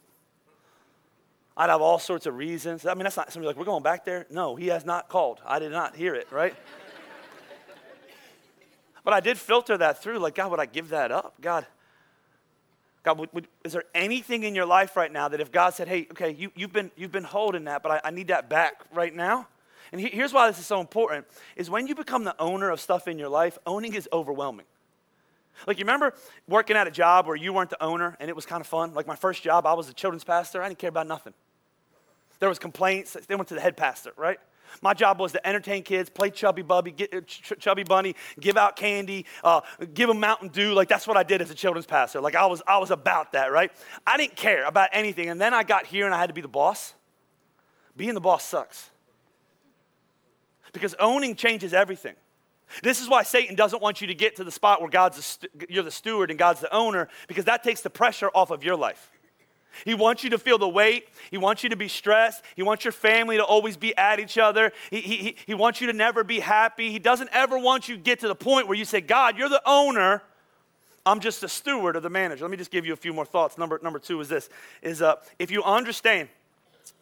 I'd 1.56 1.70
have 1.70 1.80
all 1.80 1.98
sorts 1.98 2.26
of 2.26 2.36
reasons. 2.36 2.84
I 2.84 2.92
mean, 2.92 3.04
that's 3.04 3.16
not 3.16 3.32
somebody 3.32 3.46
like, 3.48 3.56
we're 3.56 3.64
going 3.64 3.82
back 3.82 4.04
there. 4.04 4.26
No, 4.30 4.56
he 4.56 4.66
has 4.66 4.84
not 4.84 5.08
called. 5.08 5.40
I 5.46 5.58
did 5.58 5.72
not 5.72 5.96
hear 5.96 6.14
it, 6.14 6.30
right? 6.30 6.54
but 9.04 9.14
I 9.14 9.20
did 9.20 9.38
filter 9.38 9.78
that 9.78 10.02
through. 10.02 10.18
Like, 10.18 10.34
God, 10.34 10.50
would 10.50 10.60
I 10.60 10.66
give 10.66 10.90
that 10.90 11.10
up? 11.10 11.34
God, 11.40 11.66
God, 13.06 13.20
would, 13.20 13.32
would, 13.32 13.46
is 13.62 13.72
there 13.72 13.84
anything 13.94 14.42
in 14.42 14.56
your 14.56 14.66
life 14.66 14.96
right 14.96 15.12
now 15.12 15.28
that 15.28 15.40
if 15.40 15.52
God 15.52 15.74
said, 15.74 15.86
hey, 15.86 16.08
okay, 16.10 16.32
you, 16.32 16.50
have 16.58 16.72
been, 16.72 16.90
you've 16.96 17.12
been 17.12 17.22
holding 17.22 17.66
that, 17.66 17.80
but 17.84 17.92
I, 17.92 18.00
I 18.08 18.10
need 18.10 18.26
that 18.26 18.50
back 18.50 18.82
right 18.92 19.14
now? 19.14 19.46
And 19.92 20.00
he, 20.00 20.08
here's 20.08 20.32
why 20.32 20.48
this 20.48 20.58
is 20.58 20.66
so 20.66 20.80
important, 20.80 21.24
is 21.54 21.70
when 21.70 21.86
you 21.86 21.94
become 21.94 22.24
the 22.24 22.34
owner 22.40 22.68
of 22.68 22.80
stuff 22.80 23.06
in 23.06 23.16
your 23.16 23.28
life, 23.28 23.58
owning 23.64 23.94
is 23.94 24.08
overwhelming. 24.12 24.66
Like, 25.68 25.78
you 25.78 25.84
remember 25.84 26.14
working 26.48 26.76
at 26.76 26.88
a 26.88 26.90
job 26.90 27.28
where 27.28 27.36
you 27.36 27.52
weren't 27.52 27.70
the 27.70 27.80
owner 27.80 28.16
and 28.18 28.28
it 28.28 28.34
was 28.34 28.44
kind 28.44 28.60
of 28.60 28.66
fun? 28.66 28.92
Like, 28.92 29.06
my 29.06 29.14
first 29.14 29.40
job, 29.40 29.66
I 29.66 29.74
was 29.74 29.88
a 29.88 29.94
children's 29.94 30.24
pastor. 30.24 30.60
I 30.60 30.66
didn't 30.66 30.80
care 30.80 30.90
about 30.90 31.06
nothing. 31.06 31.32
There 32.40 32.48
was 32.48 32.58
complaints. 32.58 33.16
They 33.28 33.36
went 33.36 33.46
to 33.50 33.54
the 33.54 33.60
head 33.60 33.76
pastor, 33.76 34.14
right? 34.16 34.40
My 34.82 34.94
job 34.94 35.18
was 35.20 35.32
to 35.32 35.46
entertain 35.46 35.82
kids, 35.82 36.10
play 36.10 36.30
chubby 36.30 36.62
bubby, 36.62 36.90
get, 36.90 37.14
uh, 37.14 37.20
ch- 37.22 37.52
chubby 37.58 37.84
bunny, 37.84 38.14
give 38.40 38.56
out 38.56 38.76
candy, 38.76 39.26
uh, 39.42 39.60
give 39.94 40.08
them 40.08 40.20
Mountain 40.20 40.48
Dew. 40.48 40.72
Like 40.72 40.88
that's 40.88 41.06
what 41.06 41.16
I 41.16 41.22
did 41.22 41.40
as 41.40 41.50
a 41.50 41.54
children's 41.54 41.86
pastor. 41.86 42.20
Like 42.20 42.34
I 42.34 42.46
was, 42.46 42.62
I 42.66 42.78
was 42.78 42.90
about 42.90 43.32
that, 43.32 43.52
right? 43.52 43.70
I 44.06 44.16
didn't 44.16 44.36
care 44.36 44.64
about 44.64 44.90
anything. 44.92 45.28
And 45.28 45.40
then 45.40 45.54
I 45.54 45.62
got 45.62 45.86
here 45.86 46.06
and 46.06 46.14
I 46.14 46.18
had 46.18 46.28
to 46.28 46.34
be 46.34 46.40
the 46.40 46.48
boss. 46.48 46.94
Being 47.96 48.14
the 48.14 48.20
boss 48.20 48.44
sucks 48.44 48.90
because 50.72 50.94
owning 50.98 51.34
changes 51.34 51.72
everything. 51.72 52.14
This 52.82 53.00
is 53.00 53.08
why 53.08 53.22
Satan 53.22 53.54
doesn't 53.54 53.80
want 53.80 54.00
you 54.00 54.08
to 54.08 54.14
get 54.14 54.36
to 54.36 54.44
the 54.44 54.50
spot 54.50 54.80
where 54.80 54.90
God's 54.90 55.24
st- 55.24 55.70
you're 55.70 55.84
the 55.84 55.90
steward 55.90 56.30
and 56.30 56.38
God's 56.38 56.60
the 56.60 56.74
owner 56.74 57.08
because 57.28 57.46
that 57.46 57.62
takes 57.62 57.80
the 57.80 57.90
pressure 57.90 58.28
off 58.34 58.50
of 58.50 58.64
your 58.64 58.76
life. 58.76 59.10
He 59.84 59.94
wants 59.94 60.24
you 60.24 60.30
to 60.30 60.38
feel 60.38 60.58
the 60.58 60.68
weight. 60.68 61.08
He 61.30 61.38
wants 61.38 61.62
you 61.62 61.68
to 61.70 61.76
be 61.76 61.88
stressed. 61.88 62.42
He 62.54 62.62
wants 62.62 62.84
your 62.84 62.92
family 62.92 63.36
to 63.36 63.44
always 63.44 63.76
be 63.76 63.96
at 63.96 64.20
each 64.20 64.38
other. 64.38 64.72
He, 64.90 65.00
he, 65.00 65.36
he 65.46 65.54
wants 65.54 65.80
you 65.80 65.86
to 65.88 65.92
never 65.92 66.24
be 66.24 66.40
happy. 66.40 66.90
He 66.90 66.98
doesn't 66.98 67.30
ever 67.32 67.58
want 67.58 67.88
you 67.88 67.96
to 67.96 68.02
get 68.02 68.20
to 68.20 68.28
the 68.28 68.34
point 68.34 68.68
where 68.68 68.76
you 68.76 68.84
say, 68.84 69.00
God, 69.00 69.36
you're 69.36 69.48
the 69.48 69.62
owner. 69.66 70.22
I'm 71.04 71.20
just 71.20 71.42
a 71.44 71.48
steward 71.48 71.96
or 71.96 72.00
the 72.00 72.10
manager. 72.10 72.44
Let 72.44 72.50
me 72.50 72.56
just 72.56 72.70
give 72.70 72.84
you 72.84 72.92
a 72.92 72.96
few 72.96 73.12
more 73.12 73.24
thoughts. 73.24 73.58
Number, 73.58 73.78
number 73.82 73.98
two 73.98 74.20
is 74.20 74.28
this, 74.28 74.48
is 74.82 75.02
uh, 75.02 75.16
if 75.38 75.50
you 75.50 75.62
understand 75.62 76.28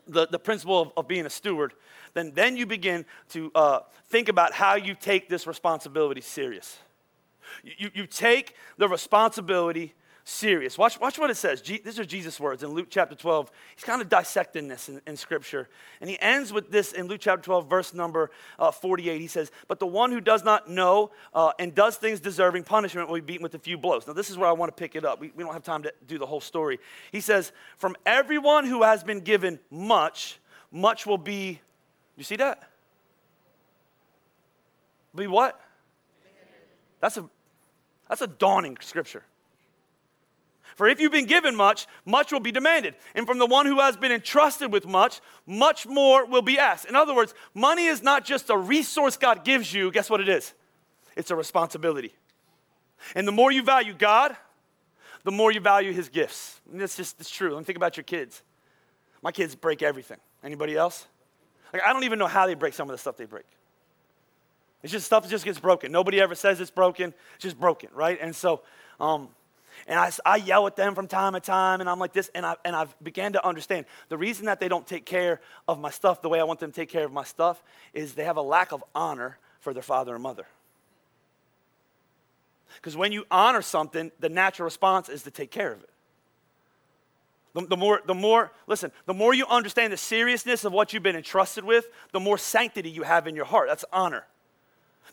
the, 0.07 0.27
the 0.27 0.39
principle 0.39 0.81
of, 0.83 0.93
of 0.97 1.09
being 1.09 1.27
a 1.27 1.31
steward, 1.31 1.73
then, 2.13 2.33
then 2.35 2.57
you 2.57 2.67
begin 2.67 3.05
to 3.31 3.51
uh, 3.55 3.81
think 4.09 4.29
about 4.29 4.53
how 4.53 4.75
you 4.75 4.95
take 4.95 5.29
this 5.29 5.47
responsibility 5.47 6.21
serious. 6.21 6.79
You, 7.63 7.91
you 7.95 8.07
take 8.07 8.55
the 8.79 8.89
responsibility 8.89 9.95
serious. 10.25 10.79
Watch, 10.79 10.99
watch 10.99 11.19
what 11.19 11.31
it 11.31 11.37
says. 11.37 11.61
These 11.61 11.99
are 11.99 12.05
Jesus' 12.05 12.41
words 12.41 12.63
in 12.63 12.71
Luke 12.71 12.89
chapter 12.89 13.15
12. 13.15 13.51
He's 13.77 13.85
kind 13.85 14.01
of 14.01 14.09
dissecting 14.09 14.69
this 14.69 14.89
in, 14.89 15.01
in 15.07 15.17
Scripture. 15.17 15.69
And 16.01 16.09
he 16.09 16.19
ends 16.21 16.53
with 16.53 16.71
this 16.71 16.93
in 16.93 17.07
Luke 17.07 17.21
chapter 17.21 17.45
12, 17.45 17.69
verse 17.69 17.93
number 17.93 18.31
uh, 18.59 18.71
48. 18.71 19.21
He 19.21 19.27
says, 19.27 19.51
But 19.69 19.79
the 19.79 19.87
one 19.87 20.11
who 20.11 20.21
does 20.21 20.43
not 20.43 20.69
know 20.69 21.11
uh, 21.35 21.53
and 21.59 21.75
does 21.75 21.97
things 21.97 22.21
deserving 22.21 22.65
punishment 22.65 23.09
will 23.09 23.17
be 23.17 23.21
beaten 23.21 23.43
with 23.43 23.55
a 23.55 23.59
few 23.59 23.77
blows. 23.77 24.07
Now, 24.07 24.15
this 24.15 24.31
is 24.31 24.39
where 24.39 24.49
I 24.49 24.53
want 24.53 24.75
to 24.75 24.81
pick 24.81 24.97
it 24.97 25.05
up. 25.05 25.21
We, 25.21 25.31
we 25.37 25.45
don't 25.45 25.53
have 25.53 25.63
time 25.63 25.83
to 25.83 25.93
do 26.07 26.19
the 26.19 26.27
whole 26.27 26.41
story. 26.41 26.81
He 27.13 27.21
says, 27.21 27.53
From 27.77 27.95
everyone 28.07 28.65
who 28.67 28.83
has 28.83 29.05
been 29.05 29.21
given 29.21 29.61
much, 29.71 30.41
much 30.73 31.07
will 31.07 31.19
be. 31.19 31.61
You 32.17 32.25
see 32.25 32.37
that? 32.37 32.71
Be 35.15 35.27
what? 35.27 35.61
That's 37.01 37.19
a, 37.19 37.29
that's 38.09 38.23
a 38.23 38.27
dawning 38.27 38.79
scripture. 38.81 39.23
For 40.75 40.89
if 40.89 41.01
you've 41.01 41.13
been 41.13 41.27
given 41.27 41.55
much, 41.55 41.87
much 42.05 42.33
will 42.33 42.41
be 42.41 42.51
demanded. 42.51 42.95
And 43.15 43.27
from 43.27 43.39
the 43.39 43.47
one 43.47 43.67
who 43.67 43.79
has 43.81 43.97
been 43.97 44.11
entrusted 44.11 44.73
with 44.73 44.87
much, 44.87 45.21
much 45.47 45.87
more 45.87 46.27
will 46.27 46.43
be 46.43 46.59
asked. 46.59 46.87
In 46.87 46.97
other 46.97 47.15
words, 47.15 47.33
money 47.55 47.87
is 47.87 48.03
not 48.03 48.25
just 48.25 48.51
a 48.51 48.57
resource 48.57 49.17
God 49.17 49.45
gives 49.45 49.73
you. 49.73 49.91
Guess 49.93 50.11
what 50.11 50.21
it 50.21 50.29
is? 50.29 50.53
It's 51.17 51.31
a 51.31 51.37
responsibility. 51.37 52.15
And 53.15 53.29
the 53.29 53.33
more 53.33 53.53
you 53.53 53.63
value 53.63 53.95
God, 53.95 54.37
the 55.23 55.31
more 55.31 55.53
you 55.53 55.61
value 55.61 55.93
his 55.93 56.09
gifts. 56.09 56.61
And 56.71 56.81
that's 56.81 56.97
just 56.97 57.21
it's 57.21 57.31
true. 57.31 57.57
And 57.57 57.65
think 57.65 57.77
about 57.77 57.97
your 57.97 58.05
kids. 58.05 58.43
My 59.23 59.33
kids 59.33 59.55
break 59.55 59.83
everything. 59.83 60.19
Anybody 60.43 60.77
else? 60.77 61.07
Like 61.73 61.83
I 61.83 61.93
don't 61.93 62.05
even 62.05 62.19
know 62.19 62.27
how 62.27 62.47
they 62.47 62.55
break 62.55 62.75
some 62.75 62.89
of 62.89 62.95
the 62.95 62.99
stuff 62.99 63.17
they 63.17 63.25
break. 63.27 63.47
It's 64.83 64.93
just 64.93 65.07
stuff 65.07 65.23
that 65.23 65.31
just 65.31 65.45
gets 65.45 65.59
broken. 65.59 65.93
Nobody 65.93 66.21
ever 66.21 66.35
says 66.35 66.61
it's 66.61 66.71
broken. 66.71 67.15
It's 67.37 67.45
just 67.45 67.59
broken, 67.59 67.89
right? 67.95 68.19
And 68.21 68.37
so 68.37 68.63
um, 69.01 69.29
and 69.87 69.99
I, 69.99 70.11
I 70.25 70.37
yell 70.37 70.67
at 70.67 70.77
them 70.77 70.95
from 70.95 71.07
time 71.07 71.35
to 71.35 71.41
time, 71.41 71.81
and 71.81 71.91
I'm 71.91 71.99
like 71.99 72.13
this, 72.13 72.31
and, 72.35 72.45
I, 72.45 72.57
and 72.65 72.75
I've 72.75 72.95
began 73.03 73.33
to 73.35 73.47
understand 73.47 73.87
the 74.09 74.17
reason 74.17 74.47
that 74.47 74.61
they 74.61 74.69
don't 74.69 74.87
take 74.87 75.05
care 75.05 75.41
of 75.69 75.79
my 75.79 75.91
stuff 75.91 76.23
the 76.23 76.29
way 76.29 76.41
I 76.41 76.45
want 76.45 76.61
them 76.61 76.71
to 76.71 76.77
take 76.77 76.89
care 76.89 77.05
of 77.05 77.13
my 77.13 77.25
stuff 77.25 77.63
is 77.93 78.15
they 78.15 78.25
have 78.25 78.37
a 78.37 78.43
lack 78.43 78.73
of 78.73 78.83
honor 78.95 79.39
for 79.61 79.73
their 79.73 79.83
father 79.83 80.15
and 80.15 80.23
mother. 80.23 80.47
Because 82.77 82.97
when 82.97 83.13
you 83.13 83.25
honor 83.31 83.63
something, 83.63 84.11
the 84.21 84.29
natural 84.29 84.65
response 84.65 85.09
is 85.09 85.23
to 85.23 85.31
take 85.31 85.51
care 85.51 85.73
of 85.73 85.83
it. 85.83 85.91
The, 87.55 87.67
the, 87.67 87.77
more, 87.77 88.03
the 88.05 88.15
more, 88.15 88.53
listen, 88.67 88.91
the 89.07 89.15
more 89.15 89.33
you 89.33 89.47
understand 89.47 89.93
the 89.93 89.97
seriousness 89.97 90.65
of 90.65 90.73
what 90.73 90.93
you've 90.93 91.05
been 91.05 91.17
entrusted 91.17 91.65
with, 91.65 91.87
the 92.13 92.21
more 92.21 92.37
sanctity 92.37 92.91
you 92.91 93.05
have 93.05 93.27
in 93.27 93.37
your 93.37 93.45
heart. 93.45 93.69
That's 93.69 93.85
honor. 93.93 94.25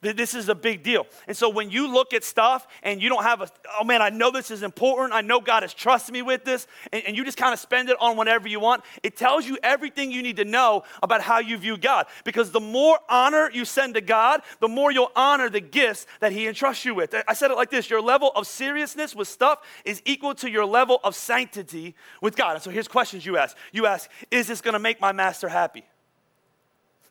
This 0.02 0.34
is 0.34 0.50
a 0.50 0.56
big 0.56 0.82
deal. 0.82 1.06
And 1.28 1.38
so 1.38 1.50
when 1.50 1.70
you 1.70 1.92
look 1.92 2.14
at 2.14 2.24
stuff 2.24 2.68
and 2.82 3.02
you 3.02 3.10
don't 3.10 3.24
have 3.24 3.42
a, 3.42 3.50
oh 3.80 3.84
man, 3.84 4.02
I 4.02 4.10
know 4.10 4.32
this 4.32 4.50
is 4.50 4.64
important. 4.64 5.14
I 5.14 5.22
know 5.22 5.40
God 5.40 5.62
has 5.62 5.74
trusted 5.74 6.14
me 6.14 6.22
with 6.22 6.44
this, 6.44 6.66
and, 6.92 7.04
and 7.06 7.16
you 7.16 7.24
just 7.24 7.38
kind 7.38 7.54
of 7.54 7.60
spend 7.60 7.90
it 7.90 7.98
on 8.00 8.18
whatever 8.18 8.48
you 8.48 8.60
want, 8.60 8.84
it 9.04 9.16
tells 9.16 9.46
you 9.46 9.58
everything 9.62 10.12
you 10.12 10.24
need 10.24 10.38
to 10.38 10.46
know 10.46 10.84
about 11.04 11.22
how 11.22 11.40
you 11.40 11.58
view 11.58 11.78
God. 11.78 12.08
Because 12.24 12.52
the 12.52 12.60
more 12.60 12.98
honor 13.10 13.52
you 13.54 13.64
send 13.64 13.94
to 13.94 14.02
God, 14.02 14.42
the 14.60 14.68
more 14.68 14.92
you'll 14.92 15.12
honor 15.16 15.50
the 15.50 15.62
gifts 15.62 16.08
that 16.20 16.32
He 16.32 16.48
entrusts 16.48 16.84
you 16.84 16.96
with. 16.96 17.14
I 17.28 17.34
said 17.34 17.52
it 17.52 17.56
like 17.56 17.70
this 17.70 17.90
your 17.90 18.02
level 18.02 18.32
of 18.36 18.48
seriousness 18.48 19.16
with 19.16 19.28
stuff 19.28 19.60
is 19.86 20.02
equal 20.06 20.34
to 20.36 20.50
your 20.50 20.66
level 20.66 21.00
of 21.04 21.16
sanctity 21.16 21.96
with 22.22 22.36
God. 22.36 22.56
And 22.56 22.64
so 22.64 22.72
here's 22.72 22.88
questions 22.88 23.26
you 23.26 23.38
ask. 23.38 23.56
You 23.72 23.86
ask, 23.86 24.10
is 24.32 24.48
this 24.48 24.62
going 24.62 24.74
to 24.74 24.80
make 24.80 25.00
my 25.00 25.12
master 25.12 25.50
happy? 25.50 25.84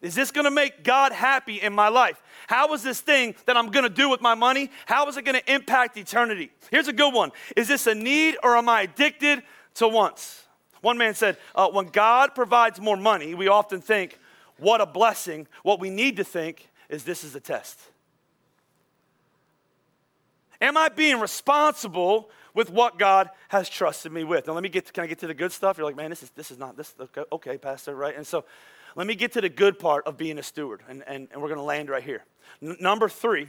Is 0.00 0.14
this 0.14 0.30
gonna 0.30 0.50
make 0.50 0.82
God 0.82 1.12
happy 1.12 1.60
in 1.60 1.74
my 1.74 1.88
life? 1.88 2.22
How 2.46 2.72
is 2.72 2.82
this 2.82 3.00
thing 3.00 3.34
that 3.44 3.56
I'm 3.56 3.70
gonna 3.70 3.90
do 3.90 4.08
with 4.08 4.20
my 4.20 4.34
money? 4.34 4.70
How 4.86 5.06
is 5.08 5.16
it 5.16 5.24
gonna 5.24 5.42
impact 5.46 5.96
eternity? 5.98 6.50
Here's 6.70 6.88
a 6.88 6.92
good 6.92 7.12
one 7.12 7.32
Is 7.56 7.68
this 7.68 7.86
a 7.86 7.94
need 7.94 8.36
or 8.42 8.56
am 8.56 8.68
I 8.68 8.82
addicted 8.82 9.42
to 9.74 9.88
wants? 9.88 10.44
One 10.80 10.96
man 10.96 11.14
said, 11.14 11.36
uh, 11.54 11.68
When 11.68 11.86
God 11.86 12.34
provides 12.34 12.80
more 12.80 12.96
money, 12.96 13.34
we 13.34 13.48
often 13.48 13.80
think, 13.80 14.18
What 14.56 14.80
a 14.80 14.86
blessing. 14.86 15.46
What 15.62 15.80
we 15.80 15.90
need 15.90 16.16
to 16.16 16.24
think 16.24 16.70
is 16.88 17.04
this 17.04 17.22
is 17.22 17.34
a 17.34 17.40
test. 17.40 17.78
Am 20.62 20.76
I 20.76 20.88
being 20.88 21.20
responsible 21.20 22.30
with 22.54 22.70
what 22.70 22.98
God 22.98 23.30
has 23.48 23.68
trusted 23.68 24.12
me 24.12 24.24
with? 24.24 24.46
Now, 24.46 24.54
let 24.54 24.62
me 24.62 24.68
get 24.68 24.86
to, 24.86 24.92
can 24.92 25.04
I 25.04 25.06
get 25.06 25.18
to 25.20 25.26
the 25.26 25.34
good 25.34 25.52
stuff? 25.52 25.78
You're 25.78 25.86
like, 25.86 25.96
man, 25.96 26.10
this 26.10 26.22
is, 26.22 26.30
this 26.30 26.50
is 26.50 26.58
not, 26.58 26.76
this, 26.76 26.94
okay, 27.00 27.22
okay, 27.32 27.58
Pastor, 27.58 27.94
right? 27.94 28.16
And 28.16 28.26
so 28.26 28.44
let 28.96 29.06
me 29.06 29.14
get 29.14 29.32
to 29.32 29.40
the 29.40 29.48
good 29.48 29.78
part 29.78 30.06
of 30.06 30.16
being 30.16 30.38
a 30.38 30.42
steward, 30.42 30.82
and, 30.88 31.02
and, 31.06 31.28
and 31.32 31.40
we're 31.40 31.48
to 31.54 31.62
land 31.62 31.88
right 31.88 32.02
here. 32.02 32.24
N- 32.62 32.76
number 32.80 33.08
three, 33.08 33.48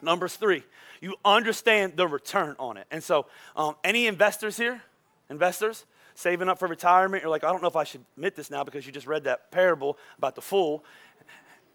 number 0.00 0.28
three, 0.28 0.62
you 1.00 1.16
understand 1.24 1.96
the 1.96 2.06
return 2.06 2.56
on 2.58 2.76
it. 2.76 2.86
And 2.90 3.02
so, 3.02 3.26
um, 3.56 3.74
any 3.82 4.06
investors 4.06 4.56
here, 4.56 4.82
investors, 5.28 5.84
saving 6.14 6.48
up 6.48 6.58
for 6.58 6.68
retirement, 6.68 7.22
you're 7.22 7.30
like, 7.30 7.44
I 7.44 7.50
don't 7.50 7.62
know 7.62 7.68
if 7.68 7.76
I 7.76 7.84
should 7.84 8.04
admit 8.16 8.36
this 8.36 8.50
now 8.50 8.62
because 8.62 8.86
you 8.86 8.92
just 8.92 9.06
read 9.06 9.24
that 9.24 9.50
parable 9.50 9.96
about 10.18 10.34
the 10.34 10.42
fool 10.42 10.84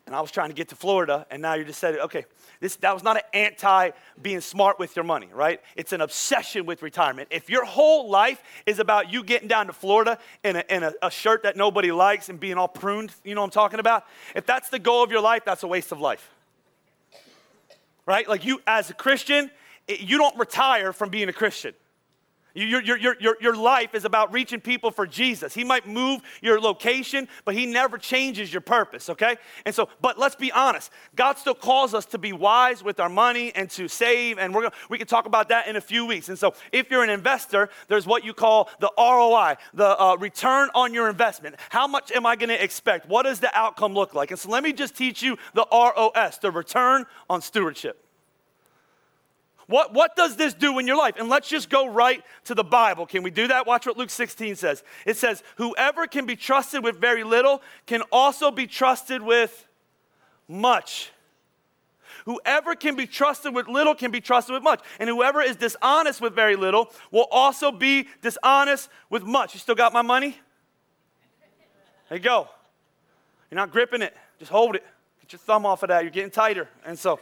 and 0.05 0.15
I 0.15 0.21
was 0.21 0.29
trying 0.29 0.49
to 0.49 0.53
get 0.53 0.69
to 0.69 0.75
Florida, 0.75 1.25
and 1.31 1.41
now 1.41 1.55
you 1.55 1.63
just 1.63 1.79
said, 1.79 1.97
okay, 1.97 2.25
this, 2.59 2.75
that 2.77 2.93
was 2.93 3.01
not 3.01 3.17
an 3.17 3.23
anti 3.33 3.89
being 4.21 4.39
smart 4.39 4.77
with 4.77 4.95
your 4.95 5.03
money, 5.03 5.29
right? 5.33 5.59
It's 5.75 5.93
an 5.93 6.01
obsession 6.01 6.67
with 6.67 6.83
retirement. 6.83 7.29
If 7.31 7.49
your 7.49 7.65
whole 7.65 8.09
life 8.09 8.43
is 8.67 8.77
about 8.77 9.11
you 9.11 9.23
getting 9.23 9.47
down 9.47 9.67
to 9.67 9.73
Florida 9.73 10.19
in, 10.43 10.57
a, 10.57 10.63
in 10.69 10.83
a, 10.83 10.93
a 11.01 11.09
shirt 11.09 11.43
that 11.43 11.57
nobody 11.57 11.91
likes 11.91 12.29
and 12.29 12.39
being 12.39 12.55
all 12.55 12.67
pruned, 12.67 13.13
you 13.23 13.33
know 13.33 13.41
what 13.41 13.47
I'm 13.47 13.51
talking 13.51 13.79
about? 13.79 14.05
If 14.35 14.45
that's 14.45 14.69
the 14.69 14.79
goal 14.79 15.03
of 15.03 15.11
your 15.11 15.21
life, 15.21 15.43
that's 15.43 15.63
a 15.63 15.67
waste 15.67 15.91
of 15.91 15.99
life. 15.99 16.29
Right? 18.05 18.29
Like 18.29 18.45
you, 18.45 18.61
as 18.67 18.91
a 18.91 18.93
Christian, 18.93 19.49
you 19.87 20.19
don't 20.19 20.37
retire 20.37 20.93
from 20.93 21.09
being 21.09 21.29
a 21.29 21.33
Christian. 21.33 21.73
Your, 22.55 22.81
your, 22.81 22.97
your, 22.97 23.15
your, 23.19 23.37
your 23.41 23.55
life 23.55 23.93
is 23.93 24.05
about 24.05 24.31
reaching 24.31 24.61
people 24.61 24.89
for 24.89 25.05
Jesus. 25.05 25.53
He 25.53 25.65
might 25.65 25.85
move 25.85 26.21
your 26.41 26.61
location, 26.61 27.27
but 27.43 27.53
He 27.53 27.65
never 27.65 27.97
changes 27.97 28.53
your 28.53 28.61
purpose, 28.61 29.09
okay? 29.09 29.35
And 29.65 29.75
so, 29.75 29.89
but 29.99 30.17
let's 30.17 30.37
be 30.37 30.53
honest. 30.53 30.89
God 31.17 31.37
still 31.37 31.53
calls 31.53 31.93
us 31.93 32.05
to 32.07 32.17
be 32.17 32.31
wise 32.31 32.81
with 32.81 33.01
our 33.01 33.09
money 33.09 33.51
and 33.53 33.69
to 33.71 33.89
save, 33.89 34.37
and 34.37 34.55
we're 34.55 34.61
gonna, 34.61 34.75
we 34.89 34.97
can 34.97 35.05
talk 35.05 35.25
about 35.25 35.49
that 35.49 35.67
in 35.67 35.75
a 35.75 35.81
few 35.81 36.05
weeks. 36.05 36.29
And 36.29 36.39
so, 36.39 36.53
if 36.71 36.89
you're 36.89 37.03
an 37.03 37.09
investor, 37.09 37.69
there's 37.89 38.07
what 38.07 38.23
you 38.23 38.33
call 38.33 38.69
the 38.79 38.91
ROI, 38.97 39.55
the 39.73 40.01
uh, 40.01 40.15
return 40.15 40.69
on 40.73 40.93
your 40.93 41.09
investment. 41.09 41.55
How 41.69 41.87
much 41.87 42.13
am 42.13 42.25
I 42.25 42.37
gonna 42.37 42.53
expect? 42.53 43.09
What 43.09 43.23
does 43.23 43.41
the 43.41 43.53
outcome 43.53 43.93
look 43.93 44.13
like? 44.13 44.31
And 44.31 44.39
so, 44.39 44.49
let 44.49 44.63
me 44.63 44.71
just 44.71 44.95
teach 44.95 45.21
you 45.21 45.37
the 45.53 45.67
ROS, 45.73 46.37
the 46.37 46.51
return 46.51 47.05
on 47.29 47.41
stewardship. 47.41 48.04
What, 49.67 49.93
what 49.93 50.15
does 50.15 50.35
this 50.35 50.53
do 50.53 50.77
in 50.77 50.85
your 50.85 50.97
life? 50.97 51.15
And 51.17 51.27
let's 51.27 51.49
just 51.49 51.69
go 51.69 51.87
right 51.87 52.23
to 52.45 52.53
the 52.53 52.63
Bible. 52.63 53.05
Can 53.05 53.23
we 53.23 53.31
do 53.31 53.47
that? 53.47 53.65
Watch 53.65 53.87
what 53.87 53.97
Luke 53.97 54.11
16 54.11 54.55
says. 54.55 54.83
It 55.05 55.17
says, 55.17 55.43
Whoever 55.57 56.05
can 56.07 56.25
be 56.25 56.35
trusted 56.35 56.83
with 56.83 56.99
very 56.99 57.23
little 57.23 57.61
can 57.87 58.03
also 58.11 58.51
be 58.51 58.67
trusted 58.67 59.21
with 59.21 59.67
much. 60.47 61.11
Whoever 62.25 62.75
can 62.75 62.95
be 62.95 63.05
trusted 63.05 63.53
with 63.53 63.67
little 63.67 63.93
can 63.93 64.11
be 64.11 64.21
trusted 64.21 64.53
with 64.53 64.63
much. 64.63 64.81
And 64.99 65.09
whoever 65.09 65.41
is 65.41 65.55
dishonest 65.55 66.21
with 66.21 66.33
very 66.33 66.55
little 66.55 66.91
will 67.11 67.27
also 67.31 67.71
be 67.71 68.07
dishonest 68.21 68.89
with 69.09 69.23
much. 69.23 69.53
You 69.53 69.59
still 69.59 69.75
got 69.75 69.93
my 69.93 70.01
money? 70.01 70.37
There 72.09 72.17
you 72.17 72.23
go. 72.23 72.49
You're 73.49 73.57
not 73.57 73.71
gripping 73.71 74.01
it, 74.01 74.15
just 74.39 74.51
hold 74.51 74.75
it. 74.75 74.83
Get 75.21 75.33
your 75.33 75.39
thumb 75.39 75.65
off 75.65 75.81
of 75.83 75.89
that. 75.89 76.03
You're 76.03 76.11
getting 76.11 76.31
tighter. 76.31 76.67
And 76.85 76.97
so, 76.97 77.19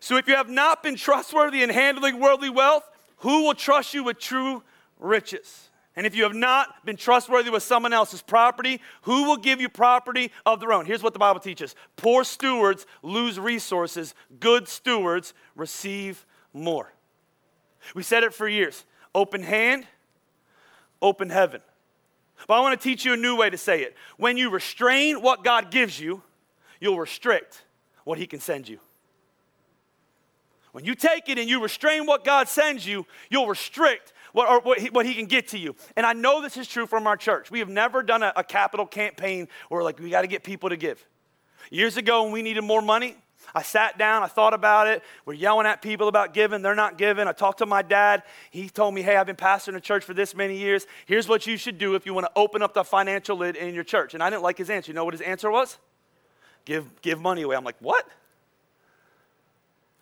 so 0.00 0.16
if 0.16 0.26
you 0.26 0.34
have 0.34 0.48
not 0.48 0.82
been 0.82 0.96
trustworthy 0.96 1.62
in 1.62 1.70
handling 1.70 2.18
worldly 2.18 2.50
wealth, 2.50 2.88
who 3.18 3.44
will 3.44 3.54
trust 3.54 3.92
you 3.92 4.02
with 4.02 4.18
true 4.18 4.62
riches? 4.98 5.68
And 5.94 6.06
if 6.06 6.16
you 6.16 6.22
have 6.22 6.34
not 6.34 6.86
been 6.86 6.96
trustworthy 6.96 7.50
with 7.50 7.62
someone 7.62 7.92
else's 7.92 8.22
property, 8.22 8.80
who 9.02 9.24
will 9.24 9.36
give 9.36 9.60
you 9.60 9.68
property 9.68 10.32
of 10.46 10.58
their 10.58 10.72
own? 10.72 10.86
Here's 10.86 11.02
what 11.02 11.12
the 11.12 11.18
Bible 11.18 11.40
teaches 11.40 11.74
Poor 11.96 12.24
stewards 12.24 12.86
lose 13.02 13.38
resources, 13.38 14.14
good 14.40 14.66
stewards 14.66 15.34
receive 15.54 16.24
more. 16.54 16.92
We 17.94 18.02
said 18.02 18.24
it 18.24 18.32
for 18.32 18.48
years 18.48 18.84
open 19.14 19.42
hand, 19.42 19.86
open 21.02 21.28
heaven. 21.28 21.60
But 22.46 22.54
I 22.54 22.60
want 22.60 22.80
to 22.80 22.82
teach 22.82 23.04
you 23.04 23.12
a 23.12 23.18
new 23.18 23.36
way 23.36 23.50
to 23.50 23.58
say 23.58 23.82
it. 23.82 23.94
When 24.16 24.38
you 24.38 24.48
restrain 24.48 25.20
what 25.20 25.44
God 25.44 25.70
gives 25.70 26.00
you, 26.00 26.22
you'll 26.80 26.98
restrict 26.98 27.64
what 28.04 28.16
He 28.16 28.26
can 28.26 28.40
send 28.40 28.66
you. 28.66 28.80
When 30.72 30.84
you 30.84 30.94
take 30.94 31.28
it 31.28 31.38
and 31.38 31.48
you 31.48 31.62
restrain 31.62 32.06
what 32.06 32.24
God 32.24 32.48
sends 32.48 32.86
you, 32.86 33.06
you'll 33.28 33.48
restrict 33.48 34.12
what, 34.32 34.64
what, 34.64 34.78
he, 34.78 34.90
what 34.90 35.06
he 35.06 35.14
can 35.14 35.26
get 35.26 35.48
to 35.48 35.58
you. 35.58 35.74
And 35.96 36.06
I 36.06 36.12
know 36.12 36.40
this 36.40 36.56
is 36.56 36.68
true 36.68 36.86
from 36.86 37.06
our 37.06 37.16
church. 37.16 37.50
We 37.50 37.58
have 37.58 37.68
never 37.68 38.02
done 38.02 38.22
a, 38.22 38.32
a 38.36 38.44
capital 38.44 38.86
campaign 38.86 39.48
where, 39.68 39.82
like, 39.82 39.98
we 39.98 40.10
got 40.10 40.22
to 40.22 40.28
get 40.28 40.44
people 40.44 40.68
to 40.68 40.76
give. 40.76 41.04
Years 41.70 41.96
ago, 41.96 42.22
when 42.22 42.32
we 42.32 42.42
needed 42.42 42.62
more 42.62 42.82
money, 42.82 43.16
I 43.54 43.62
sat 43.62 43.98
down, 43.98 44.22
I 44.22 44.28
thought 44.28 44.54
about 44.54 44.86
it. 44.86 45.02
We're 45.24 45.34
yelling 45.34 45.66
at 45.66 45.82
people 45.82 46.08
about 46.08 46.34
giving, 46.34 46.62
they're 46.62 46.74
not 46.74 46.98
giving. 46.98 47.26
I 47.26 47.32
talked 47.32 47.58
to 47.58 47.66
my 47.66 47.82
dad. 47.82 48.22
He 48.50 48.68
told 48.68 48.94
me, 48.94 49.02
hey, 49.02 49.16
I've 49.16 49.26
been 49.26 49.36
pastoring 49.36 49.76
a 49.76 49.80
church 49.80 50.04
for 50.04 50.14
this 50.14 50.36
many 50.36 50.56
years. 50.56 50.86
Here's 51.06 51.26
what 51.26 51.46
you 51.46 51.56
should 51.56 51.78
do 51.78 51.94
if 51.94 52.06
you 52.06 52.14
want 52.14 52.26
to 52.26 52.32
open 52.36 52.62
up 52.62 52.74
the 52.74 52.84
financial 52.84 53.36
lid 53.36 53.56
in 53.56 53.74
your 53.74 53.84
church. 53.84 54.14
And 54.14 54.22
I 54.22 54.30
didn't 54.30 54.42
like 54.42 54.58
his 54.58 54.70
answer. 54.70 54.90
You 54.90 54.94
know 54.94 55.04
what 55.04 55.14
his 55.14 55.20
answer 55.20 55.50
was? 55.50 55.78
Give, 56.64 56.84
give 57.02 57.20
money 57.20 57.42
away. 57.42 57.56
I'm 57.56 57.64
like, 57.64 57.76
what? 57.80 58.06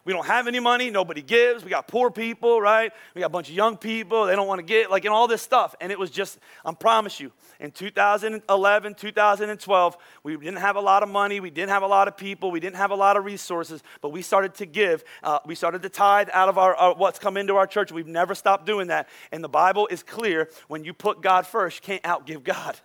We 0.09 0.14
don't 0.14 0.25
have 0.25 0.49
any 0.49 0.59
money. 0.59 0.88
Nobody 0.88 1.21
gives. 1.21 1.62
We 1.62 1.68
got 1.68 1.87
poor 1.87 2.11
people, 2.11 2.62
right? 2.62 2.90
We 3.14 3.21
got 3.21 3.27
a 3.27 3.29
bunch 3.29 3.51
of 3.51 3.55
young 3.55 3.77
people. 3.77 4.25
They 4.25 4.37
don't 4.37 4.49
want 4.49 4.59
to 4.59 4.64
get, 4.64 4.90
like, 4.90 5.05
and 5.05 5.12
all 5.12 5.29
this 5.29 5.42
stuff. 5.42 5.75
And 5.83 5.92
it 5.92 5.99
was 5.99 6.11
just, 6.11 6.38
I 6.64 6.73
promise 6.73 7.21
you, 7.21 7.31
in 7.61 7.73
2011, 7.73 8.94
2012, 8.94 9.97
we 10.23 10.35
didn't 10.38 10.57
have 10.61 10.77
a 10.77 10.81
lot 10.81 11.03
of 11.03 11.11
money. 11.11 11.40
We 11.40 11.51
didn't 11.51 11.68
have 11.68 11.83
a 11.83 11.87
lot 11.87 12.09
of 12.09 12.16
people. 12.16 12.51
We 12.51 12.59
didn't 12.59 12.77
have 12.77 12.90
a 12.90 12.94
lot 12.94 13.18
of 13.18 13.27
resources. 13.27 13.83
But 14.01 14.09
we 14.09 14.23
started 14.23 14.55
to 14.55 14.64
give. 14.64 15.05
Uh, 15.23 15.40
we 15.44 15.55
started 15.55 15.83
to 15.83 15.90
tithe 15.90 16.31
out 16.33 16.49
of 16.49 16.57
our, 16.57 16.75
uh, 16.81 16.94
what's 16.94 17.18
come 17.18 17.37
into 17.37 17.57
our 17.57 17.66
church. 17.66 17.92
We've 17.92 18.07
never 18.07 18.35
stopped 18.35 18.64
doing 18.64 18.87
that. 18.87 19.11
And 19.31 19.44
the 19.44 19.49
Bible 19.51 19.88
is 19.90 20.03
clear 20.03 20.49
when 20.68 20.85
you 20.85 20.94
put 20.94 21.21
God 21.21 21.47
first, 21.47 21.87
you 21.87 21.99
can't 21.99 22.03
outgive 22.05 22.44
God. 22.44 22.81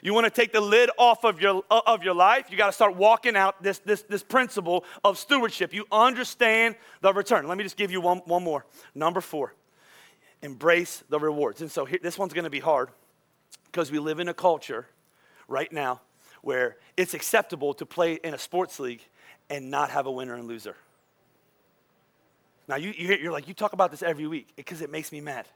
You 0.00 0.14
want 0.14 0.24
to 0.24 0.30
take 0.30 0.52
the 0.52 0.60
lid 0.60 0.90
off 0.96 1.24
of 1.24 1.40
your, 1.40 1.62
uh, 1.70 1.80
of 1.86 2.02
your 2.02 2.14
life, 2.14 2.46
you 2.50 2.56
got 2.56 2.66
to 2.66 2.72
start 2.72 2.96
walking 2.96 3.36
out 3.36 3.62
this, 3.62 3.78
this, 3.80 4.02
this 4.02 4.22
principle 4.22 4.84
of 5.04 5.18
stewardship. 5.18 5.74
You 5.74 5.86
understand 5.92 6.76
the 7.00 7.12
return. 7.12 7.46
Let 7.46 7.58
me 7.58 7.64
just 7.64 7.76
give 7.76 7.90
you 7.90 8.00
one, 8.00 8.18
one 8.18 8.42
more. 8.42 8.64
Number 8.94 9.20
four, 9.20 9.54
embrace 10.40 11.04
the 11.08 11.18
rewards. 11.18 11.60
And 11.60 11.70
so 11.70 11.84
here, 11.84 11.98
this 12.02 12.18
one's 12.18 12.32
going 12.32 12.44
to 12.44 12.50
be 12.50 12.60
hard 12.60 12.88
because 13.66 13.90
we 13.90 13.98
live 13.98 14.18
in 14.18 14.28
a 14.28 14.34
culture 14.34 14.86
right 15.46 15.70
now 15.72 16.00
where 16.40 16.76
it's 16.96 17.14
acceptable 17.14 17.74
to 17.74 17.86
play 17.86 18.14
in 18.14 18.34
a 18.34 18.38
sports 18.38 18.80
league 18.80 19.02
and 19.50 19.70
not 19.70 19.90
have 19.90 20.06
a 20.06 20.10
winner 20.10 20.34
and 20.34 20.48
loser. 20.48 20.76
Now, 22.66 22.76
you, 22.76 22.90
you're 22.90 23.32
like, 23.32 23.48
you 23.48 23.54
talk 23.54 23.72
about 23.72 23.90
this 23.90 24.02
every 24.02 24.26
week 24.26 24.48
because 24.56 24.80
it 24.82 24.90
makes 24.90 25.12
me 25.12 25.20
mad. 25.20 25.46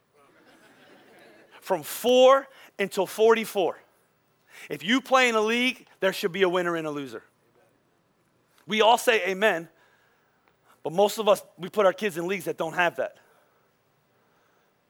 From 1.61 1.83
four 1.83 2.47
until 2.79 3.07
44 3.07 3.79
if 4.69 4.85
you 4.85 5.01
play 5.01 5.29
in 5.29 5.35
a 5.35 5.41
league, 5.41 5.87
there 6.01 6.13
should 6.13 6.33
be 6.33 6.43
a 6.43 6.49
winner 6.49 6.77
and 6.77 6.87
a 6.87 6.91
loser. 6.91 7.23
We 8.67 8.81
all 8.81 8.99
say 8.99 9.25
amen, 9.29 9.69
but 10.83 10.93
most 10.93 11.19
of 11.19 11.29
us, 11.29 11.43
we 11.59 11.69
put 11.69 11.87
our 11.87 11.93
kids 11.93 12.17
in 12.17 12.27
leagues 12.27 12.45
that 12.47 12.57
don't 12.57 12.75
have 12.75 12.97
that. 12.97 13.17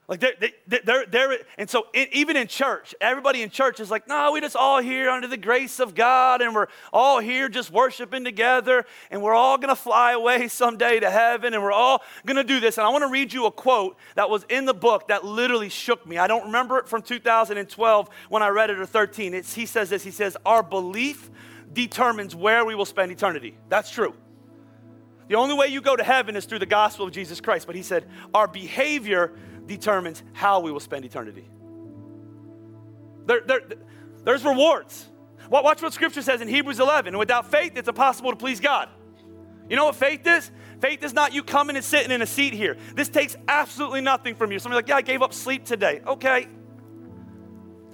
Like 0.08 0.20
they're, 0.20 0.82
they're, 0.84 1.04
they're, 1.06 1.38
and 1.58 1.68
so 1.68 1.88
it, 1.92 2.10
even 2.12 2.36
in 2.36 2.46
church, 2.46 2.94
everybody 3.00 3.42
in 3.42 3.50
church 3.50 3.80
is 3.80 3.90
like, 3.90 4.06
no, 4.06 4.30
we 4.30 4.40
just 4.40 4.54
all 4.54 4.80
here 4.80 5.10
under 5.10 5.26
the 5.26 5.36
grace 5.36 5.80
of 5.80 5.96
God, 5.96 6.42
and 6.42 6.54
we're 6.54 6.68
all 6.92 7.18
here 7.18 7.48
just 7.48 7.72
worshiping 7.72 8.22
together, 8.22 8.86
and 9.10 9.20
we're 9.20 9.34
all 9.34 9.58
gonna 9.58 9.74
fly 9.74 10.12
away 10.12 10.46
someday 10.48 11.00
to 11.00 11.10
heaven, 11.10 11.54
and 11.54 11.62
we're 11.62 11.72
all 11.72 12.02
gonna 12.24 12.44
do 12.44 12.60
this. 12.60 12.78
And 12.78 12.86
I 12.86 12.90
wanna 12.90 13.08
read 13.08 13.32
you 13.32 13.46
a 13.46 13.50
quote 13.50 13.96
that 14.14 14.30
was 14.30 14.44
in 14.48 14.64
the 14.64 14.74
book 14.74 15.08
that 15.08 15.24
literally 15.24 15.68
shook 15.68 16.06
me. 16.06 16.18
I 16.18 16.28
don't 16.28 16.46
remember 16.46 16.78
it 16.78 16.88
from 16.88 17.02
2012 17.02 18.08
when 18.28 18.44
I 18.44 18.48
read 18.48 18.70
it 18.70 18.78
or 18.78 18.86
13. 18.86 19.34
It's, 19.34 19.54
he 19.54 19.66
says 19.66 19.90
this, 19.90 20.04
he 20.04 20.12
says, 20.12 20.36
our 20.46 20.62
belief 20.62 21.30
determines 21.72 22.32
where 22.34 22.64
we 22.64 22.76
will 22.76 22.84
spend 22.84 23.10
eternity. 23.10 23.58
That's 23.68 23.90
true. 23.90 24.14
The 25.28 25.34
only 25.34 25.56
way 25.56 25.66
you 25.66 25.80
go 25.80 25.96
to 25.96 26.04
heaven 26.04 26.36
is 26.36 26.44
through 26.44 26.60
the 26.60 26.66
gospel 26.66 27.06
of 27.06 27.12
Jesus 27.12 27.40
Christ. 27.40 27.66
But 27.66 27.74
he 27.74 27.82
said, 27.82 28.06
our 28.32 28.46
behavior 28.46 29.32
determines 29.66 30.22
how 30.32 30.60
we 30.60 30.70
will 30.70 30.80
spend 30.80 31.04
eternity. 31.04 31.48
There, 33.26 33.40
there, 33.44 33.60
there's 34.24 34.44
rewards. 34.44 35.06
Watch 35.50 35.82
what 35.82 35.92
scripture 35.92 36.22
says 36.22 36.40
in 36.40 36.48
Hebrews 36.48 36.80
11. 36.80 37.08
And 37.08 37.18
without 37.18 37.50
faith, 37.50 37.72
it's 37.76 37.88
impossible 37.88 38.30
to 38.30 38.36
please 38.36 38.60
God. 38.60 38.88
You 39.68 39.76
know 39.76 39.86
what 39.86 39.96
faith 39.96 40.26
is? 40.26 40.50
Faith 40.80 41.02
is 41.02 41.12
not 41.12 41.32
you 41.32 41.42
coming 41.42 41.76
and 41.76 41.84
sitting 41.84 42.10
in 42.10 42.22
a 42.22 42.26
seat 42.26 42.52
here. 42.52 42.76
This 42.94 43.08
takes 43.08 43.36
absolutely 43.48 44.00
nothing 44.00 44.34
from 44.34 44.52
you. 44.52 44.58
Somebody's 44.58 44.84
like, 44.84 44.88
yeah, 44.88 44.96
I 44.96 45.02
gave 45.02 45.22
up 45.22 45.32
sleep 45.32 45.64
today. 45.64 46.00
Okay. 46.06 46.48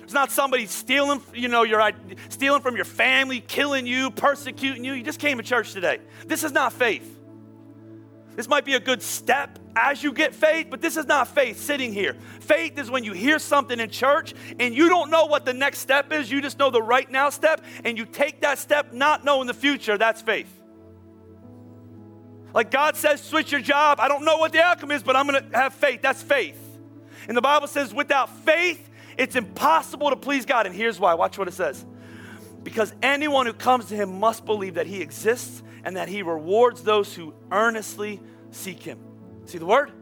It's 0.02 0.12
not 0.12 0.30
somebody 0.30 0.66
stealing, 0.66 1.22
you 1.32 1.48
know, 1.48 1.62
your 1.62 1.92
stealing 2.28 2.60
from 2.60 2.76
your 2.76 2.84
family, 2.84 3.40
killing 3.40 3.86
you, 3.86 4.10
persecuting 4.10 4.84
you. 4.84 4.94
You 4.94 5.02
just 5.02 5.20
came 5.20 5.38
to 5.38 5.42
church 5.42 5.72
today. 5.72 5.98
This 6.26 6.44
is 6.44 6.52
not 6.52 6.72
faith. 6.72 7.18
This 8.34 8.48
might 8.48 8.64
be 8.64 8.74
a 8.74 8.80
good 8.80 9.00
step 9.00 9.58
as 9.74 10.02
you 10.02 10.12
get 10.12 10.34
faith, 10.34 10.66
but 10.70 10.80
this 10.80 10.96
is 10.96 11.06
not 11.06 11.28
faith 11.28 11.58
sitting 11.58 11.92
here. 11.92 12.14
Faith 12.40 12.78
is 12.78 12.90
when 12.90 13.04
you 13.04 13.12
hear 13.12 13.38
something 13.38 13.80
in 13.80 13.90
church 13.90 14.34
and 14.58 14.74
you 14.74 14.88
don't 14.88 15.10
know 15.10 15.26
what 15.26 15.44
the 15.44 15.54
next 15.54 15.78
step 15.78 16.12
is, 16.12 16.30
you 16.30 16.42
just 16.42 16.58
know 16.58 16.70
the 16.70 16.82
right 16.82 17.10
now 17.10 17.30
step, 17.30 17.64
and 17.84 17.96
you 17.96 18.04
take 18.04 18.42
that 18.42 18.58
step 18.58 18.92
not 18.92 19.24
knowing 19.24 19.46
the 19.46 19.54
future. 19.54 19.96
That's 19.96 20.20
faith. 20.20 20.52
Like 22.54 22.70
God 22.70 22.96
says, 22.96 23.22
switch 23.22 23.50
your 23.50 23.62
job. 23.62 23.98
I 23.98 24.08
don't 24.08 24.24
know 24.24 24.36
what 24.36 24.52
the 24.52 24.62
outcome 24.62 24.90
is, 24.90 25.02
but 25.02 25.16
I'm 25.16 25.26
going 25.26 25.50
to 25.50 25.56
have 25.56 25.72
faith. 25.72 26.02
That's 26.02 26.22
faith. 26.22 26.58
And 27.26 27.36
the 27.36 27.40
Bible 27.40 27.66
says, 27.66 27.94
without 27.94 28.28
faith, 28.44 28.90
it's 29.16 29.36
impossible 29.36 30.10
to 30.10 30.16
please 30.16 30.44
God. 30.44 30.66
And 30.66 30.74
here's 30.74 31.00
why. 31.00 31.14
Watch 31.14 31.38
what 31.38 31.48
it 31.48 31.54
says. 31.54 31.84
Because 32.62 32.92
anyone 33.02 33.46
who 33.46 33.54
comes 33.54 33.86
to 33.86 33.94
him 33.94 34.20
must 34.20 34.44
believe 34.44 34.74
that 34.74 34.86
he 34.86 35.00
exists 35.00 35.62
and 35.84 35.96
that 35.96 36.08
he 36.08 36.22
rewards 36.22 36.82
those 36.82 37.14
who 37.14 37.32
earnestly 37.50 38.20
seek 38.50 38.82
him. 38.82 38.98
See 39.46 39.58
the 39.58 39.66
word? 39.66 39.92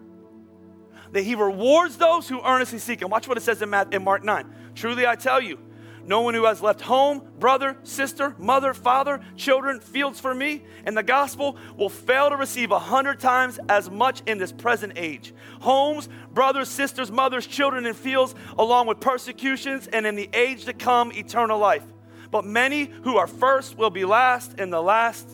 That 1.13 1.23
he 1.23 1.35
rewards 1.35 1.97
those 1.97 2.29
who 2.29 2.41
earnestly 2.45 2.79
seek 2.79 3.03
him. 3.03 3.11
Watch 3.11 3.27
what 3.27 3.37
it 3.37 3.43
says 3.43 3.63
in, 3.63 3.71
Mark 4.05 4.25
9. 4.25 4.55
Truly 4.75 5.07
I 5.07 5.17
tell 5.17 5.41
you, 5.41 5.59
no 6.05 6.23
one 6.23 6.35
who 6.35 6.45
has 6.45 6.63
left 6.63 6.81
home, 6.81 7.23
brother, 7.39 7.77
sister, 7.83 8.35
mother, 8.39 8.73
father, 8.75 9.21
children, 9.37 9.81
fields 9.81 10.19
for 10.19 10.35
me, 10.35 10.65
and 10.85 10.97
the 10.97 11.03
gospel 11.03 11.57
will 11.77 11.89
fail 11.89 12.31
to 12.31 12.37
receive 12.37 12.71
a 12.71 12.79
hundred 12.79 13.21
times 13.21 13.59
as 13.69 13.91
much 13.91 14.23
in 14.27 14.39
this 14.39 14.51
present 14.51 14.95
age. 14.97 15.35
Homes, 15.61 16.09
brothers, 16.33 16.69
sisters, 16.69 17.11
mothers, 17.11 17.47
children, 17.47 17.87
and 17.87 17.97
fields, 17.97 18.35
along 18.59 18.87
with 18.87 19.01
persecutions, 19.01 19.89
and 19.89 20.07
in 20.07 20.17
the 20.17 20.31
age 20.33 20.65
to 20.65 20.73
come, 20.73 21.13
eternal 21.13 21.59
life. 21.59 21.85
But 22.31 22.45
many 22.45 22.91
who 23.03 23.17
are 23.17 23.27
first 23.27 23.77
will 23.77 23.91
be 23.91 24.05
last, 24.05 24.59
and 24.59 24.73
the 24.73 24.83
last 24.83 25.29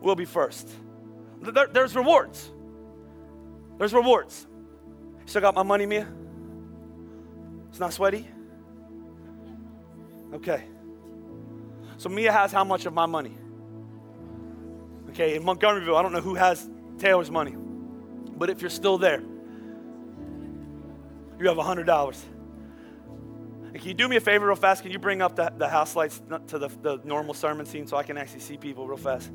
will 0.00 0.16
be 0.16 0.24
first. 0.24 0.68
There, 1.40 1.68
there's 1.68 1.94
rewards. 1.94 2.50
There's 3.78 3.92
rewards. 3.92 4.46
Still 5.26 5.40
got 5.40 5.54
my 5.54 5.62
money, 5.62 5.86
Mia? 5.86 6.06
It's 7.70 7.80
not 7.80 7.92
sweaty? 7.92 8.28
Okay. 10.32 10.64
So 11.96 12.08
Mia 12.08 12.32
has 12.32 12.52
how 12.52 12.64
much 12.64 12.86
of 12.86 12.92
my 12.92 13.06
money? 13.06 13.36
Okay, 15.10 15.36
in 15.36 15.42
Montgomeryville, 15.42 15.96
I 15.96 16.02
don't 16.02 16.12
know 16.12 16.20
who 16.20 16.34
has 16.34 16.68
Taylor's 16.98 17.30
money. 17.30 17.54
But 18.36 18.50
if 18.50 18.60
you're 18.60 18.70
still 18.70 18.98
there, 18.98 19.22
you 21.38 21.48
have 21.48 21.56
$100. 21.56 22.16
And 23.66 23.74
can 23.74 23.88
you 23.88 23.94
do 23.94 24.08
me 24.08 24.16
a 24.16 24.20
favor 24.20 24.46
real 24.46 24.56
fast? 24.56 24.82
Can 24.82 24.92
you 24.92 24.98
bring 24.98 25.22
up 25.22 25.36
the, 25.36 25.52
the 25.56 25.68
house 25.68 25.96
lights 25.96 26.20
to 26.48 26.58
the, 26.58 26.68
the 26.82 27.00
normal 27.04 27.34
sermon 27.34 27.66
scene 27.66 27.86
so 27.86 27.96
I 27.96 28.02
can 28.02 28.16
actually 28.16 28.40
see 28.40 28.56
people 28.56 28.86
real 28.86 28.96
fast? 28.96 29.30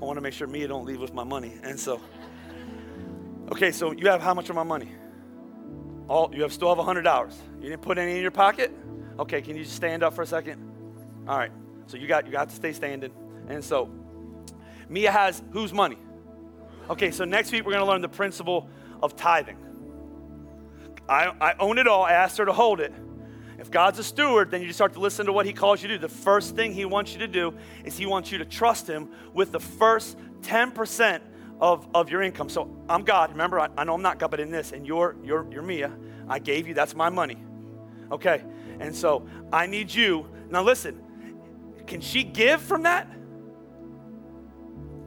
I 0.00 0.04
want 0.04 0.16
to 0.16 0.20
make 0.20 0.34
sure 0.34 0.46
Mia 0.46 0.68
don't 0.68 0.84
leave 0.84 1.00
with 1.00 1.14
my 1.14 1.24
money. 1.24 1.58
And 1.62 1.78
so, 1.78 2.00
okay, 3.52 3.72
so 3.72 3.92
you 3.92 4.08
have 4.08 4.22
how 4.22 4.34
much 4.34 4.50
of 4.50 4.56
my 4.56 4.62
money? 4.62 4.88
All 6.08 6.30
you 6.34 6.42
have 6.42 6.52
still 6.52 6.68
have 6.68 6.78
a 6.78 6.82
hundred 6.82 7.02
dollars. 7.02 7.40
You 7.60 7.70
didn't 7.70 7.82
put 7.82 7.98
any 7.98 8.16
in 8.16 8.22
your 8.22 8.30
pocket. 8.30 8.72
Okay, 9.18 9.40
can 9.40 9.56
you 9.56 9.64
just 9.64 9.76
stand 9.76 10.02
up 10.02 10.14
for 10.14 10.22
a 10.22 10.26
second? 10.26 10.60
All 11.26 11.38
right. 11.38 11.52
So 11.86 11.96
you 11.96 12.06
got 12.06 12.26
you 12.26 12.32
got 12.32 12.48
to 12.50 12.54
stay 12.54 12.72
standing. 12.72 13.12
And 13.48 13.64
so 13.64 13.90
Mia 14.88 15.10
has 15.10 15.42
whose 15.50 15.72
money? 15.72 15.98
Okay, 16.90 17.10
so 17.10 17.24
next 17.24 17.52
week 17.52 17.64
we're 17.64 17.72
to 17.78 17.84
learn 17.84 18.02
the 18.02 18.08
principle 18.08 18.68
of 19.02 19.16
tithing. 19.16 19.56
I, 21.08 21.32
I 21.40 21.54
own 21.58 21.78
it 21.78 21.86
all. 21.86 22.04
I 22.04 22.12
asked 22.12 22.38
her 22.38 22.44
to 22.44 22.52
hold 22.52 22.80
it. 22.80 22.92
If 23.58 23.70
God's 23.70 23.98
a 23.98 24.04
steward, 24.04 24.50
then 24.50 24.60
you 24.60 24.66
just 24.66 24.78
start 24.78 24.94
to 24.94 25.00
listen 25.00 25.26
to 25.26 25.32
what 25.32 25.46
He 25.46 25.52
calls 25.52 25.80
you 25.82 25.88
to 25.88 25.94
do. 25.94 26.00
The 26.00 26.08
first 26.08 26.56
thing 26.56 26.72
He 26.72 26.84
wants 26.84 27.12
you 27.12 27.20
to 27.20 27.28
do 27.28 27.54
is 27.84 27.96
He 27.96 28.06
wants 28.06 28.32
you 28.32 28.38
to 28.38 28.44
trust 28.44 28.86
Him 28.88 29.08
with 29.32 29.52
the 29.52 29.60
first 29.60 30.18
10% 30.42 31.20
of, 31.60 31.86
of 31.94 32.10
your 32.10 32.22
income. 32.22 32.48
So 32.48 32.70
I'm 32.88 33.02
God. 33.04 33.30
Remember, 33.30 33.60
I, 33.60 33.68
I 33.76 33.84
know 33.84 33.94
I'm 33.94 34.02
not 34.02 34.18
God, 34.18 34.30
but 34.30 34.40
in 34.40 34.50
this, 34.50 34.72
and 34.72 34.86
you're, 34.86 35.16
you're, 35.22 35.46
you're 35.50 35.62
Mia. 35.62 35.92
I 36.28 36.38
gave 36.38 36.66
you, 36.66 36.74
that's 36.74 36.94
my 36.94 37.08
money. 37.08 37.38
Okay? 38.10 38.42
And 38.80 38.94
so 38.94 39.26
I 39.52 39.66
need 39.66 39.92
you. 39.92 40.28
Now 40.50 40.62
listen, 40.62 41.02
can 41.86 42.00
she 42.00 42.24
give 42.24 42.60
from 42.60 42.82
that? 42.82 43.08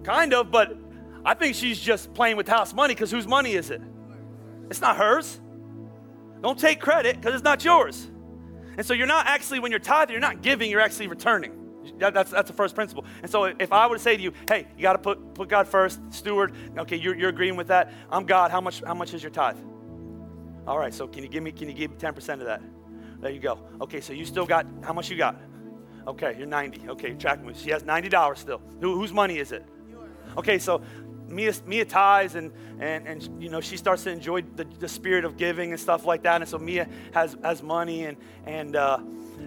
Kind 0.03 0.33
of, 0.33 0.51
but 0.51 0.77
I 1.25 1.33
think 1.33 1.55
she's 1.55 1.79
just 1.79 2.13
playing 2.13 2.37
with 2.37 2.47
house 2.47 2.73
money 2.73 2.93
because 2.93 3.11
whose 3.11 3.27
money 3.27 3.53
is 3.53 3.69
it? 3.69 3.81
It's 4.69 4.81
not 4.81 4.97
hers. 4.97 5.39
Don't 6.41 6.57
take 6.57 6.79
credit 6.79 7.15
because 7.17 7.33
it's 7.33 7.43
not 7.43 7.65
yours. 7.65 8.07
And 8.77 8.85
so 8.85 8.93
you're 8.93 9.07
not 9.07 9.25
actually, 9.25 9.59
when 9.59 9.71
you're 9.71 9.79
tithing, 9.79 10.13
you're 10.13 10.21
not 10.21 10.41
giving, 10.41 10.69
you're 10.69 10.81
actually 10.81 11.07
returning. 11.07 11.66
That's, 11.97 12.31
that's 12.31 12.49
the 12.49 12.55
first 12.55 12.75
principle. 12.75 13.05
And 13.21 13.31
so 13.31 13.45
if 13.45 13.71
I 13.71 13.87
were 13.87 13.95
to 13.95 14.01
say 14.01 14.17
to 14.17 14.21
you, 14.21 14.33
hey, 14.47 14.67
you 14.75 14.81
got 14.81 14.93
to 14.93 14.99
put, 14.99 15.33
put 15.33 15.49
God 15.49 15.67
first, 15.67 15.99
steward, 16.11 16.53
okay, 16.77 16.95
you're, 16.95 17.15
you're 17.15 17.29
agreeing 17.29 17.55
with 17.55 17.67
that. 17.67 17.93
I'm 18.09 18.25
God. 18.25 18.51
How 18.51 18.61
much, 18.61 18.83
how 18.85 18.93
much 18.93 19.13
is 19.13 19.23
your 19.23 19.31
tithe? 19.31 19.57
All 20.67 20.77
right, 20.77 20.93
so 20.93 21.07
can 21.07 21.23
you 21.23 21.29
give 21.29 21.43
me, 21.43 21.51
can 21.51 21.69
you 21.69 21.73
give 21.73 21.91
me 21.91 21.97
10% 21.97 22.33
of 22.33 22.45
that? 22.45 22.61
There 23.21 23.31
you 23.31 23.39
go. 23.39 23.59
Okay, 23.81 24.01
so 24.01 24.13
you 24.13 24.25
still 24.25 24.45
got, 24.45 24.65
how 24.83 24.93
much 24.93 25.09
you 25.09 25.17
got? 25.17 25.39
Okay, 26.07 26.35
you're 26.37 26.47
90. 26.47 26.89
Okay, 26.89 27.13
tracking 27.13 27.45
with. 27.45 27.59
She 27.59 27.69
has 27.71 27.83
$90 27.83 28.37
still. 28.37 28.61
Who, 28.81 28.95
whose 28.95 29.11
money 29.11 29.37
is 29.37 29.51
it? 29.51 29.65
Okay, 30.37 30.59
so 30.59 30.81
Mia, 31.27 31.53
Mia 31.65 31.85
tithes 31.85 32.35
and, 32.35 32.51
and, 32.79 33.07
and 33.07 33.43
you 33.43 33.49
know 33.49 33.59
she 33.59 33.77
starts 33.77 34.03
to 34.03 34.11
enjoy 34.11 34.41
the, 34.55 34.63
the 34.79 34.87
spirit 34.87 35.25
of 35.25 35.37
giving 35.37 35.71
and 35.71 35.79
stuff 35.79 36.05
like 36.05 36.23
that 36.23 36.41
and 36.41 36.49
so 36.49 36.57
Mia 36.57 36.87
has, 37.13 37.35
has 37.43 37.61
money 37.61 38.05
and, 38.05 38.17
and 38.45 38.75
uh, 38.75 38.99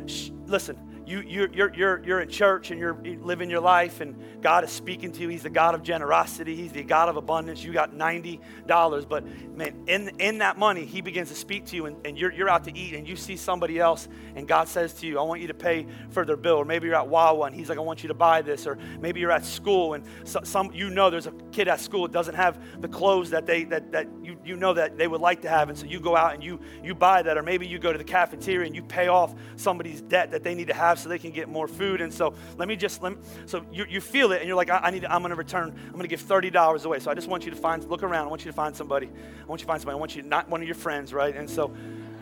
she, 0.07 0.33
listen 0.47 0.79
you, 1.11 1.23
you're, 1.27 1.49
you're, 1.49 1.75
you're, 1.75 2.05
you're 2.05 2.21
in 2.21 2.29
church 2.29 2.71
and 2.71 2.79
you're 2.79 2.95
living 2.95 3.51
your 3.51 3.61
life 3.61 4.01
and 4.01 4.15
God 4.41 4.63
is 4.63 4.71
speaking 4.71 5.11
to 5.13 5.23
you. 5.23 5.29
He's 5.29 5.43
the 5.43 5.51
God 5.51 5.75
of 5.75 5.83
generosity. 5.83 6.55
He's 6.55 6.71
the 6.71 6.85
God 6.85 7.09
of 7.09 7.17
abundance. 7.17 7.65
You 7.65 7.73
got 7.73 7.93
$90. 7.93 9.09
But 9.09 9.27
man, 9.57 9.83
in, 9.89 10.09
in 10.21 10.39
that 10.39 10.57
money, 10.57 10.85
he 10.85 11.01
begins 11.01 11.29
to 11.31 11.35
speak 11.35 11.67
to 11.67 11.77
you 11.77 11.87
and, 11.87 12.07
and 12.07 12.17
you're, 12.17 12.33
you're 12.33 12.49
out 12.49 12.63
to 12.65 12.77
eat 12.77 12.95
and 12.95 13.09
you 13.09 13.17
see 13.17 13.37
somebody 13.37 13.81
else 13.81 14.09
and 14.37 14.47
God 14.47 14.69
says 14.69 14.95
to 14.95 15.07
you, 15.07 15.19
I 15.19 15.23
want 15.23 15.41
you 15.41 15.49
to 15.49 15.55
pay 15.55 15.87
for 16.11 16.25
their 16.25 16.37
bill. 16.37 16.57
Or 16.57 16.65
maybe 16.65 16.87
you're 16.87 16.97
at 16.97 17.09
Wawa 17.09 17.47
and 17.47 17.57
he's 17.57 17.69
like, 17.69 17.79
I 17.79 17.83
want 17.83 18.05
you 18.05 18.09
to 18.09 18.15
buy 18.15 18.41
this. 18.41 18.67
Or 18.67 18.79
maybe 19.01 19.19
you're 19.19 19.33
at 19.33 19.45
school 19.45 19.95
and 19.95 20.05
so, 20.23 20.41
some, 20.45 20.71
you 20.73 20.91
know 20.91 21.11
there's 21.11 21.27
a 21.27 21.35
kid 21.51 21.67
at 21.67 21.81
school 21.81 22.03
that 22.03 22.13
doesn't 22.13 22.37
have 22.37 22.81
the 22.81 22.89
clothes 22.89 23.31
that 23.31 23.47
they, 23.47 23.65
that, 23.65 23.91
that 23.91 24.07
you, 24.23 24.39
you 24.45 24.57
know 24.57 24.75
that 24.75 24.97
they 24.97 25.09
would 25.09 25.21
like 25.21 25.43
to 25.43 25.49
have. 25.49 25.71
And 25.71 25.77
so 25.77 25.87
you 25.87 25.99
go 25.99 26.15
out 26.15 26.35
and 26.35 26.45
you, 26.45 26.61
you 26.85 26.95
buy 26.95 27.23
that. 27.23 27.37
Or 27.37 27.43
maybe 27.43 27.67
you 27.67 27.81
go 27.81 27.91
to 27.91 27.99
the 27.99 28.05
cafeteria 28.05 28.67
and 28.67 28.77
you 28.77 28.83
pay 28.83 29.09
off 29.09 29.35
somebody's 29.57 30.03
debt 30.03 30.31
that 30.31 30.45
they 30.45 30.55
need 30.55 30.69
to 30.69 30.75
have 30.75 31.00
so 31.01 31.09
they 31.09 31.19
can 31.19 31.31
get 31.31 31.49
more 31.49 31.67
food. 31.67 32.01
And 32.01 32.13
so 32.13 32.35
let 32.57 32.69
me 32.69 32.77
just, 32.77 33.03
let 33.03 33.13
me, 33.13 33.19
so 33.47 33.65
you, 33.73 33.85
you 33.89 34.01
feel 34.01 34.33
it 34.33 34.41
and 34.41 34.47
you're 34.47 34.57
like, 34.57 34.71
I, 34.71 34.79
I 34.79 34.91
need, 34.91 35.03
to, 35.03 35.13
I'm 35.13 35.23
going 35.23 35.31
to 35.31 35.37
return, 35.37 35.75
I'm 35.87 35.93
going 35.93 36.03
to 36.03 36.09
give 36.09 36.23
$30 36.23 36.85
away. 36.85 36.99
So 36.99 37.11
I 37.11 37.15
just 37.15 37.29
want 37.29 37.45
you 37.45 37.51
to 37.51 37.57
find, 37.57 37.85
look 37.89 38.03
around. 38.03 38.27
I 38.27 38.31
want 38.31 38.45
you 38.45 38.51
to 38.51 38.57
find 38.57 38.75
somebody. 38.75 39.07
I 39.09 39.47
want 39.47 39.61
you 39.61 39.67
to 39.67 39.71
find 39.71 39.81
somebody. 39.81 39.97
I 39.97 39.99
want 39.99 40.17
you, 40.17 40.23
not 40.23 40.49
one 40.49 40.61
of 40.61 40.67
your 40.67 40.77
friends, 40.77 41.13
right? 41.13 41.35
And 41.35 41.49
so, 41.49 41.75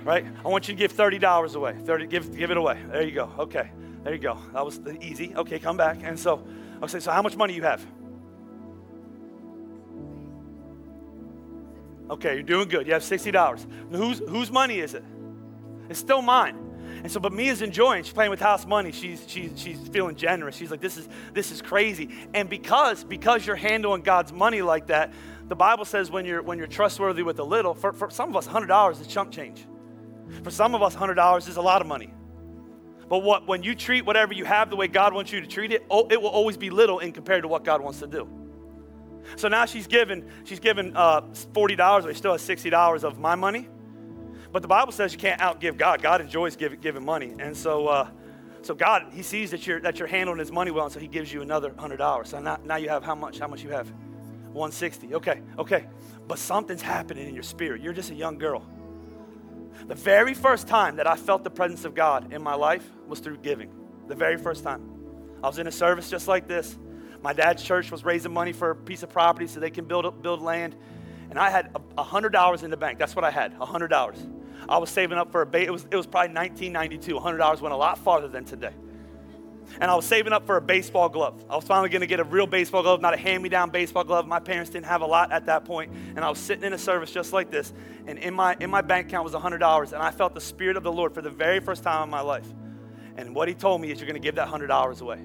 right? 0.04 0.24
I 0.44 0.48
want 0.48 0.68
you 0.68 0.74
to 0.74 0.78
give 0.78 0.92
$30 0.92 1.54
away. 1.54 1.76
30, 1.84 2.06
give, 2.06 2.36
give 2.36 2.50
it 2.50 2.56
away. 2.56 2.78
There 2.90 3.02
you 3.02 3.12
go. 3.12 3.30
Okay. 3.38 3.70
There 4.04 4.12
you 4.12 4.20
go. 4.20 4.38
That 4.52 4.64
was 4.64 4.80
easy. 5.00 5.34
Okay, 5.34 5.58
come 5.58 5.76
back. 5.76 5.98
And 6.02 6.18
so, 6.18 6.46
okay, 6.82 7.00
so 7.00 7.10
how 7.10 7.22
much 7.22 7.36
money 7.36 7.54
you 7.54 7.62
have? 7.62 7.84
Okay, 12.10 12.34
you're 12.34 12.42
doing 12.42 12.68
good. 12.68 12.86
You 12.86 12.94
have 12.94 13.02
$60. 13.02 13.66
Whose, 13.92 14.20
whose 14.20 14.50
money 14.50 14.78
is 14.78 14.94
it? 14.94 15.04
It's 15.90 15.98
still 15.98 16.22
mine. 16.22 16.67
And 17.02 17.10
so, 17.10 17.20
but 17.20 17.32
Mia's 17.32 17.62
enjoying. 17.62 18.02
She's 18.02 18.12
playing 18.12 18.30
with 18.30 18.40
house 18.40 18.66
money. 18.66 18.92
She's, 18.92 19.24
she's, 19.26 19.52
she's 19.56 19.78
feeling 19.88 20.16
generous. 20.16 20.56
She's 20.56 20.70
like, 20.70 20.80
this 20.80 20.96
is, 20.96 21.08
this 21.32 21.52
is 21.52 21.62
crazy. 21.62 22.10
And 22.34 22.48
because, 22.48 23.04
because 23.04 23.46
you're 23.46 23.56
handling 23.56 24.02
God's 24.02 24.32
money 24.32 24.62
like 24.62 24.88
that, 24.88 25.12
the 25.48 25.56
Bible 25.56 25.84
says 25.84 26.10
when 26.10 26.24
you're, 26.24 26.42
when 26.42 26.58
you're 26.58 26.66
trustworthy 26.66 27.22
with 27.22 27.38
a 27.38 27.44
little, 27.44 27.74
for, 27.74 27.92
for 27.92 28.10
some 28.10 28.28
of 28.28 28.36
us, 28.36 28.46
$100 28.46 29.00
is 29.00 29.06
chump 29.06 29.30
change. 29.30 29.66
For 30.42 30.50
some 30.50 30.74
of 30.74 30.82
us, 30.82 30.94
$100 30.94 31.48
is 31.48 31.56
a 31.56 31.62
lot 31.62 31.80
of 31.80 31.86
money. 31.86 32.12
But 33.08 33.20
what, 33.20 33.46
when 33.46 33.62
you 33.62 33.74
treat 33.74 34.04
whatever 34.04 34.34
you 34.34 34.44
have 34.44 34.68
the 34.68 34.76
way 34.76 34.86
God 34.86 35.14
wants 35.14 35.32
you 35.32 35.40
to 35.40 35.46
treat 35.46 35.72
it, 35.72 35.86
oh, 35.90 36.06
it 36.10 36.20
will 36.20 36.28
always 36.28 36.56
be 36.56 36.68
little 36.68 36.98
in 36.98 37.12
compared 37.12 37.42
to 37.42 37.48
what 37.48 37.64
God 37.64 37.80
wants 37.80 38.00
to 38.00 38.06
do. 38.06 38.28
So 39.36 39.48
now 39.48 39.64
she's 39.64 39.86
given, 39.86 40.28
she's 40.44 40.60
given 40.60 40.94
uh, 40.96 41.22
$40, 41.22 41.76
but 41.76 42.08
she 42.08 42.14
still 42.14 42.32
has 42.32 42.42
$60 42.42 43.04
of 43.04 43.18
my 43.18 43.34
money. 43.34 43.68
But 44.58 44.62
the 44.62 44.66
Bible 44.66 44.90
says 44.90 45.12
you 45.12 45.20
can't 45.20 45.40
outgive 45.40 45.76
God. 45.76 46.02
God 46.02 46.20
enjoys 46.20 46.56
give, 46.56 46.80
giving 46.80 47.04
money. 47.04 47.32
And 47.38 47.56
so, 47.56 47.86
uh, 47.86 48.08
so 48.62 48.74
God, 48.74 49.06
He 49.12 49.22
sees 49.22 49.52
that 49.52 49.64
you're, 49.68 49.78
that 49.82 50.00
you're 50.00 50.08
handling 50.08 50.40
His 50.40 50.50
money 50.50 50.72
well, 50.72 50.86
and 50.86 50.92
so 50.92 50.98
He 50.98 51.06
gives 51.06 51.32
you 51.32 51.42
another 51.42 51.70
$100. 51.70 52.26
So 52.26 52.40
now, 52.40 52.58
now 52.64 52.74
you 52.74 52.88
have 52.88 53.04
how 53.04 53.14
much? 53.14 53.38
How 53.38 53.46
much 53.46 53.62
you 53.62 53.70
have? 53.70 53.88
160. 53.88 55.14
Okay, 55.14 55.42
okay. 55.60 55.86
But 56.26 56.40
something's 56.40 56.82
happening 56.82 57.28
in 57.28 57.34
your 57.34 57.44
spirit. 57.44 57.82
You're 57.82 57.92
just 57.92 58.10
a 58.10 58.16
young 58.16 58.36
girl. 58.36 58.66
The 59.86 59.94
very 59.94 60.34
first 60.34 60.66
time 60.66 60.96
that 60.96 61.06
I 61.06 61.14
felt 61.14 61.44
the 61.44 61.50
presence 61.50 61.84
of 61.84 61.94
God 61.94 62.32
in 62.32 62.42
my 62.42 62.56
life 62.56 62.84
was 63.06 63.20
through 63.20 63.36
giving. 63.36 63.70
The 64.08 64.16
very 64.16 64.38
first 64.38 64.64
time. 64.64 64.82
I 65.40 65.46
was 65.46 65.60
in 65.60 65.68
a 65.68 65.72
service 65.72 66.10
just 66.10 66.26
like 66.26 66.48
this. 66.48 66.76
My 67.22 67.32
dad's 67.32 67.62
church 67.62 67.92
was 67.92 68.04
raising 68.04 68.32
money 68.32 68.52
for 68.52 68.72
a 68.72 68.74
piece 68.74 69.04
of 69.04 69.10
property 69.10 69.46
so 69.46 69.60
they 69.60 69.70
can 69.70 69.84
build, 69.84 70.20
build 70.20 70.42
land. 70.42 70.74
And 71.30 71.38
I 71.38 71.48
had 71.48 71.72
$100 71.72 72.62
in 72.64 72.70
the 72.70 72.76
bank. 72.76 72.98
That's 72.98 73.14
what 73.14 73.24
I 73.24 73.30
had, 73.30 73.56
$100. 73.56 74.34
I 74.68 74.78
was 74.78 74.90
saving 74.90 75.16
up 75.16 75.32
for 75.32 75.42
a 75.42 75.46
bait. 75.46 75.66
It 75.66 75.70
was, 75.70 75.86
it 75.90 75.96
was 75.96 76.06
probably 76.06 76.34
1992. 76.34 77.14
$100 77.14 77.60
went 77.60 77.72
a 77.72 77.76
lot 77.76 77.98
farther 77.98 78.28
than 78.28 78.44
today. 78.44 78.72
And 79.80 79.90
I 79.90 79.94
was 79.94 80.04
saving 80.04 80.32
up 80.32 80.46
for 80.46 80.56
a 80.56 80.60
baseball 80.60 81.08
glove. 81.08 81.44
I 81.48 81.56
was 81.56 81.64
finally 81.64 81.88
going 81.88 82.00
to 82.00 82.06
get 82.06 82.20
a 82.20 82.24
real 82.24 82.46
baseball 82.46 82.82
glove, 82.82 83.00
not 83.00 83.14
a 83.14 83.16
hand 83.16 83.42
me 83.42 83.48
down 83.48 83.70
baseball 83.70 84.04
glove. 84.04 84.26
My 84.26 84.40
parents 84.40 84.70
didn't 84.70 84.86
have 84.86 85.02
a 85.02 85.06
lot 85.06 85.30
at 85.30 85.46
that 85.46 85.64
point, 85.64 85.92
And 86.16 86.24
I 86.24 86.28
was 86.28 86.38
sitting 86.38 86.64
in 86.64 86.72
a 86.72 86.78
service 86.78 87.10
just 87.10 87.32
like 87.32 87.50
this. 87.50 87.72
And 88.06 88.18
in 88.18 88.34
my, 88.34 88.56
in 88.60 88.70
my 88.70 88.80
bank 88.80 89.08
account 89.08 89.24
was 89.24 89.34
$100. 89.34 89.92
And 89.92 90.02
I 90.02 90.10
felt 90.10 90.34
the 90.34 90.40
Spirit 90.40 90.76
of 90.76 90.82
the 90.82 90.92
Lord 90.92 91.12
for 91.14 91.22
the 91.22 91.30
very 91.30 91.60
first 91.60 91.82
time 91.82 92.04
in 92.04 92.10
my 92.10 92.20
life. 92.20 92.46
And 93.16 93.34
what 93.34 93.48
He 93.48 93.54
told 93.54 93.80
me 93.80 93.90
is, 93.90 94.00
You're 94.00 94.08
going 94.08 94.20
to 94.20 94.26
give 94.26 94.36
that 94.36 94.48
$100 94.48 95.00
away. 95.00 95.18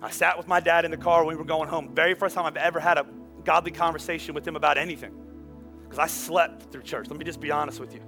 I 0.00 0.10
sat 0.10 0.36
with 0.36 0.46
my 0.46 0.60
dad 0.60 0.84
in 0.84 0.90
the 0.90 0.96
car 0.96 1.24
when 1.24 1.34
we 1.34 1.38
were 1.38 1.44
going 1.44 1.68
home. 1.68 1.94
Very 1.94 2.14
first 2.14 2.34
time 2.34 2.46
I've 2.46 2.56
ever 2.56 2.80
had 2.80 2.98
a 2.98 3.06
godly 3.44 3.72
conversation 3.72 4.34
with 4.34 4.46
him 4.46 4.56
about 4.56 4.78
anything 4.78 5.27
because 5.88 5.98
I 5.98 6.06
slept 6.06 6.70
through 6.70 6.82
church. 6.82 7.08
Let 7.08 7.18
me 7.18 7.24
just 7.24 7.40
be 7.40 7.50
honest 7.50 7.80
with 7.80 7.94
you. 7.94 8.00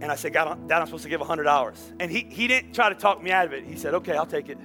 And 0.00 0.10
I 0.10 0.14
said, 0.14 0.32
God, 0.32 0.68
Dad, 0.68 0.80
I'm 0.80 0.86
supposed 0.86 1.04
to 1.04 1.08
give 1.08 1.20
$100. 1.20 1.92
And 2.00 2.10
he, 2.10 2.26
he 2.28 2.48
didn't 2.48 2.74
try 2.74 2.88
to 2.88 2.94
talk 2.94 3.22
me 3.22 3.30
out 3.30 3.46
of 3.46 3.52
it. 3.52 3.64
He 3.64 3.76
said, 3.76 3.94
okay, 3.94 4.16
I'll 4.16 4.26
take 4.26 4.48
it. 4.48 4.58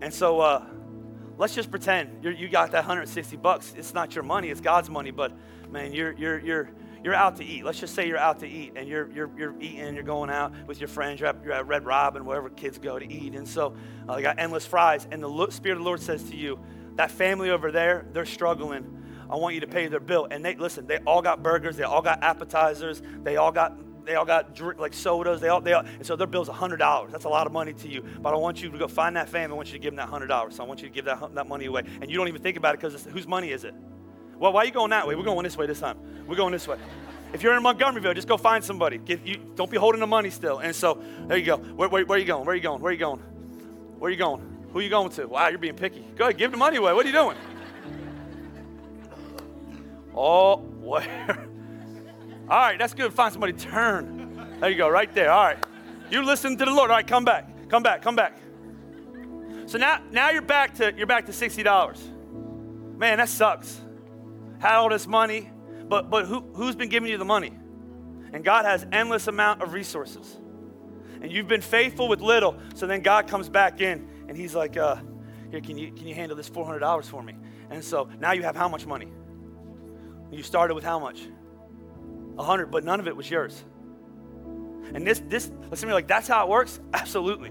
and 0.00 0.12
so 0.12 0.40
uh, 0.40 0.66
let's 1.36 1.54
just 1.54 1.70
pretend 1.70 2.24
you 2.24 2.48
got 2.48 2.72
that 2.72 2.78
160 2.78 3.36
bucks. 3.36 3.74
It's 3.76 3.94
not 3.94 4.14
your 4.14 4.24
money, 4.24 4.50
it's 4.50 4.60
God's 4.60 4.90
money, 4.90 5.10
but 5.10 5.32
man, 5.70 5.92
you're, 5.92 6.12
you're, 6.12 6.38
you're, 6.40 6.70
you're 7.04 7.14
out 7.14 7.36
to 7.36 7.44
eat. 7.44 7.64
Let's 7.64 7.78
just 7.78 7.94
say 7.94 8.08
you're 8.08 8.18
out 8.18 8.40
to 8.40 8.48
eat 8.48 8.72
and 8.74 8.88
you're, 8.88 9.10
you're, 9.12 9.30
you're 9.36 9.54
eating, 9.60 9.94
you're 9.94 10.02
going 10.02 10.30
out 10.30 10.52
with 10.66 10.80
your 10.80 10.88
friends, 10.88 11.20
you're 11.20 11.28
at, 11.28 11.42
you're 11.44 11.52
at 11.52 11.66
Red 11.66 11.84
Robin, 11.84 12.24
wherever 12.24 12.50
kids 12.50 12.78
go 12.78 12.98
to 12.98 13.12
eat. 13.12 13.34
And 13.34 13.46
so 13.46 13.74
uh, 14.08 14.16
they 14.16 14.22
got 14.22 14.38
endless 14.40 14.66
fries. 14.66 15.06
And 15.10 15.22
the 15.22 15.50
Spirit 15.50 15.76
of 15.76 15.78
the 15.78 15.84
Lord 15.84 16.00
says 16.00 16.24
to 16.24 16.36
you, 16.36 16.58
that 16.98 17.12
family 17.12 17.50
over 17.50 17.70
there, 17.70 18.06
they're 18.12 18.26
struggling. 18.26 18.94
I 19.30 19.36
want 19.36 19.54
you 19.54 19.60
to 19.60 19.66
pay 19.66 19.86
their 19.86 20.00
bill. 20.00 20.26
And 20.30 20.44
they 20.44 20.56
listen, 20.56 20.86
they 20.86 20.98
all 20.98 21.22
got 21.22 21.42
burgers, 21.42 21.76
they 21.76 21.84
all 21.84 22.02
got 22.02 22.22
appetizers, 22.22 23.00
they 23.22 23.36
all 23.36 23.52
got 23.52 23.78
they 24.04 24.14
all 24.14 24.24
got 24.24 24.54
drink, 24.54 24.80
like 24.80 24.94
sodas. 24.94 25.38
They 25.38 25.48
all, 25.48 25.60
they 25.60 25.74
all, 25.74 25.84
and 25.84 26.06
so 26.06 26.16
their 26.16 26.26
bill's 26.26 26.48
$100. 26.48 27.10
That's 27.12 27.24
a 27.24 27.28
lot 27.28 27.46
of 27.46 27.52
money 27.52 27.74
to 27.74 27.88
you. 27.88 28.02
But 28.22 28.32
I 28.32 28.38
want 28.38 28.62
you 28.62 28.70
to 28.70 28.78
go 28.78 28.88
find 28.88 29.14
that 29.16 29.28
family. 29.28 29.52
I 29.52 29.56
want 29.56 29.68
you 29.68 29.74
to 29.74 29.78
give 29.78 29.94
them 29.94 29.96
that 29.96 30.08
$100. 30.08 30.50
So 30.54 30.64
I 30.64 30.66
want 30.66 30.80
you 30.80 30.88
to 30.88 30.94
give 30.94 31.04
that, 31.04 31.34
that 31.34 31.46
money 31.46 31.66
away. 31.66 31.82
And 32.00 32.10
you 32.10 32.16
don't 32.16 32.26
even 32.26 32.40
think 32.40 32.56
about 32.56 32.74
it 32.74 32.80
because 32.80 33.04
whose 33.04 33.28
money 33.28 33.50
is 33.50 33.64
it? 33.64 33.74
Well, 34.38 34.54
why 34.54 34.62
are 34.62 34.64
you 34.64 34.72
going 34.72 34.88
that 34.90 35.06
way? 35.06 35.14
We're 35.14 35.24
going 35.24 35.44
this 35.44 35.58
way 35.58 35.66
this 35.66 35.80
time. 35.80 35.98
We're 36.26 36.36
going 36.36 36.52
this 36.52 36.66
way. 36.66 36.78
If 37.34 37.42
you're 37.42 37.54
in 37.54 37.62
Montgomeryville, 37.62 38.14
just 38.14 38.28
go 38.28 38.38
find 38.38 38.64
somebody. 38.64 38.96
Get, 38.96 39.26
you, 39.26 39.36
don't 39.56 39.70
be 39.70 39.76
holding 39.76 40.00
the 40.00 40.06
money 40.06 40.30
still. 40.30 40.60
And 40.60 40.74
so 40.74 41.02
there 41.26 41.36
you 41.36 41.44
go. 41.44 41.58
Where, 41.58 41.90
where, 41.90 42.06
where 42.06 42.18
you 42.18 42.24
going? 42.24 42.46
Where 42.46 42.54
you 42.54 42.62
going? 42.62 42.80
Where 42.80 42.92
you 42.92 42.98
going? 42.98 43.20
Where 43.98 44.10
you 44.10 44.16
going? 44.16 44.57
Who 44.72 44.80
you 44.80 44.90
going 44.90 45.10
to? 45.10 45.26
Wow, 45.26 45.48
you're 45.48 45.58
being 45.58 45.74
picky. 45.74 46.06
Go 46.16 46.24
ahead, 46.24 46.38
give 46.38 46.50
the 46.50 46.56
money 46.56 46.76
away. 46.76 46.92
What 46.92 47.04
are 47.04 47.08
you 47.08 47.14
doing? 47.14 47.36
Oh, 50.14 50.56
where? 50.56 51.48
All 52.50 52.58
right, 52.58 52.78
that's 52.78 52.94
good. 52.94 53.12
Find 53.12 53.32
somebody 53.32 53.52
turn. 53.52 54.58
There 54.60 54.70
you 54.70 54.76
go, 54.76 54.88
right 54.88 55.12
there. 55.14 55.30
All 55.30 55.44
right. 55.44 55.58
You 56.10 56.22
listen 56.24 56.56
to 56.56 56.64
the 56.64 56.70
Lord. 56.70 56.90
All 56.90 56.96
right, 56.96 57.06
come 57.06 57.24
back. 57.24 57.68
Come 57.68 57.82
back, 57.82 58.02
come 58.02 58.16
back. 58.16 58.38
So 59.66 59.76
now, 59.76 60.00
now 60.10 60.30
you're 60.30 60.40
back 60.40 60.74
to 60.76 60.94
you're 60.96 61.06
back 61.06 61.26
to 61.26 61.32
sixty 61.32 61.62
dollars. 61.62 62.02
Man, 62.96 63.18
that 63.18 63.28
sucks. 63.28 63.80
Had 64.58 64.76
all 64.76 64.88
this 64.88 65.06
money, 65.06 65.50
but 65.88 66.08
but 66.08 66.24
who 66.24 66.40
who's 66.54 66.74
been 66.74 66.88
giving 66.88 67.10
you 67.10 67.18
the 67.18 67.26
money? 67.26 67.52
And 68.32 68.42
God 68.42 68.64
has 68.64 68.86
endless 68.90 69.26
amount 69.26 69.62
of 69.62 69.74
resources. 69.74 70.38
And 71.20 71.30
you've 71.30 71.48
been 71.48 71.60
faithful 71.60 72.08
with 72.08 72.20
little, 72.20 72.56
so 72.74 72.86
then 72.86 73.02
God 73.02 73.28
comes 73.28 73.48
back 73.48 73.80
in 73.80 74.07
and 74.28 74.36
He's 74.36 74.54
like, 74.54 74.76
uh, 74.76 74.96
"Here, 75.50 75.60
can 75.60 75.76
you 75.76 75.92
can 75.92 76.06
you 76.06 76.14
handle 76.14 76.36
this 76.36 76.48
four 76.48 76.64
hundred 76.64 76.80
dollars 76.80 77.08
for 77.08 77.22
me?" 77.22 77.34
And 77.70 77.82
so 77.82 78.08
now 78.18 78.32
you 78.32 78.42
have 78.42 78.56
how 78.56 78.68
much 78.68 78.86
money? 78.86 79.08
You 80.30 80.42
started 80.42 80.74
with 80.74 80.84
how 80.84 80.98
much? 80.98 81.26
A 82.38 82.42
hundred, 82.42 82.70
but 82.70 82.84
none 82.84 83.00
of 83.00 83.08
it 83.08 83.16
was 83.16 83.30
yours. 83.30 83.64
And 84.94 85.06
this, 85.06 85.20
this, 85.28 85.50
listen 85.70 85.80
to 85.82 85.86
me, 85.88 85.92
like 85.92 86.08
that's 86.08 86.28
how 86.28 86.44
it 86.44 86.48
works? 86.48 86.80
Absolutely. 86.94 87.50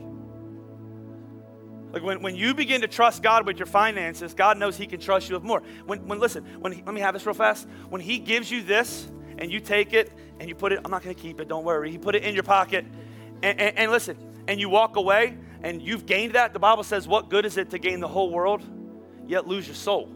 Like 1.92 2.04
when, 2.04 2.22
when 2.22 2.36
you 2.36 2.54
begin 2.54 2.82
to 2.82 2.88
trust 2.88 3.24
God 3.24 3.46
with 3.46 3.58
your 3.58 3.66
finances, 3.66 4.34
God 4.34 4.58
knows 4.58 4.78
He 4.78 4.88
can 4.88 5.00
trust 5.00 5.30
you 5.30 5.36
with 5.36 5.44
more. 5.44 5.62
When, 5.86 6.08
when 6.08 6.20
listen, 6.20 6.46
when 6.60 6.72
he, 6.72 6.84
let 6.84 6.94
me 6.94 7.02
have 7.02 7.14
this 7.14 7.26
real 7.26 7.34
fast. 7.34 7.68
When 7.90 8.02
He 8.02 8.20
gives 8.20 8.52
you 8.52 8.64
this 8.64 9.08
and 9.38 9.52
you 9.52 9.60
take 9.60 9.94
it 9.94 10.12
and 10.40 10.50
you 10.50 10.56
put 10.56 10.72
it, 10.72 10.80
I'm 10.84 10.92
not 10.92 11.04
going 11.04 11.16
to 11.16 11.22
keep 11.22 11.40
it, 11.40 11.48
don't 11.48 11.64
worry. 11.64 11.92
He 11.92 11.98
put 11.98 12.16
it 12.16 12.24
in 12.24 12.34
your 12.34 12.44
pocket. 12.44 12.86
And, 13.44 13.60
and, 13.60 13.78
and 13.78 13.92
listen, 13.92 14.18
and 14.48 14.60
you 14.60 14.70
walk 14.70 14.96
away 14.96 15.38
and 15.64 15.82
you've 15.82 16.06
gained 16.06 16.34
that. 16.34 16.54
The 16.54 16.60
Bible 16.60 16.84
says, 16.84 17.08
What 17.08 17.30
good 17.30 17.46
is 17.46 17.58
it 17.58 17.70
to 17.72 17.80
gain 17.80 18.00
the 18.00 18.08
whole 18.08 18.32
world, 18.32 18.64
yet 19.28 19.48
lose 19.48 19.68
your 19.68 19.76
soul? 19.76 20.12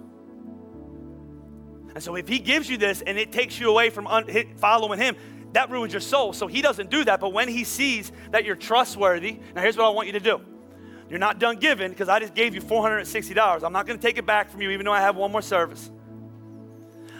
And 1.93 2.03
so 2.03 2.15
if 2.15 2.27
He 2.27 2.39
gives 2.39 2.69
you 2.69 2.77
this 2.77 3.01
and 3.01 3.17
it 3.17 3.31
takes 3.31 3.59
you 3.59 3.69
away 3.69 3.89
from 3.89 4.07
un- 4.07 4.27
following 4.57 4.99
Him, 4.99 5.15
that 5.53 5.69
ruins 5.69 5.93
your 5.93 6.01
soul. 6.01 6.33
So 6.33 6.47
He 6.47 6.61
doesn't 6.61 6.89
do 6.89 7.03
that. 7.05 7.19
But 7.19 7.33
when 7.33 7.47
He 7.47 7.63
sees 7.63 8.11
that 8.31 8.45
you're 8.45 8.55
trustworthy, 8.55 9.39
now 9.55 9.61
here's 9.61 9.77
what 9.77 9.85
I 9.85 9.89
want 9.89 10.07
you 10.07 10.13
to 10.13 10.19
do. 10.19 10.41
You're 11.09 11.19
not 11.19 11.39
done 11.39 11.57
giving 11.57 11.89
because 11.89 12.07
I 12.07 12.19
just 12.19 12.33
gave 12.33 12.55
you 12.55 12.61
$460. 12.61 13.63
I'm 13.63 13.73
not 13.73 13.85
going 13.85 13.99
to 13.99 14.01
take 14.07 14.17
it 14.17 14.25
back 14.25 14.49
from 14.49 14.61
you, 14.61 14.71
even 14.71 14.85
though 14.85 14.93
I 14.93 15.01
have 15.01 15.17
one 15.17 15.31
more 15.31 15.41
service. 15.41 15.91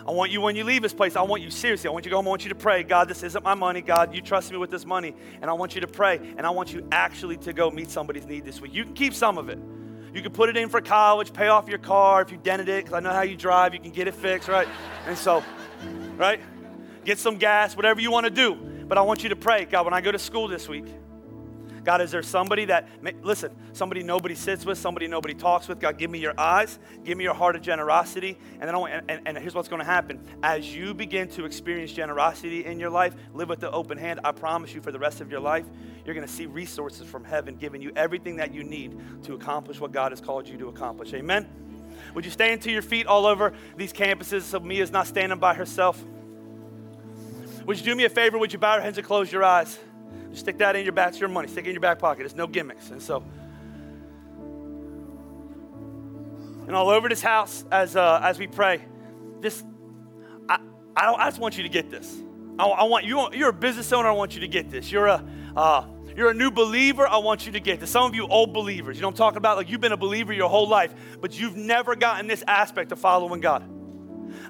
I 0.08 0.12
want 0.12 0.32
you 0.32 0.42
when 0.42 0.56
you 0.56 0.64
leave 0.64 0.82
this 0.82 0.94
place, 0.94 1.16
I 1.16 1.22
want 1.22 1.44
you 1.44 1.52
seriously. 1.52 1.88
I 1.88 1.92
want 1.92 2.06
you 2.06 2.10
to 2.10 2.14
go 2.14 2.18
home. 2.18 2.28
I 2.28 2.30
want 2.30 2.44
you 2.44 2.50
to 2.50 2.56
pray. 2.56 2.84
God, 2.84 3.08
this 3.08 3.24
isn't 3.24 3.44
my 3.44 3.54
money. 3.54 3.82
God, 3.82 4.16
you 4.16 4.22
trust 4.22 4.52
me 4.52 4.58
with 4.58 4.72
this 4.72 4.86
money. 4.86 5.16
And 5.42 5.50
I 5.50 5.54
want 5.54 5.76
you 5.76 5.82
to 5.82 5.88
pray. 5.88 6.18
And 6.38 6.46
I 6.46 6.50
want 6.50 6.74
you 6.74 6.88
actually 6.92 7.38
to 7.38 7.54
go 7.54 7.70
meet 7.70 7.90
somebody's 7.90 8.26
need 8.26 8.44
this 8.44 8.60
week. 8.60 8.74
You 8.74 8.84
can 8.84 8.94
keep 8.94 9.14
some 9.14 9.38
of 9.38 9.50
it. 9.50 9.60
You 10.14 10.22
can 10.22 10.32
put 10.32 10.50
it 10.50 10.58
in 10.58 10.70
for 10.70 10.82
college, 10.82 11.32
pay 11.32 11.48
off 11.48 11.70
your 11.70 11.78
car 11.78 12.22
if 12.22 12.32
you 12.32 12.38
dented 12.38 12.68
it, 12.68 12.84
because 12.84 12.94
I 12.94 13.00
know 13.00 13.12
how 13.12 13.22
you 13.22 13.38
drive. 13.38 13.74
You 13.74 13.80
can 13.80 13.92
get 13.92 14.08
it 14.08 14.16
fixed, 14.16 14.50
right? 14.50 14.68
And 15.08 15.18
so, 15.18 15.44
right? 16.18 16.42
Get 17.06 17.18
some 17.18 17.38
gas, 17.38 17.76
whatever 17.76 18.02
you 18.02 18.12
want 18.12 18.26
to 18.26 18.30
do. 18.30 18.56
But 18.56 18.98
I 18.98 19.02
want 19.02 19.24
you 19.24 19.30
to 19.30 19.38
pray. 19.38 19.66
God, 19.66 19.86
when 19.86 19.94
I 19.94 20.02
go 20.02 20.12
to 20.12 20.20
school 20.20 20.48
this 20.48 20.68
week, 20.68 20.86
God, 21.84 22.02
is 22.02 22.12
there 22.12 22.22
somebody 22.22 22.66
that, 22.66 22.88
listen, 23.24 23.52
somebody 23.74 24.04
nobody 24.04 24.36
sits 24.36 24.66
with, 24.66 24.78
somebody 24.78 25.08
nobody 25.08 25.34
talks 25.34 25.68
with? 25.68 25.80
God, 25.80 25.98
give 25.98 26.12
me 26.12 26.20
your 26.20 26.40
eyes, 26.40 26.78
give 27.04 27.18
me 27.18 27.24
your 27.24 27.34
heart 27.34 27.56
of 27.56 27.62
generosity. 27.62 28.38
And 28.60 28.64
then 28.64 28.78
want, 28.78 28.94
and, 29.10 29.22
and 29.26 29.38
here's 29.38 29.56
what's 29.56 29.68
going 29.68 29.80
to 29.80 29.86
happen. 29.86 30.24
As 30.44 30.76
you 30.76 30.94
begin 30.94 31.28
to 31.30 31.46
experience 31.46 31.92
generosity 31.92 32.66
in 32.66 32.80
your 32.80 32.92
life, 32.92 33.16
live 33.34 33.50
with 33.50 33.60
the 33.60 33.72
open 33.72 33.98
hand, 33.98 34.20
I 34.24 34.32
promise 34.32 34.74
you 34.74 34.82
for 34.82 34.92
the 34.92 35.00
rest 35.00 35.22
of 35.22 35.32
your 35.32 35.40
life, 35.40 35.66
you're 36.06 36.16
going 36.16 36.28
to 36.28 36.32
see 36.32 36.46
resources 36.46 37.08
from 37.08 37.24
heaven 37.24 37.56
giving 37.56 37.82
you 37.82 37.92
everything 37.96 38.36
that 38.38 38.54
you 38.54 38.64
need 38.64 39.00
to 39.24 39.34
accomplish 39.34 39.80
what 39.80 39.92
God 39.92 40.12
has 40.12 40.22
called 40.22 40.48
you 40.48 40.58
to 40.58 40.68
accomplish. 40.68 41.14
Amen? 41.14 41.48
Would 42.14 42.26
you 42.26 42.32
stand 42.32 42.62
to 42.64 42.72
your 42.72 42.82
feet 42.82 43.08
all 43.08 43.26
over 43.26 43.54
these 43.76 43.94
campuses 43.94 44.42
so 44.42 44.60
Mia's 44.60 44.92
not 44.92 45.08
standing 45.08 45.40
by 45.40 45.54
herself? 45.54 46.04
Would 47.66 47.78
you 47.80 47.86
do 47.86 47.96
me 47.96 48.06
a 48.06 48.10
favor? 48.10 48.38
Would 48.38 48.54
you 48.54 48.60
bow 48.60 48.76
your 48.76 48.84
heads 48.84 48.98
and 48.98 49.06
close 49.06 49.32
your 49.32 49.44
eyes? 49.44 49.78
Stick 50.34 50.58
that 50.60 50.76
in 50.76 50.84
your 50.84 50.94
back. 50.94 51.10
It's 51.10 51.20
your 51.20 51.30
money. 51.30 51.48
Stick 51.48 51.66
it 51.66 51.70
in 51.70 51.74
your 51.74 51.82
back 51.82 52.00
pocket. 52.00 52.26
It's 52.26 52.36
no 52.36 52.48
gimmicks. 52.48 52.90
And 52.90 53.02
so, 53.02 53.24
and 56.68 56.76
all 56.76 56.90
over 56.90 57.10
this 57.10 57.22
house 57.22 57.66
as, 57.72 57.96
uh, 57.96 58.22
as 58.24 58.40
we 58.40 58.48
pray, 58.48 58.82
this 59.42 59.64
I, 60.48 60.60
I, 60.96 61.06
don't, 61.06 61.20
I, 61.20 61.30
just 61.30 61.40
want 61.40 61.58
you 61.58 61.64
to 61.64 61.70
get 61.70 61.90
this. 61.90 62.22
I, 62.58 62.66
I, 62.66 62.84
want 62.84 63.06
you, 63.06 63.30
you're 63.34 63.50
a 63.50 63.54
business 63.54 63.92
owner, 63.92 64.08
I 64.08 64.14
want 64.14 64.36
you 64.36 64.42
to 64.42 64.48
get 64.48 64.70
this. 64.70 64.92
You're 64.92 65.08
a, 65.08 65.26
uh, 65.56 65.86
you're 66.16 66.30
a 66.30 66.34
new 66.34 66.52
believer, 66.52 67.08
I 67.08 67.18
want 67.18 67.46
you 67.46 67.52
to 67.54 67.60
get 67.60 67.80
this. 67.80 67.90
Some 67.90 68.04
of 68.04 68.16
you 68.16 68.28
old 68.28 68.54
believers, 68.54 68.98
you 68.98 69.02
know 69.02 69.10
I'm 69.10 69.14
talking 69.14 69.38
about? 69.38 69.58
Like 69.58 69.70
you've 69.70 69.82
been 69.82 69.92
a 69.92 69.98
believer 69.98 70.34
your 70.34 70.50
whole 70.50 70.68
life, 70.68 70.94
but 71.20 71.38
you've 71.38 71.56
never 71.56 71.96
gotten 71.96 72.28
this 72.28 72.44
aspect 72.48 72.92
of 72.92 73.00
following 73.00 73.42
God. 73.42 73.70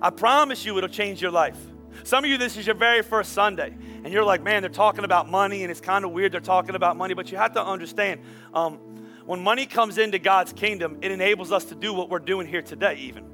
I 0.01 0.09
promise 0.09 0.65
you 0.65 0.77
it'll 0.77 0.89
change 0.89 1.21
your 1.21 1.31
life. 1.31 1.57
Some 2.03 2.23
of 2.23 2.29
you, 2.29 2.37
this 2.37 2.57
is 2.57 2.65
your 2.65 2.75
very 2.75 3.01
first 3.01 3.33
Sunday, 3.33 3.75
and 4.03 4.11
you're 4.11 4.23
like, 4.23 4.41
man, 4.41 4.61
they're 4.61 4.69
talking 4.69 5.03
about 5.03 5.29
money, 5.29 5.63
and 5.63 5.71
it's 5.71 5.81
kind 5.81 6.05
of 6.05 6.11
weird 6.11 6.31
they're 6.31 6.41
talking 6.41 6.75
about 6.75 6.97
money, 6.97 7.13
but 7.13 7.31
you 7.31 7.37
have 7.37 7.53
to 7.53 7.63
understand 7.63 8.21
um, 8.53 8.79
when 9.25 9.39
money 9.39 9.65
comes 9.65 9.97
into 9.97 10.19
God's 10.19 10.53
kingdom, 10.53 10.97
it 11.01 11.11
enables 11.11 11.51
us 11.51 11.65
to 11.65 11.75
do 11.75 11.93
what 11.93 12.09
we're 12.09 12.19
doing 12.19 12.47
here 12.47 12.61
today, 12.61 12.95
even. 12.95 13.25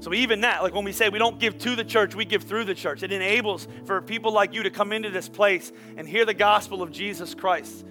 So, 0.00 0.12
even 0.12 0.42
that, 0.42 0.62
like 0.62 0.74
when 0.74 0.84
we 0.84 0.92
say 0.92 1.08
we 1.08 1.18
don't 1.18 1.38
give 1.38 1.58
to 1.58 1.74
the 1.74 1.84
church, 1.84 2.14
we 2.14 2.24
give 2.24 2.42
through 2.42 2.64
the 2.64 2.74
church. 2.74 3.02
It 3.02 3.12
enables 3.12 3.66
for 3.86 4.02
people 4.02 4.32
like 4.32 4.52
you 4.52 4.62
to 4.62 4.70
come 4.70 4.92
into 4.92 5.10
this 5.10 5.28
place 5.28 5.72
and 5.96 6.06
hear 6.08 6.24
the 6.24 6.34
gospel 6.34 6.82
of 6.82 6.92
Jesus 6.92 7.34
Christ, 7.34 7.84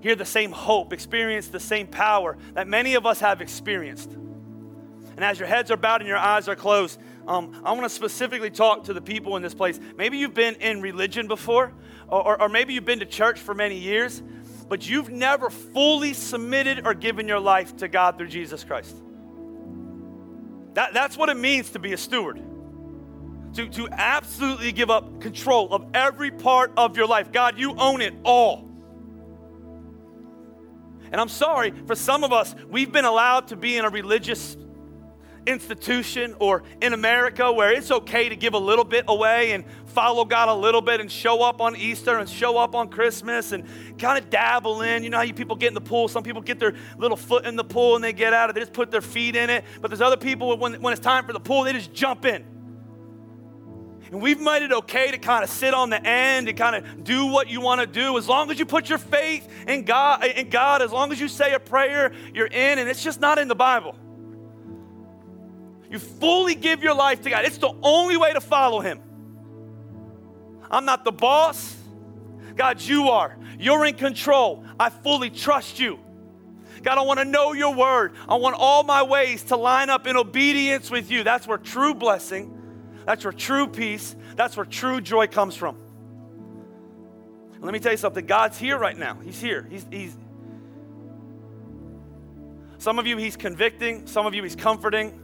hear 0.00 0.14
the 0.14 0.24
same 0.24 0.52
hope, 0.52 0.92
experience 0.92 1.48
the 1.48 1.60
same 1.60 1.86
power 1.86 2.36
that 2.54 2.68
many 2.68 2.94
of 2.94 3.06
us 3.06 3.20
have 3.20 3.40
experienced. 3.40 4.16
And 5.16 5.24
as 5.24 5.38
your 5.38 5.48
heads 5.48 5.70
are 5.70 5.76
bowed 5.76 6.02
and 6.02 6.08
your 6.08 6.18
eyes 6.18 6.46
are 6.46 6.54
closed, 6.54 7.00
um, 7.26 7.62
I 7.64 7.72
want 7.72 7.84
to 7.84 7.88
specifically 7.88 8.50
talk 8.50 8.84
to 8.84 8.92
the 8.92 9.00
people 9.00 9.36
in 9.36 9.42
this 9.42 9.54
place. 9.54 9.80
Maybe 9.96 10.18
you've 10.18 10.34
been 10.34 10.56
in 10.56 10.82
religion 10.82 11.26
before, 11.26 11.72
or, 12.08 12.40
or, 12.40 12.48
maybe 12.48 12.74
you've 12.74 12.84
been 12.84 13.00
to 13.00 13.06
church 13.06 13.40
for 13.40 13.54
many 13.54 13.78
years, 13.78 14.22
but 14.68 14.88
you've 14.88 15.08
never 15.08 15.50
fully 15.50 16.12
submitted 16.12 16.86
or 16.86 16.94
given 16.94 17.26
your 17.26 17.40
life 17.40 17.76
to 17.78 17.88
God 17.88 18.18
through 18.18 18.28
Jesus 18.28 18.62
Christ. 18.62 18.94
That, 20.74 20.92
that's 20.92 21.16
what 21.16 21.30
it 21.30 21.36
means 21.36 21.70
to 21.70 21.78
be 21.78 21.94
a 21.94 21.96
steward. 21.96 22.40
To, 23.54 23.68
to 23.70 23.88
absolutely 23.90 24.70
give 24.72 24.90
up 24.90 25.22
control 25.22 25.72
of 25.72 25.86
every 25.94 26.30
part 26.30 26.72
of 26.76 26.96
your 26.96 27.06
life. 27.06 27.32
God, 27.32 27.58
you 27.58 27.74
own 27.76 28.02
it 28.02 28.12
all. 28.22 28.68
And 31.10 31.20
I'm 31.20 31.30
sorry, 31.30 31.72
for 31.86 31.94
some 31.94 32.22
of 32.22 32.32
us, 32.32 32.54
we've 32.68 32.92
been 32.92 33.06
allowed 33.06 33.48
to 33.48 33.56
be 33.56 33.78
in 33.78 33.84
a 33.84 33.88
religious 33.88 34.56
institution 35.46 36.34
or 36.38 36.62
in 36.82 36.92
America 36.92 37.50
where 37.52 37.72
it's 37.72 37.90
okay 37.90 38.28
to 38.28 38.36
give 38.36 38.54
a 38.54 38.58
little 38.58 38.84
bit 38.84 39.04
away 39.08 39.52
and 39.52 39.64
follow 39.86 40.24
God 40.24 40.48
a 40.48 40.54
little 40.54 40.80
bit 40.80 41.00
and 41.00 41.10
show 41.10 41.42
up 41.42 41.60
on 41.60 41.76
Easter 41.76 42.18
and 42.18 42.28
show 42.28 42.58
up 42.58 42.74
on 42.74 42.88
Christmas 42.88 43.52
and 43.52 43.64
kind 43.98 44.22
of 44.22 44.28
dabble 44.28 44.82
in. 44.82 45.02
You 45.04 45.10
know 45.10 45.18
how 45.18 45.22
you 45.22 45.34
people 45.34 45.56
get 45.56 45.68
in 45.68 45.74
the 45.74 45.80
pool? 45.80 46.08
Some 46.08 46.22
people 46.22 46.42
get 46.42 46.58
their 46.58 46.74
little 46.98 47.16
foot 47.16 47.46
in 47.46 47.56
the 47.56 47.64
pool 47.64 47.94
and 47.94 48.04
they 48.04 48.12
get 48.12 48.32
out 48.32 48.50
of 48.50 48.56
it, 48.56 48.60
they 48.60 48.62
just 48.62 48.72
put 48.72 48.90
their 48.90 49.00
feet 49.00 49.36
in 49.36 49.48
it. 49.48 49.64
But 49.80 49.88
there's 49.88 50.00
other 50.00 50.16
people 50.16 50.56
when, 50.58 50.80
when 50.82 50.92
it's 50.92 51.02
time 51.02 51.24
for 51.24 51.32
the 51.32 51.40
pool, 51.40 51.64
they 51.64 51.72
just 51.72 51.92
jump 51.92 52.24
in. 52.24 52.44
And 54.10 54.22
we've 54.22 54.40
made 54.40 54.62
it 54.62 54.72
okay 54.72 55.10
to 55.10 55.18
kind 55.18 55.42
of 55.42 55.50
sit 55.50 55.74
on 55.74 55.90
the 55.90 56.04
end 56.04 56.48
and 56.48 56.56
kind 56.56 56.76
of 56.76 57.02
do 57.02 57.26
what 57.26 57.48
you 57.48 57.60
want 57.60 57.80
to 57.80 57.86
do 57.86 58.16
as 58.16 58.28
long 58.28 58.50
as 58.50 58.58
you 58.58 58.64
put 58.64 58.88
your 58.88 58.98
faith 58.98 59.48
in 59.66 59.84
God, 59.84 60.24
in 60.24 60.48
God, 60.48 60.80
as 60.80 60.92
long 60.92 61.10
as 61.10 61.20
you 61.20 61.26
say 61.26 61.54
a 61.54 61.60
prayer, 61.60 62.12
you're 62.32 62.46
in, 62.46 62.78
and 62.78 62.88
it's 62.88 63.02
just 63.02 63.20
not 63.20 63.38
in 63.38 63.48
the 63.48 63.56
Bible. 63.56 63.96
You 65.96 66.00
fully 66.00 66.54
give 66.54 66.82
your 66.82 66.94
life 66.94 67.22
to 67.22 67.30
God. 67.30 67.46
It's 67.46 67.56
the 67.56 67.72
only 67.82 68.18
way 68.18 68.34
to 68.34 68.40
follow 68.42 68.80
Him. 68.80 69.00
I'm 70.70 70.84
not 70.84 71.06
the 71.06 71.12
boss. 71.12 71.74
God, 72.54 72.82
you 72.82 73.08
are. 73.08 73.34
You're 73.58 73.86
in 73.86 73.94
control. 73.94 74.62
I 74.78 74.90
fully 74.90 75.30
trust 75.30 75.78
you. 75.78 75.98
God, 76.82 76.98
I 76.98 77.00
want 77.00 77.18
to 77.20 77.24
know 77.24 77.54
your 77.54 77.74
word. 77.74 78.12
I 78.28 78.34
want 78.34 78.56
all 78.58 78.82
my 78.82 79.04
ways 79.04 79.44
to 79.44 79.56
line 79.56 79.88
up 79.88 80.06
in 80.06 80.18
obedience 80.18 80.90
with 80.90 81.10
you. 81.10 81.24
That's 81.24 81.46
where 81.46 81.56
true 81.56 81.94
blessing, 81.94 82.54
that's 83.06 83.24
where 83.24 83.32
true 83.32 83.66
peace, 83.66 84.14
that's 84.34 84.54
where 84.54 84.66
true 84.66 85.00
joy 85.00 85.28
comes 85.28 85.56
from. 85.56 85.78
let 87.60 87.72
me 87.72 87.78
tell 87.78 87.92
you 87.92 87.98
something 87.98 88.26
God's 88.26 88.58
here 88.58 88.76
right 88.76 88.98
now. 88.98 89.14
He's 89.24 89.40
here. 89.40 89.66
He's, 89.70 89.86
he's, 89.90 90.14
some 92.76 92.98
of 92.98 93.06
you, 93.06 93.16
He's 93.16 93.34
convicting, 93.34 94.06
some 94.06 94.26
of 94.26 94.34
you, 94.34 94.42
He's 94.42 94.56
comforting. 94.56 95.22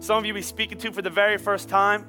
Some 0.00 0.18
of 0.18 0.26
you 0.26 0.34
be 0.34 0.42
speaking 0.42 0.78
to 0.78 0.92
for 0.92 1.02
the 1.02 1.10
very 1.10 1.38
first 1.38 1.68
time. 1.68 2.06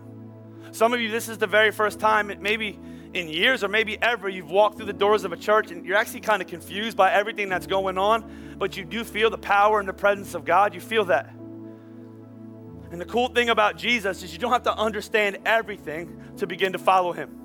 Some 0.71 0.93
of 0.93 1.01
you, 1.01 1.11
this 1.11 1.29
is 1.29 1.37
the 1.37 1.47
very 1.47 1.71
first 1.71 1.99
time, 1.99 2.31
maybe 2.39 2.79
in 3.13 3.27
years 3.27 3.63
or 3.63 3.67
maybe 3.67 4.01
ever, 4.01 4.29
you've 4.29 4.49
walked 4.49 4.77
through 4.77 4.85
the 4.85 4.93
doors 4.93 5.25
of 5.25 5.33
a 5.33 5.37
church 5.37 5.71
and 5.71 5.85
you're 5.85 5.97
actually 5.97 6.21
kind 6.21 6.41
of 6.41 6.47
confused 6.47 6.95
by 6.95 7.11
everything 7.11 7.49
that's 7.49 7.67
going 7.67 7.97
on, 7.97 8.55
but 8.57 8.77
you 8.77 8.85
do 8.85 9.03
feel 9.03 9.29
the 9.29 9.37
power 9.37 9.79
and 9.79 9.89
the 9.89 9.93
presence 9.93 10.33
of 10.33 10.45
God. 10.45 10.73
You 10.73 10.79
feel 10.79 11.05
that. 11.05 11.29
And 12.91 12.99
the 12.99 13.05
cool 13.05 13.27
thing 13.27 13.49
about 13.49 13.77
Jesus 13.77 14.23
is 14.23 14.31
you 14.31 14.39
don't 14.39 14.51
have 14.51 14.63
to 14.63 14.75
understand 14.75 15.39
everything 15.45 16.21
to 16.37 16.47
begin 16.47 16.71
to 16.73 16.79
follow 16.79 17.11
him. 17.11 17.37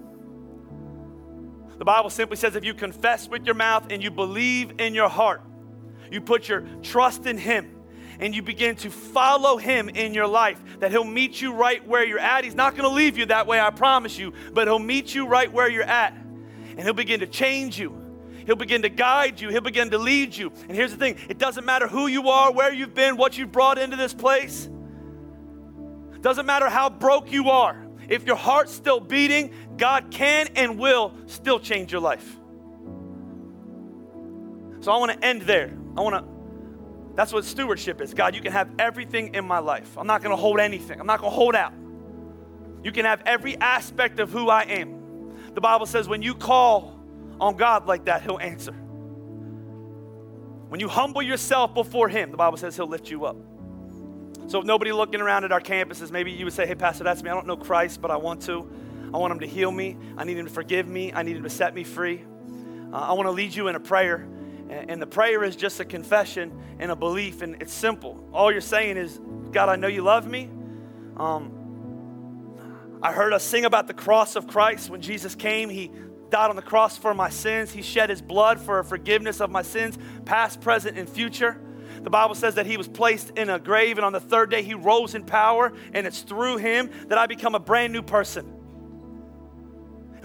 The 1.79 1.85
Bible 1.85 2.11
simply 2.11 2.37
says 2.37 2.57
if 2.57 2.65
you 2.65 2.75
confess 2.75 3.29
with 3.29 3.45
your 3.45 3.55
mouth 3.55 3.87
and 3.91 4.03
you 4.03 4.11
believe 4.11 4.81
in 4.81 4.95
your 4.95 5.09
heart, 5.09 5.43
you 6.11 6.21
put 6.21 6.49
your 6.49 6.63
trust 6.83 7.27
in 7.27 7.37
him, 7.37 7.76
and 8.21 8.35
you 8.35 8.43
begin 8.43 8.77
to 8.77 8.91
follow 8.91 9.57
Him 9.57 9.89
in 9.89 10.15
your 10.15 10.27
life, 10.27 10.63
that 10.81 10.91
He'll 10.91 11.05
meet 11.05 11.41
you 11.41 11.53
right 11.53 11.87
where 11.87 12.05
you're 12.05 12.19
at. 12.19 12.45
He's 12.45 12.55
not 12.55 12.77
going 12.77 12.89
to 12.89 12.95
leave 12.95 13.19
you 13.19 13.27
that 13.27 13.47
way, 13.47 13.61
I 13.61 13.71
promise 13.71 14.19
you, 14.19 14.33
but 14.53 14.69
He'll 14.69 14.79
meet 14.79 15.15
you 15.15 15.27
right 15.27 15.53
where 15.53 15.69
you're 15.69 15.83
at. 15.83 16.13
And 16.13 16.81
He'll 16.81 16.93
begin 16.93 17.21
to 17.21 17.27
change 17.27 17.79
you. 17.79 18.03
He'll 18.47 18.57
begin 18.57 18.83
to 18.83 18.89
guide 18.89 19.41
you. 19.41 19.49
He'll 19.49 19.61
begin 19.61 19.91
to 19.91 19.99
lead 19.99 20.37
you. 20.37 20.53
And 20.69 20.77
here's 20.77 20.93
the 20.93 20.97
thing 20.97 21.17
it 21.29 21.39
doesn't 21.39 21.65
matter 21.65 21.89
who 21.89 22.07
you 22.07 22.29
are, 22.29 22.53
where 22.53 22.73
you've 22.73 22.95
been, 22.95 23.17
what 23.17 23.37
you've 23.37 23.53
brought 23.53 23.79
into 23.79 23.97
this 23.97 24.15
place. 24.15 24.69
Doesn't 26.21 26.47
matter 26.47 26.69
how 26.69 26.91
broke 26.91 27.31
you 27.31 27.51
are. 27.51 27.87
If 28.09 28.25
your 28.25 28.37
heart's 28.37 28.73
still 28.73 29.01
beating, 29.01 29.53
God 29.77 30.11
can 30.11 30.49
and 30.55 30.79
will 30.79 31.13
still 31.27 31.59
change 31.59 31.93
your 31.93 32.01
life. 32.01 32.37
So 34.81 34.93
I 34.93 34.99
want 34.99 35.13
to 35.13 35.25
end 35.25 35.43
there. 35.43 35.77
I 35.97 36.01
want 36.01 36.15
to, 36.15 36.36
that's 37.17 37.33
what 37.33 37.45
stewardship 37.45 38.01
is. 38.01 38.15
God, 38.15 38.35
you 38.35 38.43
can 38.43 38.53
have 38.53 38.69
everything 38.79 39.35
in 39.35 39.45
my 39.45 39.59
life. 39.59 39.97
I'm 39.97 40.07
not 40.07 40.23
going 40.23 40.37
to 40.37 40.41
hold 40.41 40.61
anything, 40.61 41.01
I'm 41.01 41.07
not 41.07 41.21
going 41.21 41.33
to 41.33 41.37
hold 41.37 41.57
out. 41.57 41.73
You 42.85 42.93
can 42.93 43.05
have 43.05 43.23
every 43.27 43.57
aspect 43.57 44.21
of 44.21 44.31
who 44.31 44.49
I 44.49 44.63
am. 44.63 45.33
The 45.55 45.61
Bible 45.61 45.87
says 45.87 46.07
when 46.07 46.23
you 46.23 46.35
call 46.35 47.01
on 47.41 47.57
God 47.57 47.87
like 47.87 48.05
that, 48.05 48.23
He'll 48.23 48.39
answer. 48.39 48.73
When 50.69 50.81
you 50.81 50.89
humble 50.89 51.23
yourself 51.23 51.75
before 51.75 52.09
Him, 52.09 52.31
the 52.31 52.37
Bible 52.37 52.59
says 52.59 52.77
He'll 52.77 52.87
lift 52.87 53.11
you 53.11 53.25
up. 53.25 53.37
So 54.49 54.61
if 54.61 54.65
nobody 54.65 54.93
looking 54.93 55.21
around 55.21 55.45
at 55.45 55.51
our 55.51 55.61
campuses, 55.61 56.13
maybe 56.13 56.31
you 56.31 56.45
would 56.45 56.55
say, 56.55 56.67
hey, 56.67 56.77
Pastor, 56.77 57.03
that's 57.03 57.23
me. 57.23 57.31
I 57.31 57.35
don't 57.35 57.47
know 57.47 57.57
Christ, 57.57 58.01
but 58.01 58.11
I 58.11 58.17
want 58.17 58.43
to. 58.43 58.71
I 59.13 59.19
want 59.19 59.33
Him 59.33 59.41
to 59.41 59.47
heal 59.47 59.73
me. 59.73 59.97
I 60.17 60.25
need 60.25 60.37
Him 60.37 60.47
to 60.47 60.53
forgive 60.53 60.87
me. 60.87 61.13
I 61.13 61.23
need 61.23 61.37
Him 61.37 61.43
to 61.43 61.51
set 61.51 61.75
me 61.75 61.83
free. 61.83 62.23
Uh, 62.93 62.97
I 62.97 63.13
want 63.15 63.27
to 63.27 63.33
lead 63.33 63.55
you 63.55 63.69
in 63.69 63.75
a 63.75 63.81
prayer. 63.81 64.29
And 64.69 65.01
the 65.01 65.07
prayer 65.07 65.45
is 65.45 65.55
just 65.55 65.79
a 65.81 65.85
confession 65.85 66.53
and 66.79 66.91
a 66.91 66.97
belief, 66.97 67.43
and 67.43 67.61
it's 67.63 67.73
simple. 67.73 68.29
All 68.33 68.51
you're 68.51 68.61
saying 68.61 68.97
is, 68.97 69.21
God, 69.53 69.69
I 69.69 69.77
know 69.77 69.89
you 69.89 70.03
love 70.03 70.27
me. 70.27 70.51
Um, 71.17 71.53
I 73.03 73.13
heard 73.13 73.33
us 73.33 73.45
sing 73.45 73.65
about 73.65 73.87
the 73.87 73.95
cross 73.95 74.37
of 74.37 74.47
Christ. 74.47 74.91
When 74.91 75.01
Jesus 75.01 75.35
came, 75.35 75.69
He 75.69 75.91
died 76.31 76.51
on 76.51 76.57
the 76.57 76.63
cross 76.63 76.97
for 76.99 77.15
my 77.15 77.31
sins. 77.31 77.73
He 77.73 77.83
shed 77.83 78.11
His 78.11 78.21
blood 78.21 78.61
for 78.61 78.83
forgiveness 78.83 79.41
of 79.41 79.51
my 79.51 79.63
sins, 79.63 79.99
past, 80.25 80.61
present, 80.61 80.99
and 80.99 81.09
future. 81.09 81.61
The 82.03 82.11
Bible 82.11 82.35
says 82.35 82.57
that 82.57 82.67
He 82.67 82.77
was 82.77 82.89
placed 82.89 83.31
in 83.39 83.49
a 83.49 83.59
grave, 83.61 83.99
and 83.99 84.05
on 84.05 84.13
the 84.13 84.21
third 84.21 84.51
day, 84.51 84.63
He 84.63 84.75
rose 84.75 85.15
in 85.15 85.25
power, 85.25 85.73
and 85.93 86.07
it's 86.07 86.23
through 86.23 86.57
Him 86.57 86.91
that 87.07 87.19
I 87.19 87.27
become 87.27 87.55
a 87.55 87.61
brand 87.61 87.93
new 87.93 88.03
person. 88.03 88.53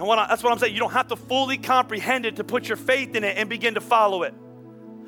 And 0.02 0.08
what 0.08 0.18
I, 0.18 0.26
that's 0.26 0.42
what 0.42 0.52
I'm 0.52 0.58
saying. 0.58 0.74
You 0.74 0.80
don't 0.80 0.94
have 0.94 1.06
to 1.08 1.16
fully 1.16 1.58
comprehend 1.58 2.26
it 2.26 2.34
to 2.36 2.42
put 2.42 2.66
your 2.66 2.76
faith 2.76 3.14
in 3.14 3.22
it 3.22 3.36
and 3.38 3.48
begin 3.48 3.74
to 3.74 3.80
follow 3.80 4.24
it. 4.24 4.34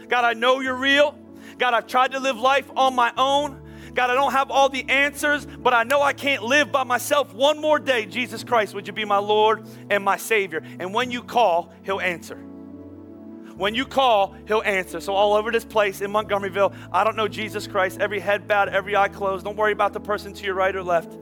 God, 0.09 0.24
I 0.24 0.34
know 0.34 0.61
you're 0.61 0.76
real. 0.76 1.18
God, 1.59 1.74
I've 1.74 1.88
tried 1.88 2.12
to 2.12 2.20
live 2.20 2.36
life 2.36 2.70
on 2.76 2.95
my 2.95 3.12
own. 3.16 3.61
God, 3.92 4.11
I 4.11 4.14
don't 4.14 4.30
have 4.30 4.53
all 4.53 4.68
the 4.68 4.88
answers, 4.88 5.47
but 5.47 5.74
I 5.74 5.82
know 5.82 6.01
I 6.01 6.12
can't 6.12 6.45
live 6.45 6.70
by 6.70 6.84
myself 6.84 7.34
one 7.34 7.61
more 7.61 7.80
day. 7.80 8.07
Jesus 8.07 8.45
Christ, 8.45 8.72
would 8.72 8.86
you 8.86 8.92
be 8.92 9.05
my 9.05 9.18
Lord 9.18 9.66
and 9.90 10.05
my 10.05 10.16
Savior? 10.16 10.62
And 10.78 10.95
when 10.95 11.11
you 11.11 11.24
call, 11.24 11.72
He'll 11.82 12.01
answer. 12.01 12.36
When 12.36 13.74
you 13.74 13.86
call, 13.86 14.36
He'll 14.47 14.62
answer. 14.62 15.01
So, 15.01 15.12
all 15.12 15.32
over 15.32 15.51
this 15.51 15.64
place 15.64 16.03
in 16.03 16.12
Montgomeryville, 16.12 16.72
I 16.92 17.03
don't 17.03 17.16
know 17.16 17.26
Jesus 17.26 17.66
Christ. 17.66 17.99
Every 17.99 18.20
head 18.20 18.47
bowed, 18.47 18.68
every 18.68 18.95
eye 18.95 19.09
closed. 19.09 19.45
Don't 19.45 19.57
worry 19.57 19.72
about 19.72 19.92
the 19.92 19.99
person 19.99 20.32
to 20.34 20.45
your 20.45 20.55
right 20.55 20.76
or 20.76 20.84
left 20.84 21.18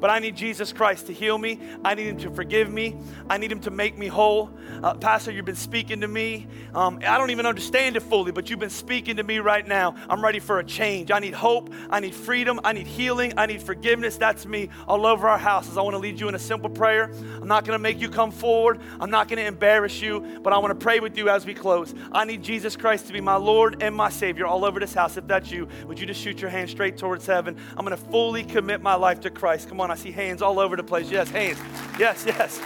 but 0.00 0.10
I 0.10 0.18
need 0.18 0.36
Jesus 0.36 0.72
Christ 0.72 1.06
to 1.06 1.12
heal 1.12 1.38
me. 1.38 1.60
I 1.84 1.94
need 1.94 2.06
Him 2.06 2.18
to 2.18 2.30
forgive 2.30 2.70
me. 2.70 2.96
I 3.28 3.38
need 3.38 3.50
Him 3.50 3.60
to 3.60 3.70
make 3.70 3.96
me 3.96 4.06
whole. 4.06 4.50
Uh, 4.82 4.94
Pastor, 4.94 5.30
you've 5.30 5.44
been 5.44 5.54
speaking 5.56 6.00
to 6.00 6.08
me. 6.08 6.46
Um, 6.74 6.98
I 7.06 7.18
don't 7.18 7.30
even 7.30 7.46
understand 7.46 7.96
it 7.96 8.00
fully, 8.00 8.32
but 8.32 8.50
you've 8.50 8.58
been 8.58 8.70
speaking 8.70 9.16
to 9.16 9.22
me 9.22 9.38
right 9.38 9.66
now. 9.66 9.94
I'm 10.08 10.22
ready 10.22 10.38
for 10.38 10.58
a 10.58 10.64
change. 10.64 11.10
I 11.10 11.18
need 11.18 11.34
hope. 11.34 11.72
I 11.90 12.00
need 12.00 12.14
freedom. 12.14 12.60
I 12.64 12.72
need 12.72 12.86
healing. 12.86 13.34
I 13.36 13.46
need 13.46 13.62
forgiveness. 13.62 14.16
That's 14.16 14.46
me 14.46 14.70
all 14.88 15.06
over 15.06 15.28
our 15.28 15.38
houses. 15.38 15.76
I 15.76 15.82
want 15.82 15.94
to 15.94 15.98
lead 15.98 16.20
you 16.20 16.28
in 16.28 16.34
a 16.34 16.38
simple 16.38 16.70
prayer. 16.70 17.10
I'm 17.40 17.48
not 17.48 17.64
going 17.64 17.78
to 17.78 17.82
make 17.82 18.00
you 18.00 18.08
come 18.08 18.30
forward, 18.30 18.80
I'm 19.00 19.10
not 19.10 19.28
going 19.28 19.38
to 19.38 19.46
embarrass 19.46 20.00
you, 20.00 20.40
but 20.42 20.52
I 20.52 20.58
want 20.58 20.70
to 20.70 20.82
pray 20.82 21.00
with 21.00 21.16
you 21.16 21.28
as 21.28 21.46
we 21.46 21.54
close. 21.54 21.94
I 22.12 22.24
need 22.24 22.42
Jesus 22.42 22.76
Christ 22.76 23.06
to 23.06 23.12
be 23.12 23.20
my 23.20 23.36
Lord 23.36 23.82
and 23.82 23.94
my 23.94 24.08
Savior 24.08 24.46
all 24.46 24.64
over 24.64 24.80
this 24.80 24.94
house. 24.94 25.16
If 25.16 25.26
that's 25.26 25.50
you, 25.50 25.68
would 25.86 25.98
you 25.98 26.06
just 26.06 26.20
shoot 26.20 26.40
your 26.40 26.50
hand 26.50 26.70
straight 26.70 26.96
towards 26.96 27.26
heaven? 27.26 27.56
I'm 27.76 27.84
going 27.84 27.96
to 27.96 28.04
fully 28.10 28.44
commit 28.44 28.82
my 28.82 28.94
life 28.94 29.20
to 29.20 29.30
Christ. 29.30 29.68
Come 29.68 29.80
on, 29.80 29.90
I 29.94 29.96
see 29.96 30.10
hands 30.10 30.42
all 30.42 30.58
over 30.58 30.74
the 30.74 30.82
place. 30.82 31.08
Yes, 31.08 31.30
hands. 31.30 31.56
Yes, 32.00 32.24
yes. 32.26 32.58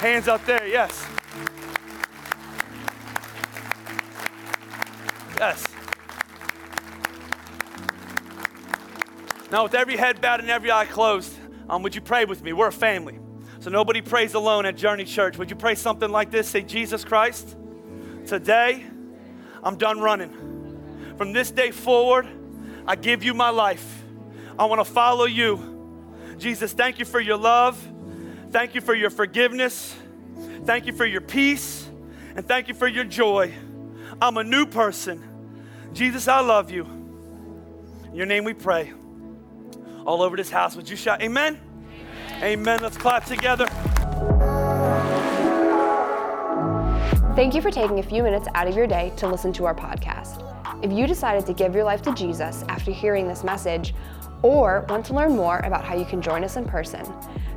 Hands 0.00 0.26
up 0.26 0.44
there. 0.46 0.66
Yes. 0.66 1.06
Yes. 5.38 5.64
Now, 9.52 9.62
with 9.62 9.76
every 9.76 9.96
head 9.96 10.20
bowed 10.20 10.40
and 10.40 10.50
every 10.50 10.72
eye 10.72 10.86
closed, 10.86 11.38
um, 11.70 11.84
would 11.84 11.94
you 11.94 12.00
pray 12.00 12.24
with 12.24 12.42
me? 12.42 12.52
We're 12.52 12.66
a 12.66 12.72
family. 12.72 13.20
So 13.60 13.70
nobody 13.70 14.00
prays 14.00 14.34
alone 14.34 14.66
at 14.66 14.76
Journey 14.76 15.04
Church. 15.04 15.38
Would 15.38 15.50
you 15.50 15.56
pray 15.56 15.76
something 15.76 16.10
like 16.10 16.32
this? 16.32 16.48
Say, 16.48 16.62
Jesus 16.62 17.04
Christ, 17.04 17.56
today 18.26 18.84
I'm 19.62 19.76
done 19.76 20.00
running. 20.00 21.14
From 21.16 21.32
this 21.32 21.52
day 21.52 21.70
forward, 21.70 22.26
I 22.88 22.96
give 22.96 23.22
you 23.22 23.34
my 23.34 23.50
life. 23.50 24.02
I 24.58 24.64
want 24.64 24.80
to 24.80 24.84
follow 24.84 25.26
you. 25.26 25.75
Jesus, 26.38 26.72
thank 26.72 26.98
you 26.98 27.04
for 27.04 27.20
your 27.20 27.36
love. 27.36 27.76
Thank 28.50 28.74
you 28.74 28.80
for 28.80 28.94
your 28.94 29.10
forgiveness. 29.10 29.94
Thank 30.64 30.86
you 30.86 30.92
for 30.92 31.06
your 31.06 31.20
peace. 31.20 31.88
And 32.34 32.46
thank 32.46 32.68
you 32.68 32.74
for 32.74 32.86
your 32.86 33.04
joy. 33.04 33.54
I'm 34.20 34.36
a 34.36 34.44
new 34.44 34.66
person. 34.66 35.22
Jesus, 35.92 36.28
I 36.28 36.40
love 36.40 36.70
you. 36.70 36.84
In 36.84 38.14
your 38.14 38.26
name 38.26 38.44
we 38.44 38.54
pray. 38.54 38.92
All 40.04 40.22
over 40.22 40.36
this 40.36 40.50
house, 40.50 40.76
would 40.76 40.88
you 40.88 40.96
shout, 40.96 41.22
Amen? 41.22 41.60
Amen. 42.36 42.44
Amen. 42.44 42.80
Let's 42.82 42.96
clap 42.96 43.24
together. 43.24 43.66
Thank 47.34 47.54
you 47.54 47.60
for 47.60 47.70
taking 47.70 47.98
a 47.98 48.02
few 48.02 48.22
minutes 48.22 48.48
out 48.54 48.66
of 48.66 48.74
your 48.74 48.86
day 48.86 49.12
to 49.16 49.28
listen 49.28 49.52
to 49.54 49.66
our 49.66 49.74
podcast. 49.74 50.42
If 50.82 50.92
you 50.92 51.06
decided 51.06 51.44
to 51.46 51.52
give 51.52 51.74
your 51.74 51.84
life 51.84 52.00
to 52.02 52.14
Jesus 52.14 52.64
after 52.68 52.90
hearing 52.90 53.28
this 53.28 53.44
message, 53.44 53.94
or 54.46 54.86
want 54.88 55.04
to 55.06 55.14
learn 55.14 55.34
more 55.34 55.58
about 55.64 55.84
how 55.84 55.96
you 55.96 56.04
can 56.04 56.22
join 56.22 56.44
us 56.44 56.56
in 56.56 56.64
person, 56.64 57.04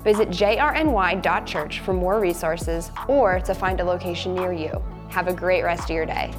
visit 0.03 0.29
jrny.church 0.29 1.79
for 1.81 1.93
more 1.93 2.19
resources 2.19 2.91
or 3.07 3.39
to 3.41 3.53
find 3.53 3.79
a 3.79 3.83
location 3.83 4.33
near 4.33 4.51
you. 4.51 4.71
Have 5.09 5.27
a 5.27 5.33
great 5.33 5.63
rest 5.63 5.83
of 5.83 5.95
your 5.95 6.05
day. 6.05 6.33